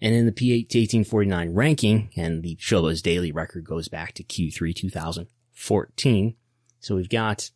And 0.00 0.14
in 0.14 0.26
the 0.26 0.32
P18 0.32 1.06
49 1.06 1.54
ranking, 1.54 2.10
and 2.16 2.42
the 2.42 2.56
Showbuzz 2.56 3.02
Daily 3.02 3.30
record 3.30 3.64
goes 3.64 3.88
back 3.88 4.14
to 4.14 4.24
Q3 4.24 4.74
2014. 4.74 6.34
So 6.82 6.96
we've 6.96 7.08
got, 7.08 7.50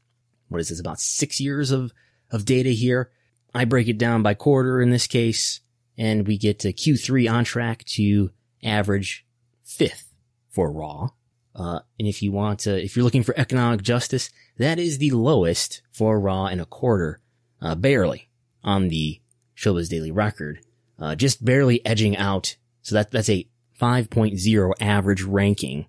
what 0.48 0.60
is 0.60 0.70
this, 0.70 0.80
about 0.80 1.00
six 1.00 1.40
years 1.40 1.70
of, 1.70 1.92
of 2.30 2.44
data 2.44 2.70
here. 2.70 3.10
I 3.54 3.64
break 3.64 3.88
it 3.88 3.98
down 3.98 4.22
by 4.22 4.34
quarter 4.34 4.80
in 4.80 4.90
this 4.90 5.06
case, 5.06 5.60
and 5.98 6.26
we 6.26 6.38
get 6.38 6.60
to 6.60 6.72
Q3 6.72 7.30
on 7.30 7.44
track 7.44 7.84
to 7.84 8.30
average 8.62 9.26
fifth 9.62 10.14
for 10.48 10.70
Raw. 10.70 11.10
Uh, 11.54 11.80
and 11.98 12.06
if 12.06 12.22
you 12.22 12.32
want 12.32 12.60
to, 12.60 12.82
if 12.82 12.96
you're 12.96 13.04
looking 13.04 13.22
for 13.22 13.38
economic 13.38 13.82
justice, 13.82 14.30
that 14.58 14.78
is 14.78 14.98
the 14.98 15.10
lowest 15.10 15.82
for 15.90 16.20
Raw 16.20 16.46
in 16.46 16.60
a 16.60 16.66
quarter, 16.66 17.20
uh, 17.60 17.74
barely 17.74 18.28
on 18.62 18.88
the 18.88 19.20
Showbuzz 19.56 19.88
Daily 19.88 20.10
record, 20.10 20.60
uh, 20.98 21.14
just 21.14 21.44
barely 21.44 21.84
edging 21.84 22.16
out. 22.16 22.56
So 22.82 22.94
that, 22.94 23.10
that's 23.10 23.30
a 23.30 23.48
5.0 23.80 24.72
average 24.80 25.22
ranking. 25.22 25.86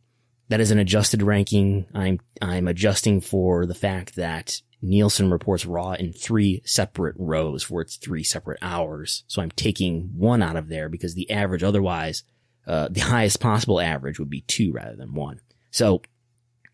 That 0.50 0.62
is 0.62 0.72
an 0.72 0.80
adjusted 0.80 1.22
ranking. 1.22 1.86
I'm, 1.93 2.20
I'm 2.41 2.68
adjusting 2.68 3.22
for 3.22 3.66
the 3.66 3.76
fact 3.76 4.16
that 4.16 4.62
Nielsen 4.82 5.30
reports 5.30 5.66
Raw 5.66 5.93
in 5.93 6.14
three 6.14 6.62
separate 6.66 7.16
rows 7.18 7.64
for 7.64 7.82
its 7.82 7.98
three 7.98 8.24
separate 8.24 8.60
hours. 8.62 9.24
So 9.28 9.41
I'm 9.41 9.52
taking 9.52 10.12
one 10.16 10.41
out 10.41 10.56
of 10.56 10.70
there 10.70 10.88
because 10.88 11.16
the 11.16 11.30
average 11.32 11.64
otherwise, 11.64 12.24
uh, 12.66 12.88
the 12.89 13.00
highest 13.02 13.39
possible 13.39 13.82
average 13.82 14.20
would 14.20 14.30
be 14.30 14.41
two 14.41 14.72
rather 14.72 14.95
than 14.95 15.14
one. 15.14 15.41
So 15.72 16.02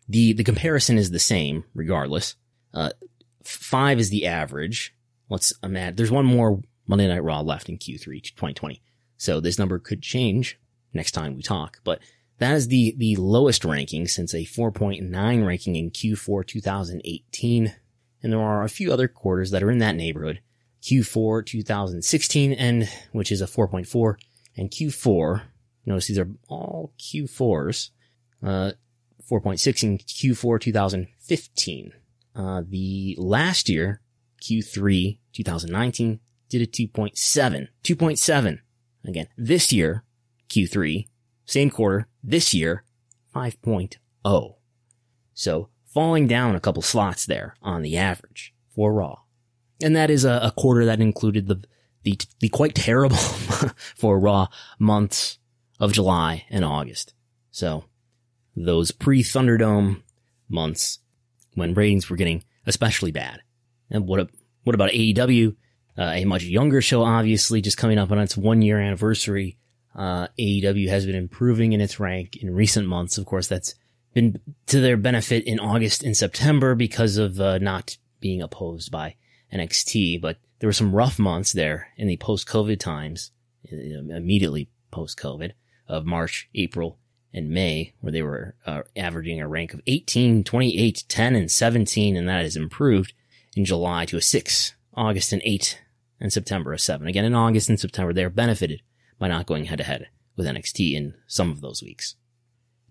the, 0.08 0.34
the 0.34 0.44
comparison 0.44 0.98
is 0.98 1.10
the 1.10 1.18
same 1.18 1.64
regardless. 1.74 2.36
Uh, 2.72 2.90
five 3.42 3.98
is 3.98 4.10
the 4.10 4.26
average. 4.26 4.94
Let's 5.30 5.52
imagine 5.62 5.96
there's 5.96 6.10
one 6.10 6.26
more 6.26 6.60
Monday 6.86 7.08
Night 7.08 7.24
Raw 7.24 7.40
left 7.40 7.68
in 7.68 7.78
Q3 7.78 8.22
2020. 8.22 8.82
So 9.16 9.40
this 9.40 9.58
number 9.58 9.78
could 9.78 10.02
change 10.02 10.58
next 10.92 11.12
time 11.12 11.34
we 11.34 11.42
talk, 11.42 11.80
but 11.84 12.00
that 12.38 12.54
is 12.54 12.68
the, 12.68 12.94
the 12.96 13.16
lowest 13.16 13.64
ranking 13.64 14.08
since 14.08 14.34
a 14.34 14.44
4.9 14.44 15.46
ranking 15.46 15.76
in 15.76 15.90
Q4 15.90 16.46
2018. 16.46 17.74
And 18.22 18.32
there 18.32 18.40
are 18.40 18.62
a 18.62 18.68
few 18.68 18.92
other 18.92 19.08
quarters 19.08 19.50
that 19.50 19.62
are 19.62 19.70
in 19.70 19.78
that 19.78 19.96
neighborhood. 19.96 20.40
Q4 20.82 21.46
2016 21.46 22.52
and 22.52 22.88
which 23.12 23.32
is 23.32 23.40
a 23.40 23.46
4.4 23.46 24.16
and 24.56 24.70
Q4. 24.70 25.42
Notice 25.86 26.08
these 26.08 26.18
are 26.18 26.30
all 26.48 26.92
Q4s. 26.98 27.90
Uh, 28.42 28.72
4.6 29.30 29.82
in 29.82 29.98
Q4 29.98 30.60
2015. 30.60 31.92
Uh, 32.36 32.62
the 32.68 33.14
last 33.18 33.68
year, 33.68 34.00
Q3 34.42 35.18
2019 35.32 36.20
did 36.48 36.62
a 36.62 36.66
2.7. 36.66 37.68
2.7. 37.82 38.58
Again, 39.06 39.28
this 39.36 39.72
year, 39.72 40.04
Q3, 40.50 41.06
same 41.44 41.70
quarter, 41.70 42.08
this 42.22 42.54
year, 42.54 42.84
5.0. 43.34 44.54
So 45.34 45.68
falling 45.86 46.26
down 46.26 46.54
a 46.54 46.60
couple 46.60 46.82
slots 46.82 47.26
there 47.26 47.54
on 47.62 47.82
the 47.82 47.96
average 47.96 48.54
for 48.74 48.92
Raw. 48.92 49.20
And 49.82 49.94
that 49.96 50.10
is 50.10 50.24
a, 50.24 50.40
a 50.42 50.52
quarter 50.52 50.84
that 50.86 51.00
included 51.00 51.46
the, 51.46 51.62
the, 52.02 52.18
the 52.40 52.48
quite 52.48 52.74
terrible 52.74 53.16
for 53.96 54.18
Raw 54.18 54.48
months 54.78 55.38
of 55.80 55.92
July 55.92 56.46
and 56.50 56.64
August. 56.64 57.14
So 57.50 57.84
those 58.56 58.90
pre 58.90 59.22
Thunderdome 59.22 60.02
months 60.48 61.00
when 61.54 61.74
ratings 61.74 62.08
were 62.08 62.16
getting 62.16 62.44
especially 62.66 63.12
bad. 63.12 63.40
And 63.90 64.06
what, 64.06 64.30
what 64.62 64.74
about 64.74 64.90
AEW? 64.90 65.56
Uh, 65.96 66.02
a 66.02 66.24
much 66.24 66.42
younger 66.42 66.80
show, 66.82 67.04
obviously, 67.04 67.60
just 67.60 67.76
coming 67.76 67.98
up 67.98 68.10
on 68.10 68.18
its 68.18 68.36
one 68.36 68.62
year 68.62 68.80
anniversary. 68.80 69.58
Uh, 69.94 70.28
AEW 70.38 70.88
has 70.88 71.06
been 71.06 71.14
improving 71.14 71.72
in 71.72 71.80
its 71.80 72.00
rank 72.00 72.36
in 72.36 72.54
recent 72.54 72.88
months. 72.88 73.18
Of 73.18 73.26
course, 73.26 73.46
that's 73.46 73.74
been 74.12 74.40
to 74.66 74.80
their 74.80 74.96
benefit 74.96 75.44
in 75.44 75.60
August 75.60 76.02
and 76.02 76.16
September 76.16 76.74
because 76.74 77.16
of 77.16 77.40
uh, 77.40 77.58
not 77.58 77.96
being 78.20 78.42
opposed 78.42 78.90
by 78.90 79.16
NXT. 79.52 80.20
But 80.20 80.38
there 80.58 80.68
were 80.68 80.72
some 80.72 80.94
rough 80.94 81.18
months 81.18 81.52
there 81.52 81.88
in 81.96 82.08
the 82.08 82.16
post-COVID 82.16 82.78
times, 82.78 83.30
immediately 83.70 84.68
post-COVID 84.90 85.52
of 85.86 86.06
March, 86.06 86.48
April, 86.54 86.98
and 87.32 87.50
May, 87.50 87.94
where 88.00 88.12
they 88.12 88.22
were 88.22 88.54
uh, 88.64 88.82
averaging 88.96 89.40
a 89.40 89.48
rank 89.48 89.74
of 89.74 89.80
18, 89.86 90.44
28, 90.44 91.04
10, 91.08 91.34
and 91.34 91.50
17, 91.50 92.16
and 92.16 92.28
that 92.28 92.42
has 92.42 92.56
improved 92.56 93.12
in 93.56 93.64
July 93.64 94.06
to 94.06 94.16
a 94.16 94.22
6, 94.22 94.74
August 94.94 95.32
and 95.32 95.42
8, 95.44 95.80
and 96.20 96.32
September 96.32 96.72
a 96.72 96.78
7. 96.78 97.06
Again, 97.06 97.24
in 97.24 97.34
August 97.34 97.68
and 97.68 97.78
September, 97.78 98.12
they 98.12 98.24
are 98.24 98.30
benefited 98.30 98.82
by 99.18 99.28
not 99.28 99.46
going 99.46 99.66
head 99.66 99.78
to 99.78 99.84
head 99.84 100.08
with 100.36 100.46
NXT 100.46 100.94
in 100.94 101.14
some 101.26 101.50
of 101.50 101.60
those 101.60 101.82
weeks. 101.82 102.16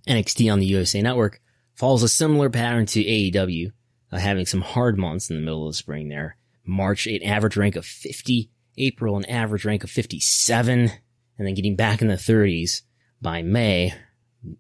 NXT 0.08 0.52
on 0.52 0.60
the 0.60 0.66
USA 0.66 1.02
Network 1.02 1.42
follows 1.76 2.04
a 2.04 2.10
similar 2.10 2.50
pattern 2.50 2.86
to 2.88 3.04
AEW, 3.04 3.72
uh, 4.12 4.18
having 4.18 4.46
some 4.46 4.62
hard 4.62 4.98
months 4.98 5.30
in 5.30 5.36
the 5.36 5.42
middle 5.42 5.68
of 5.68 5.74
the 5.74 5.78
spring 5.78 6.10
there. 6.10 6.38
March, 6.66 7.08
an 7.08 7.24
average 7.24 7.58
rank 7.58 7.76
of 7.76 7.86
50, 7.86 8.50
April, 8.78 9.18
an 9.18 9.26
average 9.26 9.66
rank 9.66 9.84
of 9.84 9.90
57, 9.90 10.92
and 11.38 11.48
then 11.48 11.54
getting 11.54 11.76
back 11.76 12.02
in 12.02 12.08
the 12.08 12.16
30s 12.16 12.82
by 13.22 13.42
May, 13.42 13.94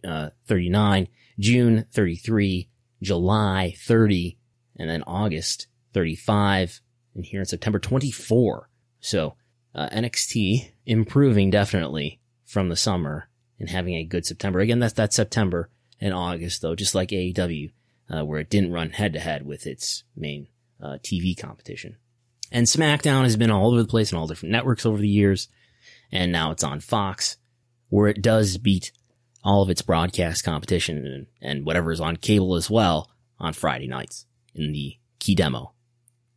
uh, 0.05 0.29
39, 0.47 1.07
June 1.39 1.85
33, 1.91 2.69
July 3.01 3.73
30, 3.77 4.37
and 4.77 4.89
then 4.89 5.03
August 5.03 5.67
35, 5.93 6.81
and 7.15 7.25
here 7.25 7.39
in 7.39 7.45
September 7.45 7.79
24. 7.79 8.69
So 8.99 9.35
uh, 9.75 9.89
NXT 9.89 10.71
improving 10.85 11.49
definitely 11.49 12.19
from 12.45 12.69
the 12.69 12.75
summer 12.75 13.29
and 13.59 13.69
having 13.69 13.95
a 13.95 14.03
good 14.03 14.25
September. 14.25 14.59
Again, 14.59 14.79
that's 14.79 14.93
that 14.93 15.13
September 15.13 15.69
and 15.99 16.13
August 16.13 16.61
though, 16.61 16.75
just 16.75 16.95
like 16.95 17.09
AEW, 17.09 17.71
uh, 18.09 18.25
where 18.25 18.39
it 18.39 18.49
didn't 18.49 18.73
run 18.73 18.91
head 18.91 19.13
to 19.13 19.19
head 19.19 19.45
with 19.45 19.65
its 19.65 20.03
main 20.15 20.47
uh, 20.81 20.97
TV 21.03 21.37
competition. 21.37 21.97
And 22.51 22.67
SmackDown 22.67 23.23
has 23.23 23.35
been 23.35 23.49
all 23.49 23.71
over 23.71 23.81
the 23.81 23.87
place 23.87 24.13
on 24.13 24.19
all 24.19 24.27
different 24.27 24.51
networks 24.51 24.85
over 24.85 24.99
the 24.99 25.07
years, 25.07 25.47
and 26.11 26.31
now 26.31 26.51
it's 26.51 26.63
on 26.63 26.79
Fox, 26.81 27.37
where 27.89 28.07
it 28.07 28.21
does 28.21 28.57
beat 28.57 28.91
all 29.43 29.63
of 29.63 29.69
its 29.69 29.81
broadcast 29.81 30.43
competition 30.43 31.05
and, 31.05 31.27
and 31.41 31.65
whatever 31.65 31.91
is 31.91 31.99
on 31.99 32.15
cable 32.15 32.55
as 32.55 32.69
well 32.69 33.09
on 33.39 33.53
Friday 33.53 33.87
nights 33.87 34.25
in 34.53 34.71
the 34.71 34.97
key 35.19 35.35
demo. 35.35 35.73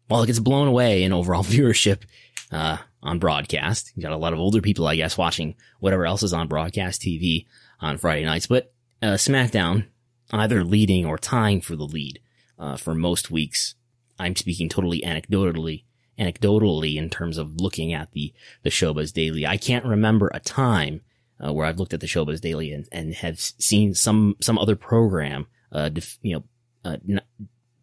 While 0.09 0.23
it 0.23 0.27
gets 0.27 0.39
blown 0.39 0.69
away 0.69 1.03
in 1.03 1.13
overall 1.13 1.45
viewership, 1.45 2.03
uh, 2.51 2.79
on 3.07 3.19
broadcast. 3.19 3.93
You 3.95 4.03
got 4.03 4.13
a 4.13 4.17
lot 4.17 4.33
of 4.33 4.39
older 4.39 4.61
people, 4.61 4.87
I 4.87 4.97
guess, 4.97 5.17
watching 5.17 5.55
whatever 5.81 6.05
else 6.05 6.23
is 6.23 6.33
on 6.33 6.49
broadcast 6.49 7.01
TV 7.01 7.47
on 7.81 7.99
Friday 7.99 8.25
nights. 8.25 8.47
But 8.47 8.73
uh, 9.01 9.15
SmackDown 9.15 9.87
either 10.33 10.65
leading 10.65 11.07
or 11.07 11.17
tying 11.17 11.61
for 11.61 11.77
the 11.77 11.85
lead 11.85 12.21
uh, 12.59 12.77
for 12.77 12.95
most 12.95 13.31
weeks. 13.31 13.77
I'm 14.19 14.35
speaking 14.35 14.69
totally 14.69 15.03
anecdotally, 15.03 15.85
anecdotally 16.19 16.97
in 16.97 17.09
terms 17.11 17.39
of 17.39 17.61
looking 17.61 17.93
at 17.93 18.13
the 18.13 18.33
the 18.63 18.71
Showbuzz 18.71 19.13
Daily. 19.13 19.47
I 19.47 19.57
can't 19.57 19.85
remember 19.85 20.31
a 20.35 20.41
time 20.41 21.03
uh, 21.45 21.53
where 21.53 21.67
I've 21.67 21.79
looked 21.79 21.95
at 21.95 22.01
the 22.01 22.07
Showbuzz 22.07 22.41
Daily 22.41 22.73
and, 22.73 22.89
and 22.91 23.15
have 23.15 23.39
seen 23.39 23.95
some 23.95 24.37
some 24.41 24.59
other 24.59 24.75
program, 24.75 25.47
uh, 25.71 25.91
def, 25.91 26.19
you 26.23 26.35
know, 26.35 26.45
uh, 26.85 27.21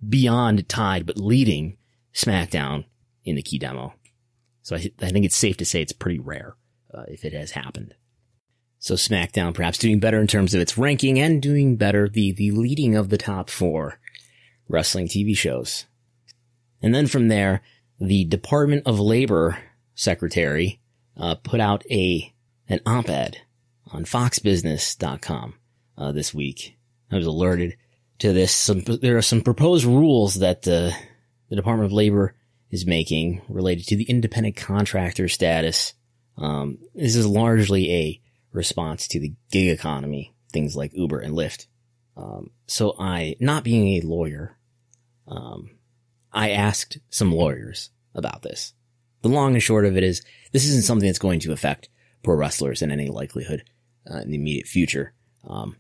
beyond 0.08 0.68
tied 0.68 1.06
but 1.06 1.18
leading 1.18 1.78
SmackDown 2.14 2.86
in 3.24 3.36
the 3.36 3.42
key 3.42 3.58
demo. 3.60 3.94
So 4.64 4.76
I, 4.76 4.92
I 5.02 5.10
think 5.10 5.26
it's 5.26 5.36
safe 5.36 5.58
to 5.58 5.66
say 5.66 5.82
it's 5.82 5.94
pretty 5.94 6.20
rare 6.20 6.56
uh, 6.94 7.04
if 7.08 7.24
it 7.24 7.34
has 7.34 7.52
happened. 7.52 7.94
So 8.80 8.96
SmackDown 8.96 9.54
perhaps 9.54 9.78
doing 9.78 10.00
better 10.00 10.20
in 10.20 10.28
terms 10.28 10.54
of 10.54 10.62
its 10.62 10.78
ranking 10.78 11.20
and 11.20 11.42
doing 11.42 11.78
better 11.78 12.10
the 12.10 12.34
the 12.34 12.52
leading 12.52 12.96
of 12.96 13.10
the 13.10 13.18
top 13.18 13.50
four 13.50 14.00
wrestling 14.68 15.08
TV 15.08 15.38
shows. 15.38 15.86
And 16.82 16.94
then 16.94 17.08
from 17.08 17.30
there, 17.30 17.62
the 18.00 18.26
Department 18.26 18.86
of 18.86 19.00
Labor 19.00 19.58
secretary 19.96 20.82
uh, 21.16 21.36
put 21.36 21.62
out 21.62 21.84
a 21.90 22.34
an 22.68 22.80
op-ed 22.86 23.38
on 23.92 24.04
FoxBusiness.com 24.06 25.56
uh, 25.98 26.12
this 26.12 26.34
week. 26.34 26.78
I 27.12 27.16
was 27.16 27.26
alerted 27.26 27.78
to 28.20 28.34
this. 28.34 28.54
Some, 28.54 28.82
there 28.82 29.18
are 29.18 29.22
some 29.22 29.42
proposed 29.42 29.86
rules 29.86 30.36
that 30.36 30.68
uh, 30.68 30.92
the 31.50 31.56
Department 31.56 31.86
of 31.86 31.94
Labor 31.94 32.36
is 32.74 32.88
making 32.88 33.40
related 33.48 33.86
to 33.86 33.96
the 33.96 34.04
independent 34.06 34.56
contractor 34.56 35.30
status. 35.30 35.94
Um, 36.40 36.80
this 36.96 37.16
is 37.16 37.28
largely 37.28 37.94
a 37.94 38.22
response 38.52 39.08
to 39.10 39.20
the 39.20 39.36
gig 39.52 39.70
economy, 39.70 40.34
things 40.52 40.76
like 40.76 40.92
Uber 40.96 41.20
and 41.20 41.36
Lyft 41.36 41.68
Um, 42.18 42.50
so 42.66 42.96
I, 42.98 43.36
not 43.40 43.64
being 43.64 43.90
a 43.90 44.08
lawyer, 44.08 44.58
um, 45.28 45.70
I 46.32 46.50
asked 46.50 46.98
some 47.12 47.32
lawyers 47.32 47.92
about 48.16 48.42
this. 48.42 48.74
The 49.22 49.30
long 49.30 49.54
and 49.54 49.62
short 49.62 49.86
of 49.86 49.96
it 49.96 50.04
is, 50.04 50.24
this 50.52 50.66
isn't 50.66 50.84
something 50.84 51.08
that's 51.08 51.20
going 51.20 51.42
to 51.42 51.52
affect 51.52 51.90
pro 52.24 52.36
wrestlers 52.36 52.82
in 52.82 52.92
any 52.92 53.10
likelihood 53.10 53.64
uh, 54.10 54.18
in 54.18 54.32
the 54.32 54.38
immediate 54.38 54.68
future. 54.68 55.14
Um, 55.48 55.78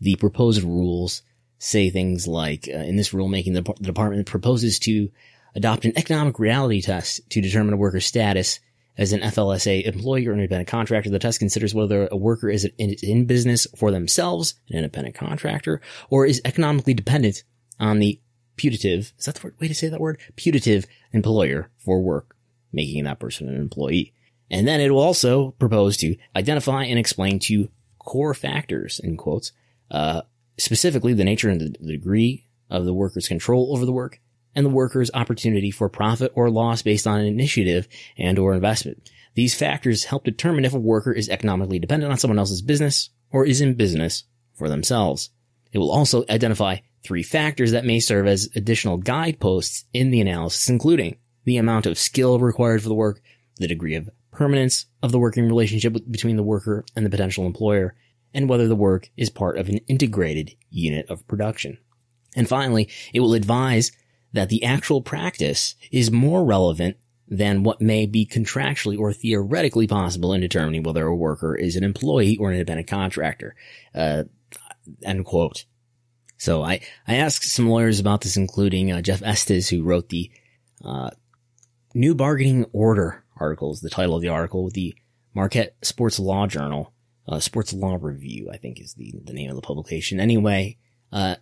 the 0.00 0.14
proposed 0.14 0.62
rules 0.62 1.22
say 1.58 1.90
things 1.90 2.28
like, 2.28 2.68
uh, 2.72 2.78
in 2.78 2.94
this 2.94 3.10
rulemaking, 3.10 3.54
the, 3.54 3.62
the 3.62 3.82
department 3.82 4.26
proposes 4.26 4.78
to 4.80 5.10
adopt 5.56 5.86
an 5.86 5.92
economic 5.96 6.38
reality 6.38 6.82
test 6.82 7.28
to 7.30 7.40
determine 7.40 7.74
a 7.74 7.78
worker's 7.78 8.06
status 8.06 8.60
as 8.98 9.12
an 9.12 9.20
FLSA 9.20 9.84
employee 9.84 10.26
or 10.26 10.32
independent 10.32 10.68
contractor. 10.68 11.10
The 11.10 11.18
test 11.18 11.38
considers 11.38 11.74
whether 11.74 12.08
a 12.10 12.16
worker 12.16 12.48
is 12.48 12.64
in, 12.78 12.94
in 13.02 13.26
business 13.26 13.66
for 13.76 13.90
themselves, 13.90 14.54
an 14.70 14.76
independent 14.76 15.16
contractor, 15.16 15.80
or 16.10 16.26
is 16.26 16.40
economically 16.44 16.94
dependent 16.94 17.42
on 17.80 17.98
the 17.98 18.20
putative, 18.56 19.12
is 19.18 19.24
that 19.24 19.34
the 19.34 19.52
way 19.60 19.68
to 19.68 19.74
say 19.74 19.88
that 19.88 20.00
word? 20.00 20.20
Putative 20.36 20.86
employer 21.12 21.70
for 21.78 22.00
work, 22.00 22.36
making 22.72 23.04
that 23.04 23.18
person 23.18 23.48
an 23.48 23.56
employee. 23.56 24.14
And 24.50 24.68
then 24.68 24.80
it 24.80 24.90
will 24.90 25.00
also 25.00 25.50
propose 25.52 25.96
to 25.98 26.16
identify 26.34 26.84
and 26.84 26.98
explain 26.98 27.38
two 27.38 27.68
core 27.98 28.34
factors, 28.34 29.00
in 29.02 29.16
quotes, 29.16 29.52
uh, 29.90 30.22
specifically 30.58 31.12
the 31.12 31.24
nature 31.24 31.50
and 31.50 31.60
the 31.60 31.70
degree 31.70 32.46
of 32.70 32.84
the 32.84 32.94
worker's 32.94 33.28
control 33.28 33.72
over 33.72 33.84
the 33.84 33.92
work 33.92 34.20
and 34.56 34.66
the 34.66 34.70
worker's 34.70 35.10
opportunity 35.14 35.70
for 35.70 35.88
profit 35.88 36.32
or 36.34 36.50
loss 36.50 36.82
based 36.82 37.06
on 37.06 37.20
an 37.20 37.26
initiative 37.26 37.86
and 38.18 38.38
or 38.38 38.54
investment. 38.54 39.10
These 39.34 39.54
factors 39.54 40.04
help 40.04 40.24
determine 40.24 40.64
if 40.64 40.74
a 40.74 40.78
worker 40.78 41.12
is 41.12 41.28
economically 41.28 41.78
dependent 41.78 42.10
on 42.10 42.18
someone 42.18 42.38
else's 42.38 42.62
business 42.62 43.10
or 43.30 43.44
is 43.44 43.60
in 43.60 43.74
business 43.74 44.24
for 44.54 44.68
themselves. 44.68 45.30
It 45.72 45.78
will 45.78 45.92
also 45.92 46.24
identify 46.30 46.78
three 47.04 47.22
factors 47.22 47.72
that 47.72 47.84
may 47.84 48.00
serve 48.00 48.26
as 48.26 48.48
additional 48.56 48.96
guideposts 48.96 49.84
in 49.92 50.10
the 50.10 50.22
analysis, 50.22 50.70
including 50.70 51.18
the 51.44 51.58
amount 51.58 51.84
of 51.84 51.98
skill 51.98 52.38
required 52.38 52.82
for 52.82 52.88
the 52.88 52.94
work, 52.94 53.20
the 53.56 53.68
degree 53.68 53.94
of 53.94 54.08
permanence 54.32 54.86
of 55.02 55.12
the 55.12 55.18
working 55.18 55.46
relationship 55.46 55.94
between 56.10 56.36
the 56.36 56.42
worker 56.42 56.84
and 56.96 57.04
the 57.04 57.10
potential 57.10 57.44
employer, 57.44 57.94
and 58.32 58.48
whether 58.48 58.68
the 58.68 58.74
work 58.74 59.10
is 59.16 59.30
part 59.30 59.58
of 59.58 59.68
an 59.68 59.78
integrated 59.86 60.54
unit 60.70 61.08
of 61.10 61.26
production. 61.28 61.78
And 62.34 62.48
finally, 62.48 62.88
it 63.12 63.20
will 63.20 63.34
advise 63.34 63.92
that 64.36 64.48
the 64.48 64.64
actual 64.64 65.02
practice 65.02 65.74
is 65.90 66.10
more 66.10 66.44
relevant 66.44 66.96
than 67.28 67.64
what 67.64 67.80
may 67.80 68.06
be 68.06 68.24
contractually 68.24 68.98
or 68.98 69.12
theoretically 69.12 69.86
possible 69.86 70.32
in 70.32 70.40
determining 70.40 70.82
whether 70.82 71.06
a 71.06 71.16
worker 71.16 71.54
is 71.54 71.74
an 71.74 71.82
employee 71.82 72.36
or 72.38 72.50
an 72.50 72.54
independent 72.54 72.88
contractor. 72.88 73.56
Uh, 73.94 74.24
end 75.02 75.24
quote. 75.24 75.64
So 76.38 76.62
I, 76.62 76.80
I 77.08 77.16
asked 77.16 77.44
some 77.44 77.68
lawyers 77.68 77.98
about 77.98 78.20
this, 78.20 78.36
including 78.36 78.92
uh, 78.92 79.02
Jeff 79.02 79.22
Estes, 79.22 79.68
who 79.68 79.82
wrote 79.82 80.10
the 80.10 80.30
uh, 80.84 81.10
New 81.94 82.14
Bargaining 82.14 82.66
Order 82.72 83.24
articles, 83.38 83.80
the 83.80 83.90
title 83.90 84.14
of 84.14 84.22
the 84.22 84.28
article 84.28 84.62
with 84.62 84.74
the 84.74 84.94
Marquette 85.34 85.76
Sports 85.82 86.18
Law 86.18 86.46
Journal 86.46 86.92
uh, 87.28 87.40
Sports 87.40 87.72
Law 87.72 87.98
Review, 88.00 88.50
I 88.52 88.56
think 88.56 88.80
is 88.80 88.94
the, 88.94 89.12
the 89.24 89.32
name 89.32 89.50
of 89.50 89.56
the 89.56 89.62
publication. 89.62 90.20
Anyway, 90.20 90.78
uh, 91.12 91.36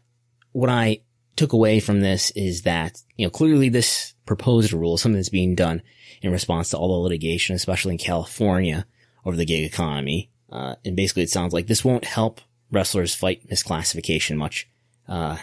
what 0.53 0.71
I 0.71 1.01
took 1.37 1.53
away 1.53 1.81
from 1.81 2.01
this 2.01 2.31
is 2.33 2.63
that, 2.63 3.03
you 3.17 3.27
know, 3.27 3.31
clearly 3.31 3.69
this 3.69 4.15
proposed 4.27 4.73
rule 4.73 4.97
something 4.97 5.19
that's 5.19 5.29
being 5.29 5.55
done 5.55 5.83
in 6.23 6.33
response 6.33 6.71
to 6.71 6.79
all 6.79 6.89
the 6.89 7.09
litigation, 7.09 7.55
especially 7.57 7.93
in 7.93 7.99
California 7.99 8.87
over 9.25 9.37
the 9.37 9.45
gig 9.45 9.65
economy. 9.65 10.31
Uh, 10.51 10.77
and 10.85 10.97
basically 10.97 11.23
it 11.23 11.31
sounds 11.31 11.53
like 11.53 11.67
this 11.67 11.85
won't 11.85 12.05
help 12.05 12.41
wrestlers 12.71 13.15
fight 13.15 13.49
misclassification 13.49 14.37
much. 14.37 14.69
Uh, 15.09 15.37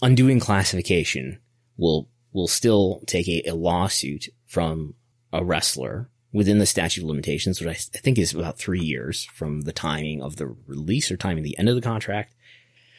undoing 0.00 0.38
classification 0.38 1.38
will, 1.76 2.08
will 2.32 2.48
still 2.48 3.02
take 3.06 3.28
a, 3.28 3.42
a 3.48 3.54
lawsuit 3.54 4.28
from 4.46 4.94
a 5.32 5.42
wrestler 5.42 6.10
within 6.32 6.58
the 6.58 6.66
statute 6.66 7.02
of 7.02 7.08
limitations, 7.08 7.60
which 7.60 7.68
I, 7.68 7.74
think 7.74 8.18
is 8.18 8.34
about 8.34 8.58
three 8.58 8.80
years 8.80 9.24
from 9.34 9.62
the 9.62 9.72
timing 9.72 10.22
of 10.22 10.36
the 10.36 10.54
release 10.66 11.10
or 11.10 11.16
timing 11.16 11.44
the 11.44 11.58
end 11.58 11.68
of 11.68 11.74
the 11.74 11.82
contract, 11.82 12.34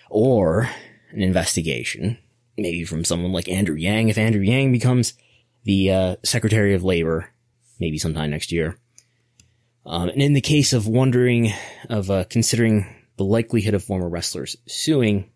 or 0.09 0.69
an 1.13 1.21
investigation, 1.21 2.17
maybe 2.57 2.83
from 2.83 3.05
someone 3.05 3.31
like 3.31 3.47
Andrew 3.47 3.75
Yang, 3.75 4.09
if 4.09 4.17
Andrew 4.17 4.41
Yang 4.41 4.71
becomes 4.71 5.13
the 5.63 5.91
uh, 5.91 6.15
Secretary 6.23 6.73
of 6.73 6.83
Labor, 6.83 7.29
maybe 7.79 7.97
sometime 7.97 8.31
next 8.31 8.51
year. 8.51 8.77
Um, 9.85 10.09
and 10.09 10.21
in 10.21 10.33
the 10.33 10.41
case 10.41 10.73
of 10.73 10.87
wondering, 10.87 11.51
of 11.89 12.09
uh, 12.09 12.23
considering 12.29 12.87
the 13.17 13.25
likelihood 13.25 13.73
of 13.73 13.83
former 13.83 14.09
wrestlers 14.09 14.55
suing, 14.65 15.29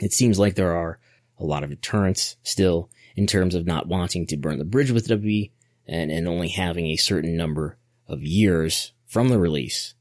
it 0.00 0.12
seems 0.12 0.38
like 0.38 0.54
there 0.54 0.76
are 0.76 0.98
a 1.38 1.44
lot 1.44 1.64
of 1.64 1.70
deterrents 1.70 2.36
still 2.42 2.90
in 3.16 3.26
terms 3.26 3.54
of 3.54 3.66
not 3.66 3.86
wanting 3.86 4.26
to 4.26 4.36
burn 4.36 4.58
the 4.58 4.64
bridge 4.64 4.90
with 4.90 5.08
WWE 5.08 5.50
and, 5.86 6.10
and 6.10 6.26
only 6.26 6.48
having 6.48 6.86
a 6.86 6.96
certain 6.96 7.36
number 7.36 7.78
of 8.08 8.22
years 8.22 8.92
from 9.06 9.28
the 9.28 9.38
release, 9.38 9.94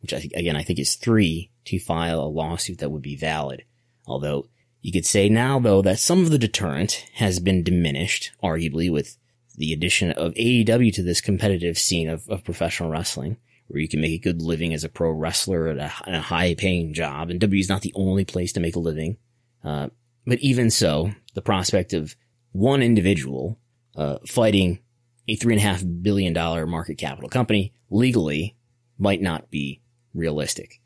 which 0.00 0.12
I 0.12 0.20
think, 0.20 0.32
again, 0.34 0.56
I 0.56 0.62
think 0.62 0.78
is 0.78 0.96
three 0.96 1.50
to 1.66 1.78
file 1.78 2.20
a 2.20 2.26
lawsuit 2.26 2.78
that 2.78 2.90
would 2.90 3.02
be 3.02 3.16
valid. 3.16 3.64
Although 4.06 4.48
you 4.82 4.92
could 4.92 5.06
say 5.06 5.28
now, 5.28 5.60
though, 5.60 5.80
that 5.82 6.00
some 6.00 6.22
of 6.22 6.30
the 6.30 6.38
deterrent 6.38 7.06
has 7.14 7.38
been 7.38 7.62
diminished, 7.62 8.32
arguably 8.42 8.90
with 8.90 9.16
the 9.56 9.72
addition 9.72 10.10
of 10.10 10.34
AEW 10.34 10.92
to 10.94 11.02
this 11.02 11.20
competitive 11.20 11.78
scene 11.78 12.08
of, 12.08 12.28
of 12.28 12.44
professional 12.44 12.90
wrestling, 12.90 13.36
where 13.68 13.80
you 13.80 13.88
can 13.88 14.00
make 14.00 14.12
a 14.12 14.18
good 14.18 14.42
living 14.42 14.74
as 14.74 14.82
a 14.82 14.88
pro 14.88 15.10
wrestler 15.10 15.68
at 15.68 15.78
a, 15.78 16.16
a 16.18 16.20
high 16.20 16.54
paying 16.54 16.94
job. 16.94 17.30
And 17.30 17.40
W 17.40 17.60
is 17.60 17.68
not 17.68 17.82
the 17.82 17.92
only 17.94 18.24
place 18.24 18.52
to 18.54 18.60
make 18.60 18.74
a 18.74 18.80
living. 18.80 19.18
Uh, 19.62 19.90
but 20.26 20.40
even 20.40 20.68
so, 20.68 21.12
the 21.34 21.42
prospect 21.42 21.92
of 21.92 22.16
one 22.50 22.82
individual, 22.82 23.58
uh, 23.96 24.18
fighting 24.26 24.80
a 25.28 25.36
three 25.36 25.54
and 25.54 25.62
a 25.62 25.64
half 25.64 25.84
billion 26.02 26.32
dollar 26.32 26.66
market 26.66 26.98
capital 26.98 27.30
company 27.30 27.72
legally 27.88 28.56
might 28.98 29.22
not 29.22 29.48
be 29.48 29.80
realistic. 30.12 30.80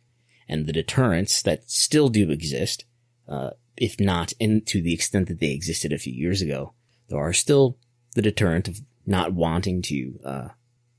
And 0.48 0.66
the 0.66 0.72
deterrents 0.72 1.40
that 1.42 1.70
still 1.70 2.08
do 2.08 2.30
exist, 2.30 2.84
uh, 3.26 3.50
if 3.76 4.00
not 4.00 4.32
in, 4.38 4.62
to 4.66 4.80
the 4.80 4.94
extent 4.94 5.28
that 5.28 5.40
they 5.40 5.52
existed 5.52 5.92
a 5.92 5.98
few 5.98 6.12
years 6.12 6.42
ago, 6.42 6.74
there 7.08 7.18
are 7.18 7.32
still 7.32 7.78
the 8.14 8.22
deterrent 8.22 8.68
of 8.68 8.80
not 9.06 9.32
wanting 9.32 9.82
to, 9.82 10.18
uh, 10.24 10.48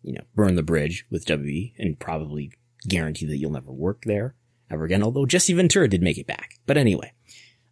you 0.04 0.14
know, 0.14 0.24
burn 0.36 0.56
the 0.56 0.64
bridge 0.64 1.06
with 1.10 1.26
WWE 1.26 1.74
and 1.78 2.00
probably 2.00 2.52
guarantee 2.88 3.26
that 3.26 3.38
you'll 3.38 3.52
never 3.52 3.72
work 3.72 4.04
there 4.06 4.36
ever 4.70 4.86
again. 4.86 5.04
Although 5.04 5.26
Jesse 5.26 5.54
Ventura 5.54 5.88
did 5.88 6.02
make 6.02 6.18
it 6.18 6.28
back. 6.28 6.60
But 6.66 6.78
anyway, 6.78 7.14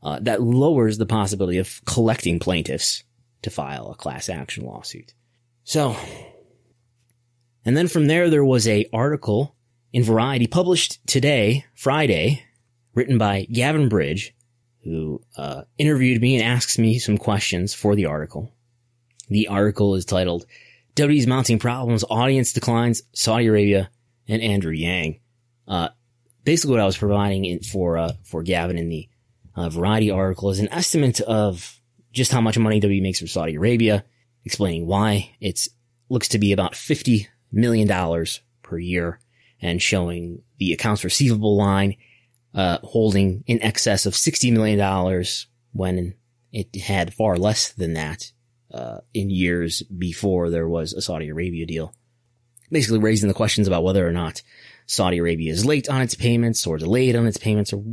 uh, 0.03 0.19
that 0.21 0.41
lowers 0.41 0.97
the 0.97 1.05
possibility 1.05 1.57
of 1.57 1.81
collecting 1.85 2.39
plaintiffs 2.39 3.03
to 3.41 3.49
file 3.49 3.89
a 3.89 3.95
class 3.95 4.29
action 4.29 4.65
lawsuit. 4.65 5.13
So, 5.63 5.95
and 7.63 7.75
then 7.75 7.87
from 7.87 8.07
there, 8.07 8.29
there 8.29 8.45
was 8.45 8.67
a 8.67 8.87
article 8.93 9.55
in 9.93 10.03
Variety 10.03 10.45
published 10.45 11.05
today, 11.07 11.65
Friday, 11.73 12.43
written 12.93 13.17
by 13.17 13.47
Gavin 13.51 13.89
Bridge, 13.89 14.34
who 14.86 15.21
uh, 15.36 15.63
interviewed 15.77 16.21
me 16.21 16.36
and 16.36 16.45
asks 16.45 16.77
me 16.77 16.99
some 16.99 17.17
questions 17.17 17.73
for 17.73 17.95
the 17.95 18.05
article. 18.05 18.53
The 19.29 19.47
article 19.47 19.95
is 19.95 20.05
titled 20.05 20.45
"WWE's 20.95 21.27
Mounting 21.27 21.59
Problems, 21.59 22.05
Audience 22.09 22.53
Declines, 22.53 23.01
Saudi 23.11 23.47
Arabia, 23.47 23.89
and 24.27 24.41
Andrew 24.41 24.71
Yang. 24.71 25.19
Uh, 25.67 25.89
basically 26.43 26.75
what 26.75 26.81
I 26.81 26.86
was 26.86 26.97
providing 26.97 27.59
for, 27.59 27.97
uh, 27.97 28.13
for 28.23 28.43
Gavin 28.43 28.77
in 28.77 28.88
the 28.88 29.09
uh, 29.55 29.69
Variety 29.69 30.11
article 30.11 30.51
is 30.51 30.59
an 30.59 30.71
estimate 30.71 31.19
of 31.21 31.81
just 32.13 32.31
how 32.31 32.39
much 32.39 32.57
money 32.57 32.79
WWE 32.79 33.01
makes 33.01 33.19
from 33.19 33.27
Saudi 33.27 33.55
Arabia 33.55 34.05
explaining 34.45 34.86
why 34.86 35.36
it 35.41 35.67
looks 36.07 36.29
to 36.29 36.39
be 36.39 36.53
about 36.53 36.73
$50 36.73 37.25
million 37.51 38.25
per 38.61 38.77
year 38.77 39.19
and 39.59 39.81
showing 39.81 40.43
the 40.59 40.71
accounts 40.73 41.03
receivable 41.03 41.57
line 41.57 41.95
uh, 42.55 42.79
holding 42.83 43.43
in 43.45 43.61
excess 43.61 44.05
of 44.05 44.13
$60 44.13 44.51
million 44.51 45.25
when 45.73 46.15
it 46.51 46.75
had 46.81 47.13
far 47.13 47.37
less 47.37 47.73
than 47.73 47.93
that 47.93 48.31
uh, 48.73 48.99
in 49.13 49.29
years 49.29 49.83
before 49.83 50.49
there 50.49 50.67
was 50.67 50.93
a 50.93 51.01
Saudi 51.01 51.29
Arabia 51.29 51.65
deal. 51.65 51.93
Basically 52.71 52.99
raising 52.99 53.27
the 53.27 53.35
questions 53.35 53.67
about 53.67 53.83
whether 53.83 54.07
or 54.07 54.11
not 54.11 54.41
Saudi 54.87 55.17
Arabia 55.17 55.51
is 55.51 55.65
late 55.65 55.89
on 55.89 56.01
its 56.01 56.15
payments 56.15 56.65
or 56.65 56.77
delayed 56.77 57.15
on 57.15 57.27
its 57.27 57.37
payments 57.37 57.73
or 57.73 57.83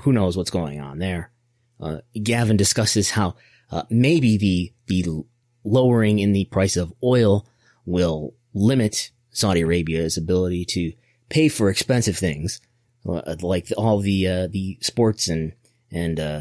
who 0.00 0.12
knows 0.12 0.36
what's 0.36 0.50
going 0.50 0.80
on 0.80 0.98
there. 0.98 1.30
Uh, 1.80 1.98
Gavin 2.22 2.56
discusses 2.56 3.10
how 3.10 3.34
uh, 3.70 3.82
maybe 3.90 4.36
the 4.36 4.72
the 4.86 5.24
lowering 5.64 6.18
in 6.18 6.32
the 6.32 6.44
price 6.46 6.76
of 6.76 6.92
oil 7.02 7.46
will 7.84 8.34
limit 8.52 9.10
Saudi 9.30 9.62
Arabia's 9.62 10.16
ability 10.16 10.64
to 10.66 10.92
pay 11.28 11.48
for 11.48 11.68
expensive 11.68 12.16
things, 12.16 12.60
like 13.04 13.68
all 13.76 14.00
the, 14.00 14.26
uh, 14.26 14.46
the 14.46 14.78
sports 14.80 15.28
and, 15.28 15.52
and, 15.90 16.18
uh, 16.18 16.40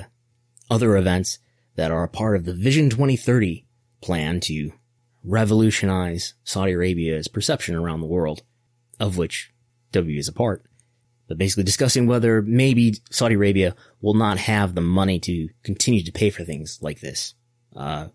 other 0.69 0.95
events 0.97 1.39
that 1.75 1.91
are 1.91 2.03
a 2.03 2.09
part 2.09 2.35
of 2.35 2.45
the 2.45 2.53
Vision 2.53 2.89
2030 2.89 3.65
plan 4.01 4.39
to 4.39 4.71
revolutionize 5.23 6.33
Saudi 6.43 6.71
Arabia's 6.73 7.27
perception 7.27 7.75
around 7.75 8.01
the 8.01 8.07
world, 8.07 8.43
of 8.99 9.17
which 9.17 9.51
W 9.91 10.17
is 10.17 10.27
a 10.27 10.33
part. 10.33 10.63
but 11.27 11.37
basically 11.37 11.63
discussing 11.63 12.05
whether 12.05 12.41
maybe 12.41 12.95
Saudi 13.09 13.35
Arabia 13.35 13.75
will 14.01 14.13
not 14.13 14.37
have 14.37 14.75
the 14.75 14.81
money 14.81 15.19
to 15.19 15.47
continue 15.63 16.03
to 16.03 16.11
pay 16.11 16.29
for 16.29 16.43
things 16.43 16.79
like 16.81 16.99
this. 16.99 17.33
Uh, 17.75 18.07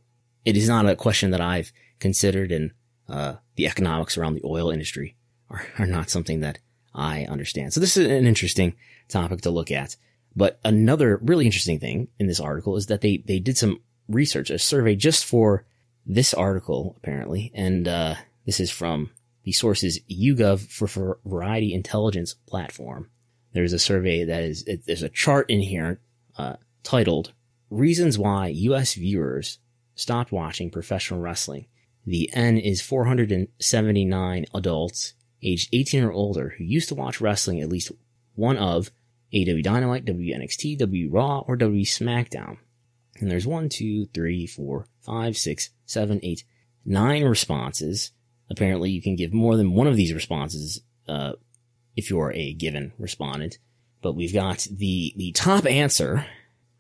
it 0.45 0.57
is 0.57 0.69
not 0.69 0.87
a 0.87 0.95
question 0.95 1.31
that 1.31 1.41
I've 1.41 1.73
considered 1.99 2.53
and, 2.53 2.73
uh, 3.09 3.37
the 3.57 3.67
economics 3.67 4.19
around 4.19 4.35
the 4.35 4.45
oil 4.45 4.71
industry 4.71 5.17
are, 5.49 5.67
are 5.79 5.87
not 5.87 6.11
something 6.11 6.41
that 6.41 6.59
I 6.99 7.25
understand. 7.25 7.73
So 7.73 7.81
this 7.81 7.97
is 7.97 8.07
an 8.07 8.27
interesting 8.27 8.75
topic 9.09 9.43
to 9.43 9.51
look 9.51 9.71
at. 9.71 9.97
But 10.37 10.61
another 10.65 11.19
really 11.23 11.47
interesting 11.47 11.79
thing 11.79 12.09
in 12.19 12.27
this 12.27 12.41
article 12.41 12.77
is 12.77 12.87
that 12.87 13.01
they, 13.01 13.19
they 13.27 13.39
did 13.39 13.57
some 13.57 13.81
research, 14.09 14.51
a 14.51 14.59
survey 14.59 14.95
just 14.95 15.25
for 15.25 15.65
this 16.07 16.35
article, 16.35 16.95
apparently. 16.99 17.51
And, 17.55 17.89
uh, 17.89 18.17
this 18.47 18.61
is 18.61 18.71
from 18.71 19.11
the 19.45 19.53
source 19.53 19.83
is 19.83 20.01
YouGov 20.11 20.71
for 20.71 21.19
Variety 21.25 21.73
Intelligence 21.73 22.35
Platform. 22.35 23.11
There's 23.53 23.73
a 23.73 23.79
survey 23.79 24.25
that 24.25 24.43
is, 24.43 24.63
it, 24.65 24.87
there's 24.87 25.03
a 25.03 25.09
chart 25.09 25.49
in 25.51 25.61
here, 25.61 26.01
uh, 26.37 26.57
titled 26.83 27.33
Reasons 27.71 28.19
Why 28.19 28.49
U.S. 28.49 28.95
Viewers 28.95 29.59
Stopped 29.95 30.33
Watching 30.33 30.71
Professional 30.71 31.21
Wrestling. 31.21 31.67
The 32.07 32.31
N 32.33 32.57
is 32.57 32.81
479 32.81 34.47
adults 34.55 35.15
aged 35.43 35.69
18 35.73 36.05
or 36.05 36.13
older 36.13 36.55
who 36.57 36.65
used 36.65 36.89
to 36.89 36.95
watch 36.95 37.21
wrestling 37.21 37.61
at 37.61 37.69
least 37.69 37.93
one 38.35 38.57
of 38.57 38.91
AEW 39.33 39.63
Dynamite, 39.63 40.05
WNXT, 40.05 40.79
W 40.79 41.11
Raw, 41.11 41.41
or 41.47 41.57
W 41.57 41.85
SmackDown. 41.85 42.59
And 43.21 43.31
there's 43.31 43.47
one, 43.47 43.69
two, 43.69 44.07
three, 44.07 44.47
four, 44.47 44.89
five, 45.01 45.37
six, 45.37 45.71
seven, 45.87 46.21
eight, 46.23 46.45
nine 46.85 47.25
responses 47.25 48.13
Apparently, 48.51 48.91
you 48.91 49.03
can 49.03 49.17
give 49.17 49.33
more 49.33 49.57
than 49.57 49.75
one 49.75 49.87
of 49.87 49.97
these 49.97 50.15
responses 50.15 50.81
uh, 51.07 51.33
if 51.97 52.09
you're 52.09 52.33
a 52.33 52.55
given 52.55 52.93
respondent. 52.99 53.59
But 54.01 54.15
we've 54.15 54.33
got 54.33 54.67
the 54.71 55.13
the 55.17 55.33
top 55.33 55.67
answer, 55.67 56.27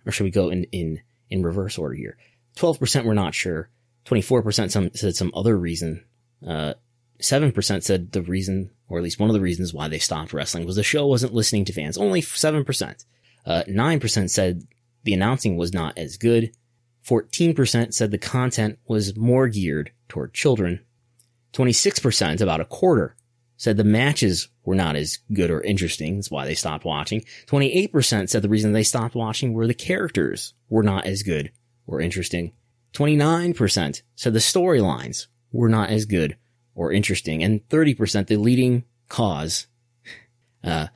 or 0.06 0.12
should 0.12 0.24
we 0.24 0.30
go 0.30 0.48
in 0.48 0.64
in 0.64 1.00
in 1.28 1.42
reverse 1.42 1.76
order 1.76 1.94
here? 1.94 2.16
Twelve 2.56 2.78
percent 2.78 3.06
were 3.06 3.14
not 3.14 3.34
sure. 3.34 3.68
Twenty 4.04 4.22
four 4.22 4.42
percent 4.42 4.72
some 4.72 4.90
said 4.94 5.14
some 5.14 5.32
other 5.34 5.59
reason. 5.59 6.04
Uh, 6.46 6.74
seven 7.20 7.52
percent 7.52 7.84
said 7.84 8.12
the 8.12 8.22
reason, 8.22 8.70
or 8.88 8.98
at 8.98 9.04
least 9.04 9.18
one 9.18 9.30
of 9.30 9.34
the 9.34 9.40
reasons 9.40 9.74
why 9.74 9.88
they 9.88 9.98
stopped 9.98 10.32
wrestling 10.32 10.64
was 10.64 10.76
the 10.76 10.82
show 10.82 11.06
wasn't 11.06 11.34
listening 11.34 11.64
to 11.66 11.72
fans. 11.72 11.98
Only 11.98 12.20
seven 12.20 12.64
percent. 12.64 13.04
Uh, 13.44 13.62
nine 13.66 14.00
percent 14.00 14.30
said 14.30 14.66
the 15.04 15.14
announcing 15.14 15.56
was 15.56 15.72
not 15.72 15.96
as 15.96 16.16
good. 16.16 16.52
14% 17.08 17.94
said 17.94 18.10
the 18.10 18.18
content 18.18 18.78
was 18.86 19.16
more 19.16 19.48
geared 19.48 19.92
toward 20.08 20.34
children. 20.34 20.80
26%, 21.54 22.42
about 22.42 22.60
a 22.60 22.66
quarter, 22.66 23.16
said 23.56 23.76
the 23.76 23.84
matches 23.84 24.48
were 24.64 24.74
not 24.74 24.94
as 24.94 25.18
good 25.32 25.50
or 25.50 25.62
interesting. 25.62 26.16
That's 26.16 26.30
why 26.30 26.44
they 26.44 26.54
stopped 26.54 26.84
watching. 26.84 27.24
28% 27.46 28.28
said 28.28 28.42
the 28.42 28.48
reason 28.48 28.72
they 28.72 28.82
stopped 28.82 29.14
watching 29.14 29.54
were 29.54 29.66
the 29.66 29.72
characters 29.72 30.52
were 30.68 30.82
not 30.82 31.06
as 31.06 31.22
good 31.22 31.50
or 31.86 32.00
interesting. 32.00 32.52
29% 32.92 34.02
said 34.14 34.32
the 34.32 34.38
storylines 34.38 35.26
were 35.50 35.68
not 35.68 35.88
as 35.88 36.04
good 36.04 36.36
or 36.78 36.92
interesting. 36.92 37.42
And 37.42 37.68
30% 37.68 38.28
the 38.28 38.36
leading 38.36 38.84
cause, 39.08 39.66
uh, 40.62 40.86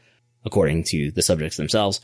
according 0.44 0.84
to 0.84 1.10
the 1.10 1.22
subjects 1.22 1.56
themselves, 1.56 2.00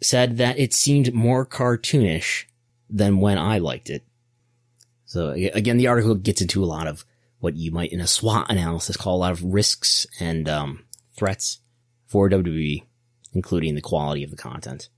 said 0.00 0.36
that 0.36 0.60
it 0.60 0.72
seemed 0.72 1.12
more 1.12 1.44
cartoonish 1.44 2.44
than 2.88 3.18
when 3.18 3.36
I 3.36 3.58
liked 3.58 3.90
it. 3.90 4.04
So 5.06 5.30
again, 5.30 5.76
the 5.76 5.88
article 5.88 6.14
gets 6.14 6.40
into 6.40 6.62
a 6.62 6.66
lot 6.66 6.86
of 6.86 7.04
what 7.40 7.56
you 7.56 7.72
might 7.72 7.92
in 7.92 8.00
a 8.00 8.06
SWOT 8.06 8.48
analysis 8.48 8.96
call 8.96 9.16
a 9.16 9.18
lot 9.18 9.32
of 9.32 9.42
risks 9.42 10.06
and 10.20 10.48
um, 10.48 10.84
threats 11.16 11.58
for 12.06 12.30
WWE, 12.30 12.84
including 13.32 13.74
the 13.74 13.80
quality 13.80 14.22
of 14.22 14.30
the 14.30 14.36
content. 14.36 14.88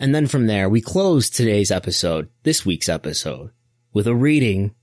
And 0.00 0.12
then 0.12 0.26
from 0.26 0.48
there, 0.48 0.68
we 0.68 0.80
close 0.80 1.30
today's 1.30 1.70
episode, 1.70 2.28
this 2.42 2.66
week's 2.66 2.88
episode, 2.88 3.50
with 3.92 4.08
a 4.08 4.16
reading 4.16 4.74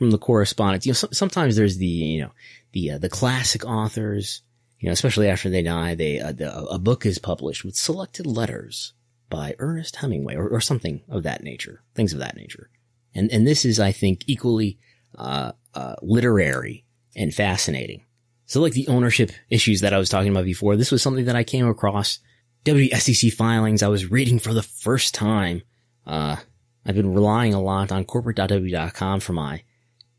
from 0.00 0.10
the 0.10 0.18
correspondence. 0.18 0.86
You 0.86 0.92
know, 0.92 0.94
so, 0.94 1.08
sometimes 1.12 1.56
there's 1.56 1.76
the, 1.76 1.86
you 1.86 2.22
know, 2.22 2.30
the, 2.72 2.92
uh, 2.92 2.98
the 2.98 3.10
classic 3.10 3.66
authors, 3.66 4.40
you 4.78 4.86
know, 4.86 4.94
especially 4.94 5.28
after 5.28 5.50
they 5.50 5.62
die, 5.62 5.94
they, 5.94 6.18
uh, 6.18 6.32
the, 6.32 6.58
a 6.68 6.78
book 6.78 7.04
is 7.04 7.18
published 7.18 7.66
with 7.66 7.76
selected 7.76 8.26
letters 8.26 8.94
by 9.28 9.54
Ernest 9.58 9.96
Hemingway 9.96 10.36
or, 10.36 10.48
or 10.48 10.58
something 10.62 11.02
of 11.10 11.22
that 11.24 11.42
nature, 11.42 11.82
things 11.94 12.14
of 12.14 12.18
that 12.18 12.34
nature. 12.34 12.70
And, 13.14 13.30
and 13.30 13.46
this 13.46 13.66
is, 13.66 13.78
I 13.78 13.92
think, 13.92 14.22
equally, 14.26 14.78
uh, 15.18 15.52
uh, 15.74 15.96
literary 16.00 16.86
and 17.14 17.34
fascinating. 17.34 18.06
So 18.46 18.62
like 18.62 18.72
the 18.72 18.88
ownership 18.88 19.32
issues 19.50 19.82
that 19.82 19.92
I 19.92 19.98
was 19.98 20.08
talking 20.08 20.30
about 20.30 20.46
before, 20.46 20.76
this 20.76 20.90
was 20.90 21.02
something 21.02 21.26
that 21.26 21.36
I 21.36 21.44
came 21.44 21.68
across 21.68 22.20
WSEC 22.64 23.34
filings 23.34 23.82
I 23.82 23.88
was 23.88 24.10
reading 24.10 24.38
for 24.38 24.54
the 24.54 24.62
first 24.62 25.14
time. 25.14 25.60
Uh, 26.06 26.36
I've 26.86 26.94
been 26.94 27.12
relying 27.12 27.52
a 27.52 27.60
lot 27.60 27.92
on 27.92 28.06
corporate.w.com 28.06 29.20
for 29.20 29.34
my 29.34 29.62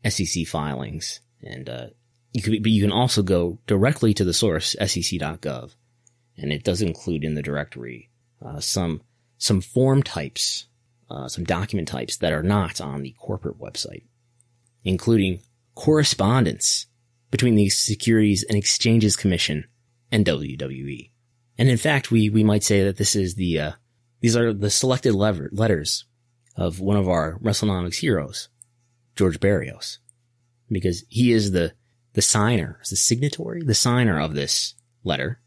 SEC 0.08 0.46
filings. 0.46 1.20
And, 1.42 1.68
uh, 1.68 1.86
you 2.32 2.42
could, 2.42 2.62
but 2.62 2.72
you 2.72 2.82
can 2.82 2.92
also 2.92 3.22
go 3.22 3.58
directly 3.66 4.14
to 4.14 4.24
the 4.24 4.32
source, 4.32 4.74
sec.gov. 4.78 5.74
And 6.38 6.52
it 6.52 6.64
does 6.64 6.80
include 6.80 7.24
in 7.24 7.34
the 7.34 7.42
directory, 7.42 8.10
uh, 8.44 8.60
some, 8.60 9.02
some 9.38 9.60
form 9.60 10.02
types, 10.02 10.66
uh, 11.10 11.28
some 11.28 11.44
document 11.44 11.88
types 11.88 12.16
that 12.18 12.32
are 12.32 12.42
not 12.42 12.80
on 12.80 13.02
the 13.02 13.14
corporate 13.18 13.58
website 13.58 14.04
including 14.84 15.42
correspondence 15.74 16.86
between 17.30 17.54
the 17.54 17.68
Securities 17.68 18.44
and 18.48 18.58
Exchanges 18.58 19.16
Commission 19.16 19.64
and 20.10 20.26
WWE. 20.26 21.10
And 21.58 21.68
in 21.68 21.78
fact, 21.78 22.10
we, 22.10 22.28
we 22.28 22.44
might 22.44 22.64
say 22.64 22.84
that 22.84 22.96
this 22.96 23.16
is 23.16 23.34
the, 23.34 23.60
uh, 23.60 23.72
these 24.20 24.36
are 24.36 24.52
the 24.52 24.70
selected 24.70 25.14
lever- 25.14 25.50
letters 25.52 26.04
of 26.56 26.80
one 26.80 26.96
of 26.96 27.08
our 27.08 27.38
WrestleNomics 27.38 27.96
heroes, 27.96 28.48
George 29.16 29.40
Barrios, 29.40 29.98
because 30.70 31.04
he 31.08 31.32
is 31.32 31.52
the, 31.52 31.72
the 32.14 32.22
signer, 32.22 32.78
the 32.88 32.96
signatory, 32.96 33.62
the 33.62 33.74
signer 33.74 34.20
of 34.20 34.34
this 34.34 34.74
letter, 35.04 35.40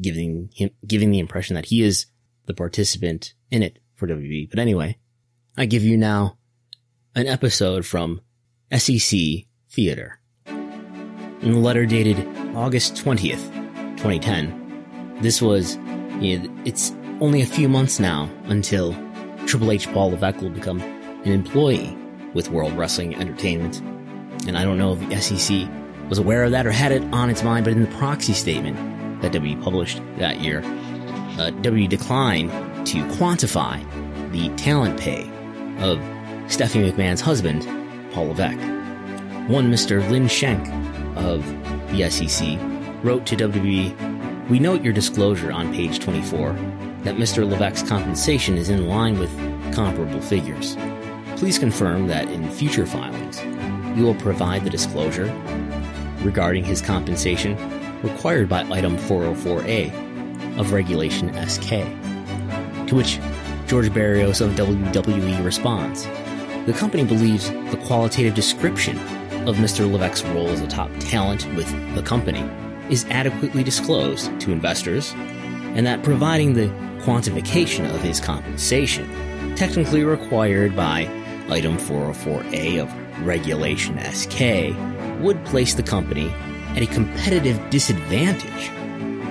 giving 0.00 0.50
him, 0.54 0.70
giving 0.86 1.10
the 1.10 1.18
impression 1.18 1.54
that 1.54 1.66
he 1.66 1.82
is 1.82 2.06
the 2.46 2.54
participant 2.54 3.34
in 3.50 3.62
it 3.62 3.78
for 3.96 4.06
WWE. 4.06 4.48
But 4.50 4.58
anyway, 4.58 4.98
I 5.56 5.66
give 5.66 5.82
you 5.82 5.96
now 5.96 6.38
an 7.14 7.26
episode 7.26 7.84
from 7.84 8.20
SEC 8.76 9.18
Theater. 9.70 10.20
In 10.46 11.52
the 11.52 11.58
letter 11.58 11.86
dated 11.86 12.26
August 12.54 12.94
20th, 12.94 13.50
2010, 13.96 15.18
this 15.20 15.42
was, 15.42 15.76
you 16.20 16.38
know, 16.38 16.62
it's 16.64 16.92
only 17.20 17.42
a 17.42 17.46
few 17.46 17.68
months 17.68 17.98
now 17.98 18.30
until 18.44 18.94
Triple 19.46 19.72
H 19.72 19.90
Paul 19.92 20.10
Levesque 20.10 20.40
will 20.40 20.50
become 20.50 20.80
an 20.80 21.32
employee 21.32 21.96
with 22.34 22.50
World 22.50 22.72
Wrestling 22.74 23.14
Entertainment. 23.14 23.80
And 24.46 24.56
I 24.56 24.64
don't 24.64 24.78
know 24.78 24.92
if 24.92 25.08
the 25.08 25.20
SEC 25.20 25.68
was 26.08 26.18
aware 26.18 26.44
of 26.44 26.50
that 26.52 26.66
or 26.66 26.72
had 26.72 26.92
it 26.92 27.02
on 27.12 27.30
its 27.30 27.42
mind, 27.42 27.64
but 27.64 27.72
in 27.72 27.82
the 27.82 27.96
proxy 27.98 28.32
statement 28.32 29.22
that 29.22 29.32
WWE 29.32 29.62
published 29.62 30.00
that 30.18 30.40
year, 30.40 30.62
uh, 31.38 31.50
W 31.62 31.86
declined 31.88 32.50
to 32.86 32.98
quantify 33.14 33.80
the 34.32 34.48
talent 34.56 34.98
pay 34.98 35.22
of 35.78 36.00
Stephanie 36.50 36.90
McMahon's 36.90 37.20
husband, 37.20 37.62
Paul 38.12 38.28
Levesque. 38.28 38.58
One 39.48 39.70
Mr. 39.70 40.08
Lin 40.10 40.28
Shank 40.28 40.68
of 41.16 41.44
the 41.92 42.08
SEC 42.10 42.58
wrote 43.04 43.26
to 43.26 43.36
WWE, 43.36 44.48
We 44.48 44.58
note 44.58 44.82
your 44.82 44.92
disclosure 44.92 45.52
on 45.52 45.72
page 45.72 46.00
24 46.00 46.52
that 47.02 47.16
Mr. 47.16 47.48
Levesque's 47.48 47.88
compensation 47.88 48.56
is 48.56 48.68
in 48.68 48.88
line 48.88 49.18
with 49.18 49.30
comparable 49.74 50.20
figures. 50.20 50.76
Please 51.40 51.58
confirm 51.58 52.06
that 52.08 52.28
in 52.28 52.50
future 52.50 52.84
filings, 52.84 53.42
you 53.98 54.04
will 54.04 54.14
provide 54.16 54.62
the 54.62 54.68
disclosure 54.68 55.24
regarding 56.22 56.62
his 56.62 56.82
compensation 56.82 57.56
required 58.02 58.46
by 58.46 58.60
item 58.70 58.98
404A 58.98 60.58
of 60.58 60.70
Regulation 60.74 61.32
SK. 61.48 61.70
To 62.88 62.94
which 62.94 63.18
George 63.66 63.90
Barrios 63.94 64.42
of 64.42 64.52
WWE 64.52 65.42
responds, 65.42 66.04
the 66.66 66.74
company 66.76 67.06
believes 67.06 67.48
the 67.48 67.80
qualitative 67.86 68.34
description 68.34 68.98
of 69.48 69.56
Mr. 69.56 69.90
Levesque's 69.90 70.22
role 70.34 70.50
as 70.50 70.60
a 70.60 70.68
top 70.68 70.90
talent 70.98 71.46
with 71.54 71.70
the 71.94 72.02
company 72.02 72.46
is 72.90 73.06
adequately 73.06 73.64
disclosed 73.64 74.38
to 74.42 74.52
investors, 74.52 75.14
and 75.74 75.86
that 75.86 76.02
providing 76.02 76.52
the 76.52 76.68
quantification 77.02 77.88
of 77.94 78.02
his 78.02 78.20
compensation, 78.20 79.08
technically 79.56 80.04
required 80.04 80.76
by 80.76 81.08
Item 81.50 81.76
404A 81.76 82.80
of 82.82 83.26
Regulation 83.26 83.98
SK, 83.98 84.76
would 85.20 85.44
place 85.44 85.74
the 85.74 85.82
company 85.82 86.30
at 86.76 86.82
a 86.82 86.86
competitive 86.86 87.58
disadvantage. 87.70 88.70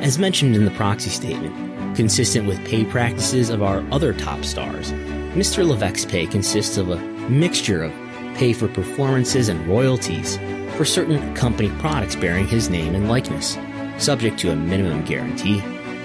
As 0.04 0.20
mentioned 0.20 0.56
in 0.56 0.66
the 0.66 0.72
proxy 0.72 1.10
statement, 1.10 1.96
consistent 1.96 2.48
with 2.48 2.64
pay 2.66 2.86
practices 2.86 3.50
of 3.50 3.64
our 3.64 3.84
other 3.92 4.14
top 4.14 4.44
stars, 4.44 4.92
Mr. 5.34 5.68
Levesque's 5.68 6.06
pay 6.06 6.26
consists 6.28 6.78
of 6.78 6.90
a 6.90 6.98
mixture 7.30 7.84
of 7.84 7.92
pay 8.36 8.54
for 8.54 8.68
performances 8.68 9.50
and 9.50 9.66
royalties 9.68 10.38
for 10.76 10.86
certain 10.86 11.34
company 11.36 11.70
products 11.80 12.16
bearing 12.16 12.48
his 12.48 12.70
name 12.70 12.96
and 12.96 13.10
likeness, 13.10 13.58
subject 13.98 14.38
to 14.40 14.52
a 14.52 14.56
minimum 14.56 15.04
guarantee 15.04 15.62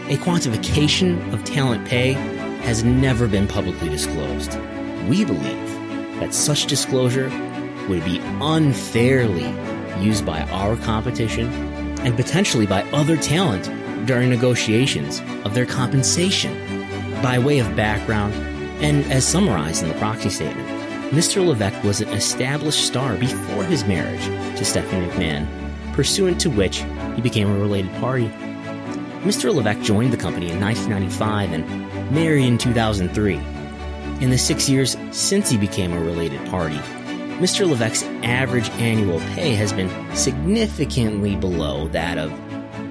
a 0.08 0.18
quantification 0.18 1.32
of 1.32 1.42
talent 1.44 1.86
pay 1.88 2.12
has 2.62 2.84
never 2.84 3.26
been 3.26 3.48
publicly 3.48 3.88
disclosed. 3.88 4.58
We 5.08 5.24
believe 5.24 5.83
that 6.20 6.34
such 6.34 6.66
disclosure 6.66 7.28
would 7.88 8.04
be 8.04 8.20
unfairly 8.40 9.54
used 10.02 10.24
by 10.24 10.42
our 10.50 10.76
competition 10.76 11.48
and 12.00 12.16
potentially 12.16 12.66
by 12.66 12.82
other 12.92 13.16
talent 13.16 13.70
during 14.06 14.28
negotiations 14.28 15.20
of 15.44 15.54
their 15.54 15.66
compensation. 15.66 16.52
By 17.22 17.38
way 17.38 17.58
of 17.58 17.74
background, 17.74 18.34
and 18.82 19.10
as 19.10 19.26
summarized 19.26 19.82
in 19.82 19.88
the 19.88 19.94
proxy 19.94 20.28
statement, 20.28 20.68
Mr. 21.10 21.46
Levesque 21.46 21.82
was 21.84 22.00
an 22.00 22.08
established 22.08 22.86
star 22.86 23.16
before 23.16 23.64
his 23.64 23.84
marriage 23.84 24.24
to 24.58 24.64
Stephanie 24.64 25.06
McMahon, 25.06 25.46
pursuant 25.94 26.40
to 26.40 26.50
which 26.50 26.84
he 27.14 27.22
became 27.22 27.48
a 27.48 27.58
related 27.58 27.92
party. 27.94 28.28
Mr. 29.22 29.54
Levesque 29.54 29.80
joined 29.80 30.12
the 30.12 30.18
company 30.18 30.50
in 30.50 30.60
1995 30.60 31.52
and 31.52 32.10
married 32.12 32.44
in 32.44 32.58
2003. 32.58 33.53
In 34.20 34.30
the 34.30 34.38
six 34.38 34.68
years 34.68 34.96
since 35.10 35.50
he 35.50 35.58
became 35.58 35.92
a 35.92 36.00
related 36.00 36.44
party, 36.48 36.78
Mr. 37.38 37.68
Levesque's 37.68 38.04
average 38.24 38.70
annual 38.70 39.18
pay 39.34 39.54
has 39.54 39.72
been 39.72 39.90
significantly 40.14 41.36
below 41.36 41.88
that 41.88 42.16
of 42.16 42.30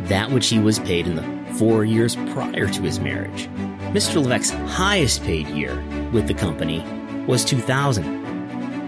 that 0.09 0.31
which 0.31 0.49
he 0.49 0.59
was 0.59 0.79
paid 0.79 1.07
in 1.07 1.15
the 1.15 1.53
four 1.53 1.85
years 1.85 2.15
prior 2.33 2.67
to 2.67 2.81
his 2.81 2.99
marriage. 2.99 3.47
Mr. 3.93 4.21
Levesque's 4.21 4.51
highest 4.71 5.23
paid 5.23 5.47
year 5.47 5.75
with 6.11 6.27
the 6.27 6.33
company 6.33 6.81
was 7.25 7.45
2000. 7.45 8.03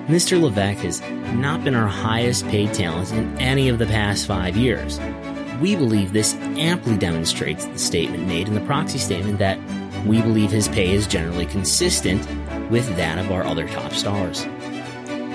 Mr. 0.08 0.40
Levesque 0.40 0.84
has 0.84 1.02
not 1.34 1.64
been 1.64 1.74
our 1.74 1.88
highest 1.88 2.46
paid 2.48 2.74
talent 2.74 3.12
in 3.14 3.40
any 3.40 3.70
of 3.70 3.80
the 3.80 3.86
past 3.88 4.28
five 4.28 4.58
years. 4.58 5.00
We 5.62 5.76
believe 5.76 6.12
this 6.12 6.36
amply 6.36 6.98
demonstrates 6.98 7.66
the 7.66 7.80
statement 7.80 8.28
made 8.28 8.48
in 8.48 8.56
the 8.56 8.62
proxy 8.62 8.98
statement 8.98 9.40
that 9.40 9.58
we 10.06 10.22
believe 10.22 10.52
his 10.52 10.68
pay 10.68 10.92
is 10.92 11.08
generally 11.08 11.46
consistent 11.46 12.22
with 12.70 12.88
that 12.96 13.18
of 13.18 13.32
our 13.32 13.44
other 13.44 13.68
top 13.68 13.92
stars. 13.94 14.46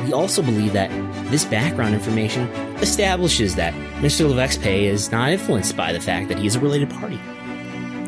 We 0.05 0.13
also 0.13 0.43
believe 0.43 0.73
that 0.73 0.91
this 1.31 1.45
background 1.45 1.95
information 1.95 2.49
establishes 2.79 3.57
that 3.57 3.75
Mr. 4.03 4.29
Levesque's 4.29 4.57
pay 4.57 4.87
is 4.87 5.13
not 5.13 5.31
influenced 5.31 5.77
by 5.77 5.93
the 5.93 6.01
fact 6.01 6.29
that 6.29 6.39
he 6.39 6.47
is 6.47 6.57
a 6.57 6.61
related 6.61 6.91
party. 6.91 7.21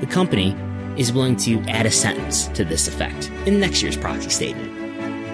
The 0.00 0.06
company 0.06 0.56
is 0.96 1.12
willing 1.12 1.36
to 1.36 1.60
add 1.68 1.86
a 1.86 1.90
sentence 1.90 2.48
to 2.48 2.64
this 2.64 2.88
effect 2.88 3.30
in 3.46 3.60
next 3.60 3.82
year's 3.82 3.96
proxy 3.96 4.30
statement. 4.30 4.70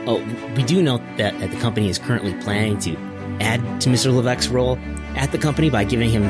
Oh, 0.08 0.22
we 0.56 0.62
do 0.62 0.82
note 0.82 1.02
that, 1.16 1.38
that 1.38 1.50
the 1.50 1.58
company 1.58 1.88
is 1.88 1.98
currently 1.98 2.34
planning 2.42 2.78
to 2.80 2.96
add 3.40 3.80
to 3.82 3.90
Mr. 3.90 4.12
Levesque's 4.12 4.48
role 4.48 4.78
at 5.16 5.32
the 5.32 5.38
company 5.38 5.70
by 5.70 5.84
giving 5.84 6.10
him 6.10 6.24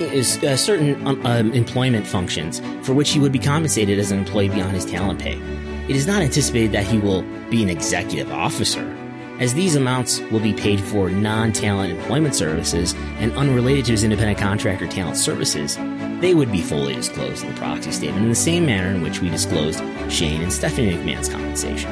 is 0.00 0.42
uh, 0.42 0.56
certain 0.56 1.06
um, 1.06 1.24
um, 1.26 1.52
employment 1.52 2.06
functions 2.06 2.60
for 2.82 2.94
which 2.94 3.10
he 3.10 3.18
would 3.18 3.32
be 3.32 3.38
compensated 3.38 3.98
as 3.98 4.10
an 4.10 4.18
employee 4.18 4.48
beyond 4.48 4.72
his 4.72 4.86
talent 4.86 5.20
pay. 5.20 5.40
It 5.88 5.96
is 5.96 6.06
not 6.06 6.22
anticipated 6.22 6.72
that 6.72 6.84
he 6.86 6.98
will 6.98 7.22
be 7.50 7.62
an 7.62 7.68
executive 7.68 8.30
officer, 8.30 8.96
as 9.40 9.54
these 9.54 9.74
amounts 9.76 10.20
will 10.30 10.40
be 10.40 10.52
paid 10.52 10.80
for 10.80 11.10
non 11.10 11.52
talent 11.52 11.92
employment 11.92 12.34
services 12.34 12.94
and 13.18 13.32
unrelated 13.32 13.86
to 13.86 13.92
his 13.92 14.04
independent 14.04 14.38
contractor 14.38 14.86
talent 14.86 15.16
services. 15.16 15.76
They 16.20 16.34
would 16.34 16.52
be 16.52 16.60
fully 16.60 16.94
disclosed 16.94 17.44
in 17.44 17.54
the 17.54 17.60
proxy 17.60 17.92
statement 17.92 18.24
in 18.24 18.28
the 18.28 18.34
same 18.34 18.66
manner 18.66 18.94
in 18.94 19.02
which 19.02 19.20
we 19.20 19.30
disclosed 19.30 19.82
Shane 20.10 20.42
and 20.42 20.52
Stephanie 20.52 20.92
McMahon's 20.92 21.28
compensation. 21.28 21.90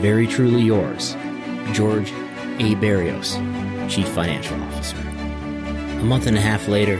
Very 0.00 0.26
truly 0.26 0.62
yours, 0.62 1.14
George 1.72 2.10
A. 2.58 2.74
Barrios, 2.76 3.34
Chief 3.92 4.08
Financial 4.08 4.60
Officer. 4.62 5.09
A 6.00 6.02
month 6.02 6.26
and 6.26 6.38
a 6.38 6.40
half 6.40 6.66
later, 6.66 6.96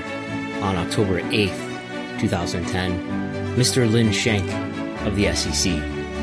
on 0.60 0.76
October 0.76 1.22
8th, 1.22 2.20
2010, 2.20 3.56
Mr. 3.56 3.90
Lynn 3.90 4.12
Schenk 4.12 4.46
of 5.06 5.16
the 5.16 5.34
SEC 5.34 5.72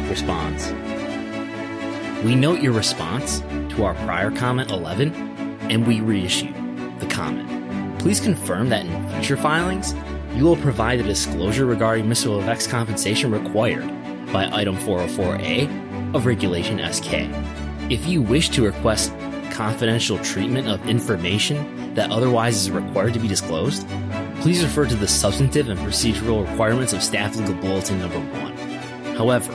responds 0.08 0.72
We 2.24 2.36
note 2.36 2.62
your 2.62 2.74
response 2.74 3.40
to 3.70 3.84
our 3.84 3.96
prior 4.06 4.30
comment 4.30 4.70
11 4.70 5.12
and 5.72 5.88
we 5.88 6.02
reissue 6.02 6.54
the 7.00 7.08
comment. 7.08 8.00
Please 8.00 8.20
confirm 8.20 8.70
that 8.70 8.86
in 8.86 9.10
future 9.10 9.38
filings, 9.38 9.96
you 10.36 10.44
will 10.44 10.56
provide 10.58 11.00
the 11.00 11.04
disclosure 11.04 11.66
regarding 11.66 12.06
Mr. 12.06 12.28
Levesque's 12.28 12.68
compensation 12.68 13.32
required 13.32 13.88
by 14.32 14.48
Item 14.54 14.78
404A 14.78 16.14
of 16.14 16.28
Regulation 16.28 16.78
SK. 16.94 17.28
If 17.92 18.06
you 18.06 18.22
wish 18.22 18.50
to 18.50 18.64
request 18.64 19.12
confidential 19.50 20.20
treatment 20.20 20.68
of 20.68 20.88
information 20.88 21.87
that 21.98 22.12
otherwise 22.12 22.56
is 22.56 22.70
required 22.70 23.12
to 23.16 23.20
be 23.20 23.28
disclosed, 23.28 23.86
please 24.40 24.64
refer 24.64 24.86
to 24.86 24.96
the 24.96 25.08
substantive 25.08 25.68
and 25.68 25.80
procedural 25.80 26.48
requirements 26.48 26.94
of 26.94 27.02
Staff 27.02 27.36
Legal 27.36 27.56
Bulletin 27.56 28.00
Number 28.00 28.20
1. 28.20 29.16
However, 29.16 29.52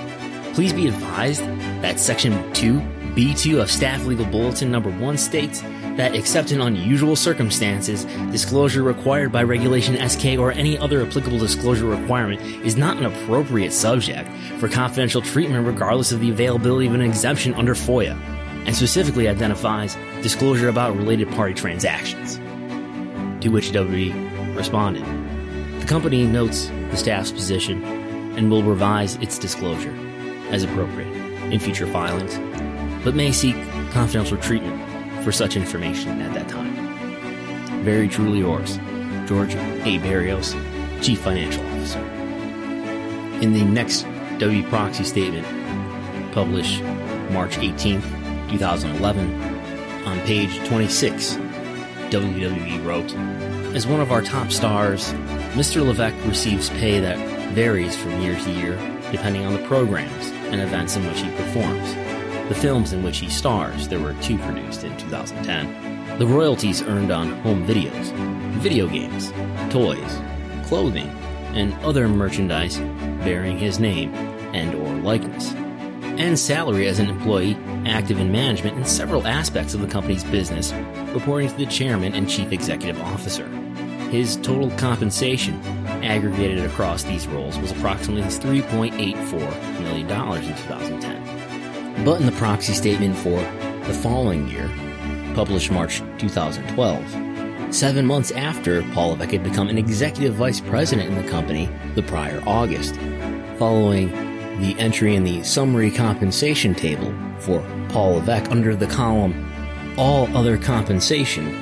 please 0.52 0.72
be 0.72 0.88
advised 0.88 1.42
that 1.82 2.00
Section 2.00 2.32
2B2 2.52 3.62
of 3.62 3.70
Staff 3.70 4.06
Legal 4.06 4.26
Bulletin 4.26 4.72
Number 4.72 4.90
1 4.90 5.16
states 5.18 5.62
that 5.96 6.16
except 6.16 6.50
in 6.50 6.60
unusual 6.60 7.14
circumstances, 7.14 8.06
disclosure 8.32 8.82
required 8.82 9.30
by 9.30 9.44
Regulation 9.44 9.96
SK 10.08 10.36
or 10.36 10.50
any 10.50 10.76
other 10.76 11.06
applicable 11.06 11.38
disclosure 11.38 11.86
requirement 11.86 12.40
is 12.66 12.76
not 12.76 12.96
an 12.96 13.04
appropriate 13.04 13.72
subject 13.72 14.28
for 14.58 14.68
confidential 14.68 15.22
treatment 15.22 15.64
regardless 15.64 16.10
of 16.10 16.18
the 16.18 16.30
availability 16.30 16.88
of 16.88 16.94
an 16.94 17.02
exemption 17.02 17.54
under 17.54 17.74
FOIA 17.74 18.18
and 18.66 18.76
specifically 18.76 19.28
identifies 19.28 19.96
disclosure 20.22 20.68
about 20.68 20.96
related 20.96 21.30
party 21.32 21.54
transactions. 21.54 22.36
To 23.42 23.48
which 23.48 23.70
WWE 23.72 24.56
responded. 24.56 25.04
The 25.80 25.86
company 25.86 26.26
notes 26.26 26.68
the 26.90 26.96
staff's 26.96 27.32
position 27.32 27.82
and 28.36 28.50
will 28.50 28.62
revise 28.62 29.16
its 29.16 29.38
disclosure 29.38 29.94
as 30.50 30.62
appropriate 30.62 31.12
in 31.52 31.58
future 31.58 31.86
filings, 31.86 32.38
but 33.04 33.14
may 33.14 33.32
seek 33.32 33.56
confidential 33.90 34.36
treatment 34.38 35.24
for 35.24 35.32
such 35.32 35.56
information 35.56 36.20
at 36.20 36.32
that 36.34 36.48
time. 36.48 36.72
Very 37.84 38.08
truly 38.08 38.38
yours, 38.38 38.78
George 39.26 39.54
A. 39.54 39.98
Barrios, 39.98 40.54
Chief 41.00 41.20
Financial 41.20 41.64
Officer. 41.66 42.00
In 43.42 43.52
the 43.52 43.64
next 43.64 44.06
W 44.38 44.62
proxy 44.68 45.04
statement, 45.04 45.46
published 46.32 46.82
March 47.30 47.56
18th, 47.56 48.21
2011, 48.52 50.04
on 50.04 50.20
page 50.20 50.58
26, 50.68 51.36
WWE 52.10 52.84
wrote, 52.84 53.14
As 53.74 53.86
one 53.86 54.00
of 54.00 54.12
our 54.12 54.20
top 54.20 54.52
stars, 54.52 55.12
Mr. 55.54 55.84
Levesque 55.84 56.14
receives 56.26 56.68
pay 56.70 57.00
that 57.00 57.18
varies 57.54 57.96
from 57.96 58.20
year 58.20 58.38
to 58.38 58.50
year 58.50 58.76
depending 59.10 59.44
on 59.44 59.54
the 59.54 59.66
programs 59.66 60.30
and 60.50 60.60
events 60.60 60.96
in 60.96 61.06
which 61.06 61.20
he 61.20 61.30
performs. 61.30 61.94
The 62.48 62.54
films 62.54 62.92
in 62.92 63.02
which 63.02 63.18
he 63.18 63.30
stars, 63.30 63.88
there 63.88 64.00
were 64.00 64.14
two 64.22 64.38
produced 64.38 64.84
in 64.84 64.96
2010. 64.98 66.18
The 66.18 66.26
royalties 66.26 66.82
earned 66.82 67.10
on 67.10 67.32
home 67.40 67.66
videos, 67.66 68.12
video 68.58 68.86
games, 68.86 69.32
toys, 69.72 70.20
clothing, 70.66 71.08
and 71.54 71.72
other 71.84 72.08
merchandise 72.08 72.78
bearing 73.24 73.58
his 73.58 73.78
name 73.78 74.14
and 74.54 74.74
or 74.74 75.02
likeness 75.02 75.54
and 76.18 76.38
salary 76.38 76.86
as 76.86 76.98
an 76.98 77.08
employee 77.08 77.56
active 77.92 78.18
in 78.18 78.32
management 78.32 78.76
in 78.76 78.84
several 78.84 79.26
aspects 79.26 79.74
of 79.74 79.80
the 79.80 79.86
company's 79.86 80.24
business, 80.24 80.72
reporting 81.12 81.48
to 81.48 81.56
the 81.56 81.66
chairman 81.66 82.14
and 82.14 82.28
chief 82.28 82.50
executive 82.50 83.00
officer. 83.02 83.46
His 84.10 84.36
total 84.36 84.70
compensation, 84.72 85.60
aggregated 86.02 86.64
across 86.64 87.02
these 87.04 87.26
roles, 87.26 87.58
was 87.58 87.70
approximately 87.70 88.22
$3.84 88.22 89.80
million 89.80 90.10
in 90.10 90.56
2010. 90.56 92.04
But 92.04 92.20
in 92.20 92.26
the 92.26 92.32
proxy 92.32 92.72
statement 92.72 93.16
for 93.16 93.40
the 93.86 93.94
following 94.02 94.48
year, 94.48 94.68
published 95.34 95.70
March 95.70 96.02
2012, 96.18 97.74
seven 97.74 98.04
months 98.06 98.30
after 98.32 98.82
Paul 98.92 99.10
Levesque 99.10 99.32
had 99.32 99.44
become 99.44 99.68
an 99.68 99.78
executive 99.78 100.34
vice 100.34 100.60
president 100.60 101.08
in 101.08 101.22
the 101.22 101.30
company 101.30 101.68
the 101.94 102.02
prior 102.02 102.42
August, 102.46 102.96
following 103.58 104.10
the 104.60 104.76
entry 104.78 105.14
in 105.14 105.24
the 105.24 105.42
summary 105.42 105.90
compensation 105.90 106.74
table 106.74 107.14
for 107.38 107.60
Paul 107.92 108.14
Levesque 108.14 108.50
under 108.50 108.74
the 108.74 108.86
column 108.86 109.52
All 109.98 110.34
Other 110.34 110.56
Compensation, 110.56 111.52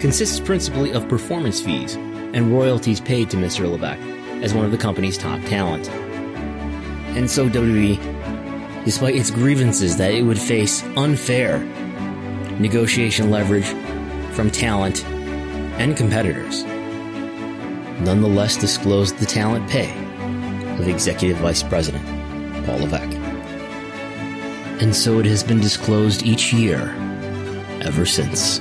consists 0.00 0.38
principally 0.38 0.92
of 0.92 1.08
performance 1.08 1.62
fees 1.62 1.94
and 1.94 2.52
royalties 2.52 3.00
paid 3.00 3.30
to 3.30 3.38
Mr. 3.38 3.70
Levesque 3.70 4.02
as 4.44 4.52
one 4.52 4.66
of 4.66 4.70
the 4.70 4.76
company's 4.76 5.16
top 5.16 5.40
talent. 5.44 5.88
And 7.16 7.30
so 7.30 7.48
WWE, 7.48 7.98
despite 8.84 9.16
its 9.16 9.30
grievances 9.30 9.96
that 9.96 10.12
it 10.12 10.20
would 10.22 10.38
face 10.38 10.82
unfair 10.98 11.60
negotiation 12.58 13.30
leverage 13.30 13.64
from 14.34 14.50
talent 14.50 15.06
and 15.78 15.96
competitors, 15.96 16.64
nonetheless 18.04 18.58
disclosed 18.58 19.16
the 19.16 19.24
talent 19.24 19.66
pay 19.70 20.03
of 20.78 20.88
Executive 20.88 21.36
Vice 21.38 21.62
President 21.62 22.04
Paul 22.66 22.78
Levesque. 22.78 23.16
And 24.80 24.94
so 24.94 25.18
it 25.18 25.26
has 25.26 25.42
been 25.42 25.60
disclosed 25.60 26.24
each 26.24 26.52
year 26.52 26.94
ever 27.82 28.04
since. 28.06 28.60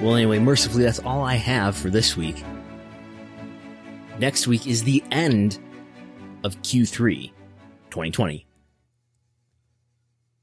Well, 0.00 0.16
anyway, 0.16 0.38
mercifully, 0.38 0.84
that's 0.84 0.98
all 0.98 1.22
I 1.22 1.36
have 1.36 1.76
for 1.76 1.88
this 1.88 2.16
week. 2.16 2.44
Next 4.18 4.46
week 4.46 4.66
is 4.66 4.84
the 4.84 5.02
end 5.10 5.58
of 6.44 6.60
Q3 6.62 7.32
2020. 7.90 8.46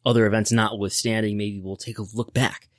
Other 0.04 0.26
events 0.26 0.52
notwithstanding, 0.52 1.38
maybe 1.38 1.60
we'll 1.60 1.78
take 1.78 2.00
a 2.00 2.06
look 2.14 2.34
back 2.34 2.71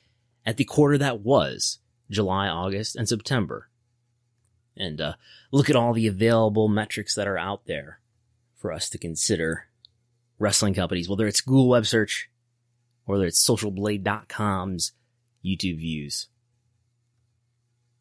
at 0.45 0.57
the 0.57 0.65
quarter 0.65 0.99
that 0.99 1.21
was 1.21 1.79
July, 2.11 2.49
August, 2.49 2.97
and 2.97 3.09
September. 3.09 3.69
And 4.77 5.01
uh, 5.01 5.15
look 5.51 5.69
at 5.69 5.77
all 5.77 5.93
the 5.93 6.07
available 6.07 6.69
metrics 6.69 7.15
that 7.15 7.29
are 7.29 7.39
out 7.39 7.67
there 7.67 8.01
for 8.57 8.73
us 8.73 8.89
to 8.91 8.99
consider 8.99 9.69
wrestling 10.39 10.75
companies, 10.75 11.09
whether 11.09 11.27
it's 11.27 11.41
Google 11.41 11.69
Web 11.69 11.87
Search, 11.87 12.31
whether 13.05 13.27
it's 13.27 13.47
socialblade.com's 13.47 14.93
YouTube 15.45 15.79
views, 15.79 16.29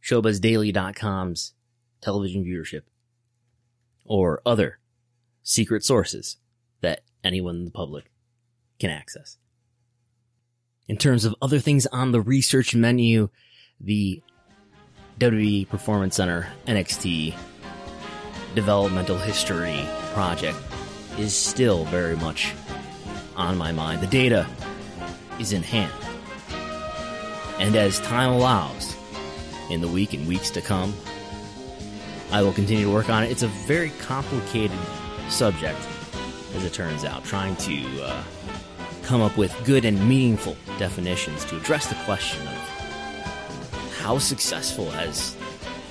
showbuzzdaily.com's 0.04 1.54
television 2.02 2.44
viewership, 2.44 2.84
or 4.06 4.42
other 4.46 4.80
secret 5.44 5.84
sources 5.84 6.38
that 6.82 7.02
anyone 7.24 7.56
in 7.56 7.66
the 7.66 7.72
public 7.72 8.12
can 8.80 8.90
access. 8.90 9.38
In 10.88 10.98
terms 10.98 11.26
of 11.26 11.36
other 11.42 11.60
things 11.60 11.86
on 11.88 12.12
the 12.12 12.22
research 12.22 12.76
menu, 12.76 13.30
the 13.80 14.22
WWE 15.20 15.70
Performance 15.70 16.16
Center 16.16 16.48
NXT 16.68 17.36
developmental 18.56 19.18
history 19.18 19.80
project 20.14 20.58
is 21.18 21.36
still 21.36 21.86
very 21.86 22.16
much 22.18 22.54
on 23.36 23.58
my 23.58 23.72
mind. 23.72 24.02
The 24.02 24.08
data 24.08 24.48
is 25.40 25.54
in 25.54 25.64
hand. 25.64 25.94
And 27.60 27.76
as 27.76 28.00
time 28.02 28.32
allows, 28.32 28.96
in 29.70 29.82
the 29.82 29.88
week 29.88 30.14
and 30.14 30.28
weeks 30.28 30.50
to 30.52 30.62
come, 30.62 30.94
I 32.32 32.42
will 32.42 32.54
continue 32.54 32.86
to 32.86 32.92
work 32.92 33.10
on 33.10 33.24
it. 33.24 33.32
It's 33.32 33.44
a 33.44 33.48
very 33.48 33.92
complicated 34.00 34.78
subject, 35.30 35.80
as 36.56 36.66
it 36.66 36.74
turns 36.74 37.06
out, 37.06 37.24
trying 37.24 37.56
to 37.58 38.04
uh, 38.04 38.24
come 39.12 39.22
up 39.22 39.36
with 39.36 39.54
good 39.66 39.84
and 39.84 40.08
meaningful 40.08 40.56
definitions 40.80 41.44
to 41.44 41.58
address 41.58 41.88
the 41.88 41.96
question 42.06 42.42
of 42.48 43.98
how 44.00 44.18
successful 44.18 44.90
has 44.90 45.36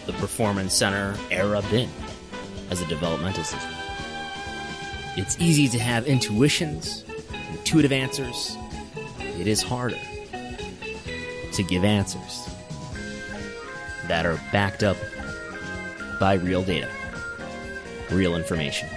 the 0.07 0.13
Performance 0.15 0.73
Center 0.73 1.15
era 1.31 1.61
been 1.71 1.91
as 2.71 2.81
a 2.81 2.87
developmental 2.87 3.45
system. 3.45 3.71
It's 5.19 5.39
easy 5.39 5.69
to 5.69 5.79
have 5.79 6.07
intuitions, 6.07 7.05
intuitive 7.51 7.93
answers. 7.93 8.57
It 9.39 9.47
is 9.47 9.61
harder 9.61 9.99
to 11.53 11.63
give 11.63 11.85
answers 11.85 12.49
that 14.09 14.25
are 14.25 14.41
backed 14.51 14.83
up 14.83 14.97
by 16.19 16.37
real 16.37 16.63
data, 16.63 16.89
real 18.11 18.35
information. 18.35 18.89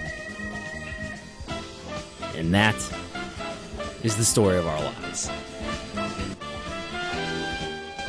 And 2.37 2.53
that 2.53 2.73
is 4.03 4.15
the 4.15 4.25
story 4.25 4.57
of 4.57 4.67
our 4.67 4.83
lives. 4.83 5.29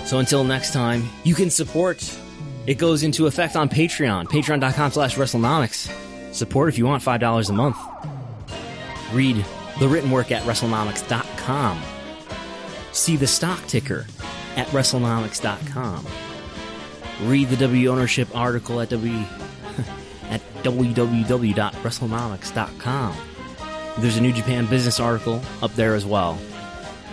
So 0.04 0.18
until 0.18 0.44
next 0.44 0.72
time, 0.72 1.08
you 1.24 1.34
can 1.34 1.50
support. 1.50 2.18
It 2.66 2.78
goes 2.78 3.02
into 3.02 3.26
effect 3.26 3.56
on 3.56 3.68
Patreon, 3.68 4.26
patreon.com 4.26 4.92
slash 4.92 5.16
WrestleNomics. 5.16 6.34
Support 6.34 6.68
if 6.68 6.78
you 6.78 6.86
want 6.86 7.02
$5 7.02 7.48
a 7.48 7.52
month. 7.52 7.76
Read 9.12 9.44
the 9.78 9.88
written 9.88 10.10
work 10.10 10.30
at 10.30 10.42
WrestleNomics.com. 10.42 11.82
See 12.92 13.16
the 13.16 13.26
stock 13.26 13.66
ticker 13.66 14.06
at 14.56 14.66
WrestleNomics.com. 14.68 16.06
Read 17.22 17.48
the 17.48 17.56
W 17.56 17.88
ownership 17.88 18.28
article 18.34 18.80
at 18.80 18.90
W 18.90 19.12
at 20.30 20.40
www.WrestleNomics.com. 20.62 23.16
There's 23.98 24.16
a 24.16 24.20
New 24.20 24.32
Japan 24.32 24.66
business 24.66 24.98
article 24.98 25.40
up 25.62 25.72
there 25.74 25.94
as 25.94 26.04
well. 26.04 26.38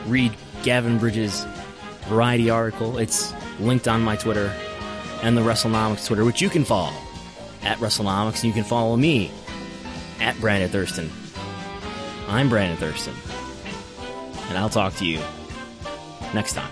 Read 0.07 0.33
Gavin 0.63 0.97
Bridge's 0.97 1.45
Variety 2.07 2.49
article. 2.49 2.97
It's 2.97 3.33
linked 3.59 3.87
on 3.87 4.01
my 4.01 4.15
Twitter 4.15 4.53
and 5.21 5.37
the 5.37 5.41
WrestleNomics 5.41 6.07
Twitter, 6.07 6.25
which 6.25 6.41
you 6.41 6.49
can 6.49 6.65
follow 6.65 6.93
at 7.63 7.77
WrestleNomics, 7.77 8.43
and 8.43 8.45
you 8.45 8.53
can 8.53 8.63
follow 8.63 8.97
me 8.97 9.31
at 10.19 10.39
Brandon 10.41 10.69
Thurston. 10.69 11.09
I'm 12.27 12.49
Brandon 12.49 12.77
Thurston, 12.77 13.13
and 14.49 14.57
I'll 14.57 14.69
talk 14.69 14.95
to 14.95 15.05
you 15.05 15.19
next 16.33 16.53
time. 16.53 16.71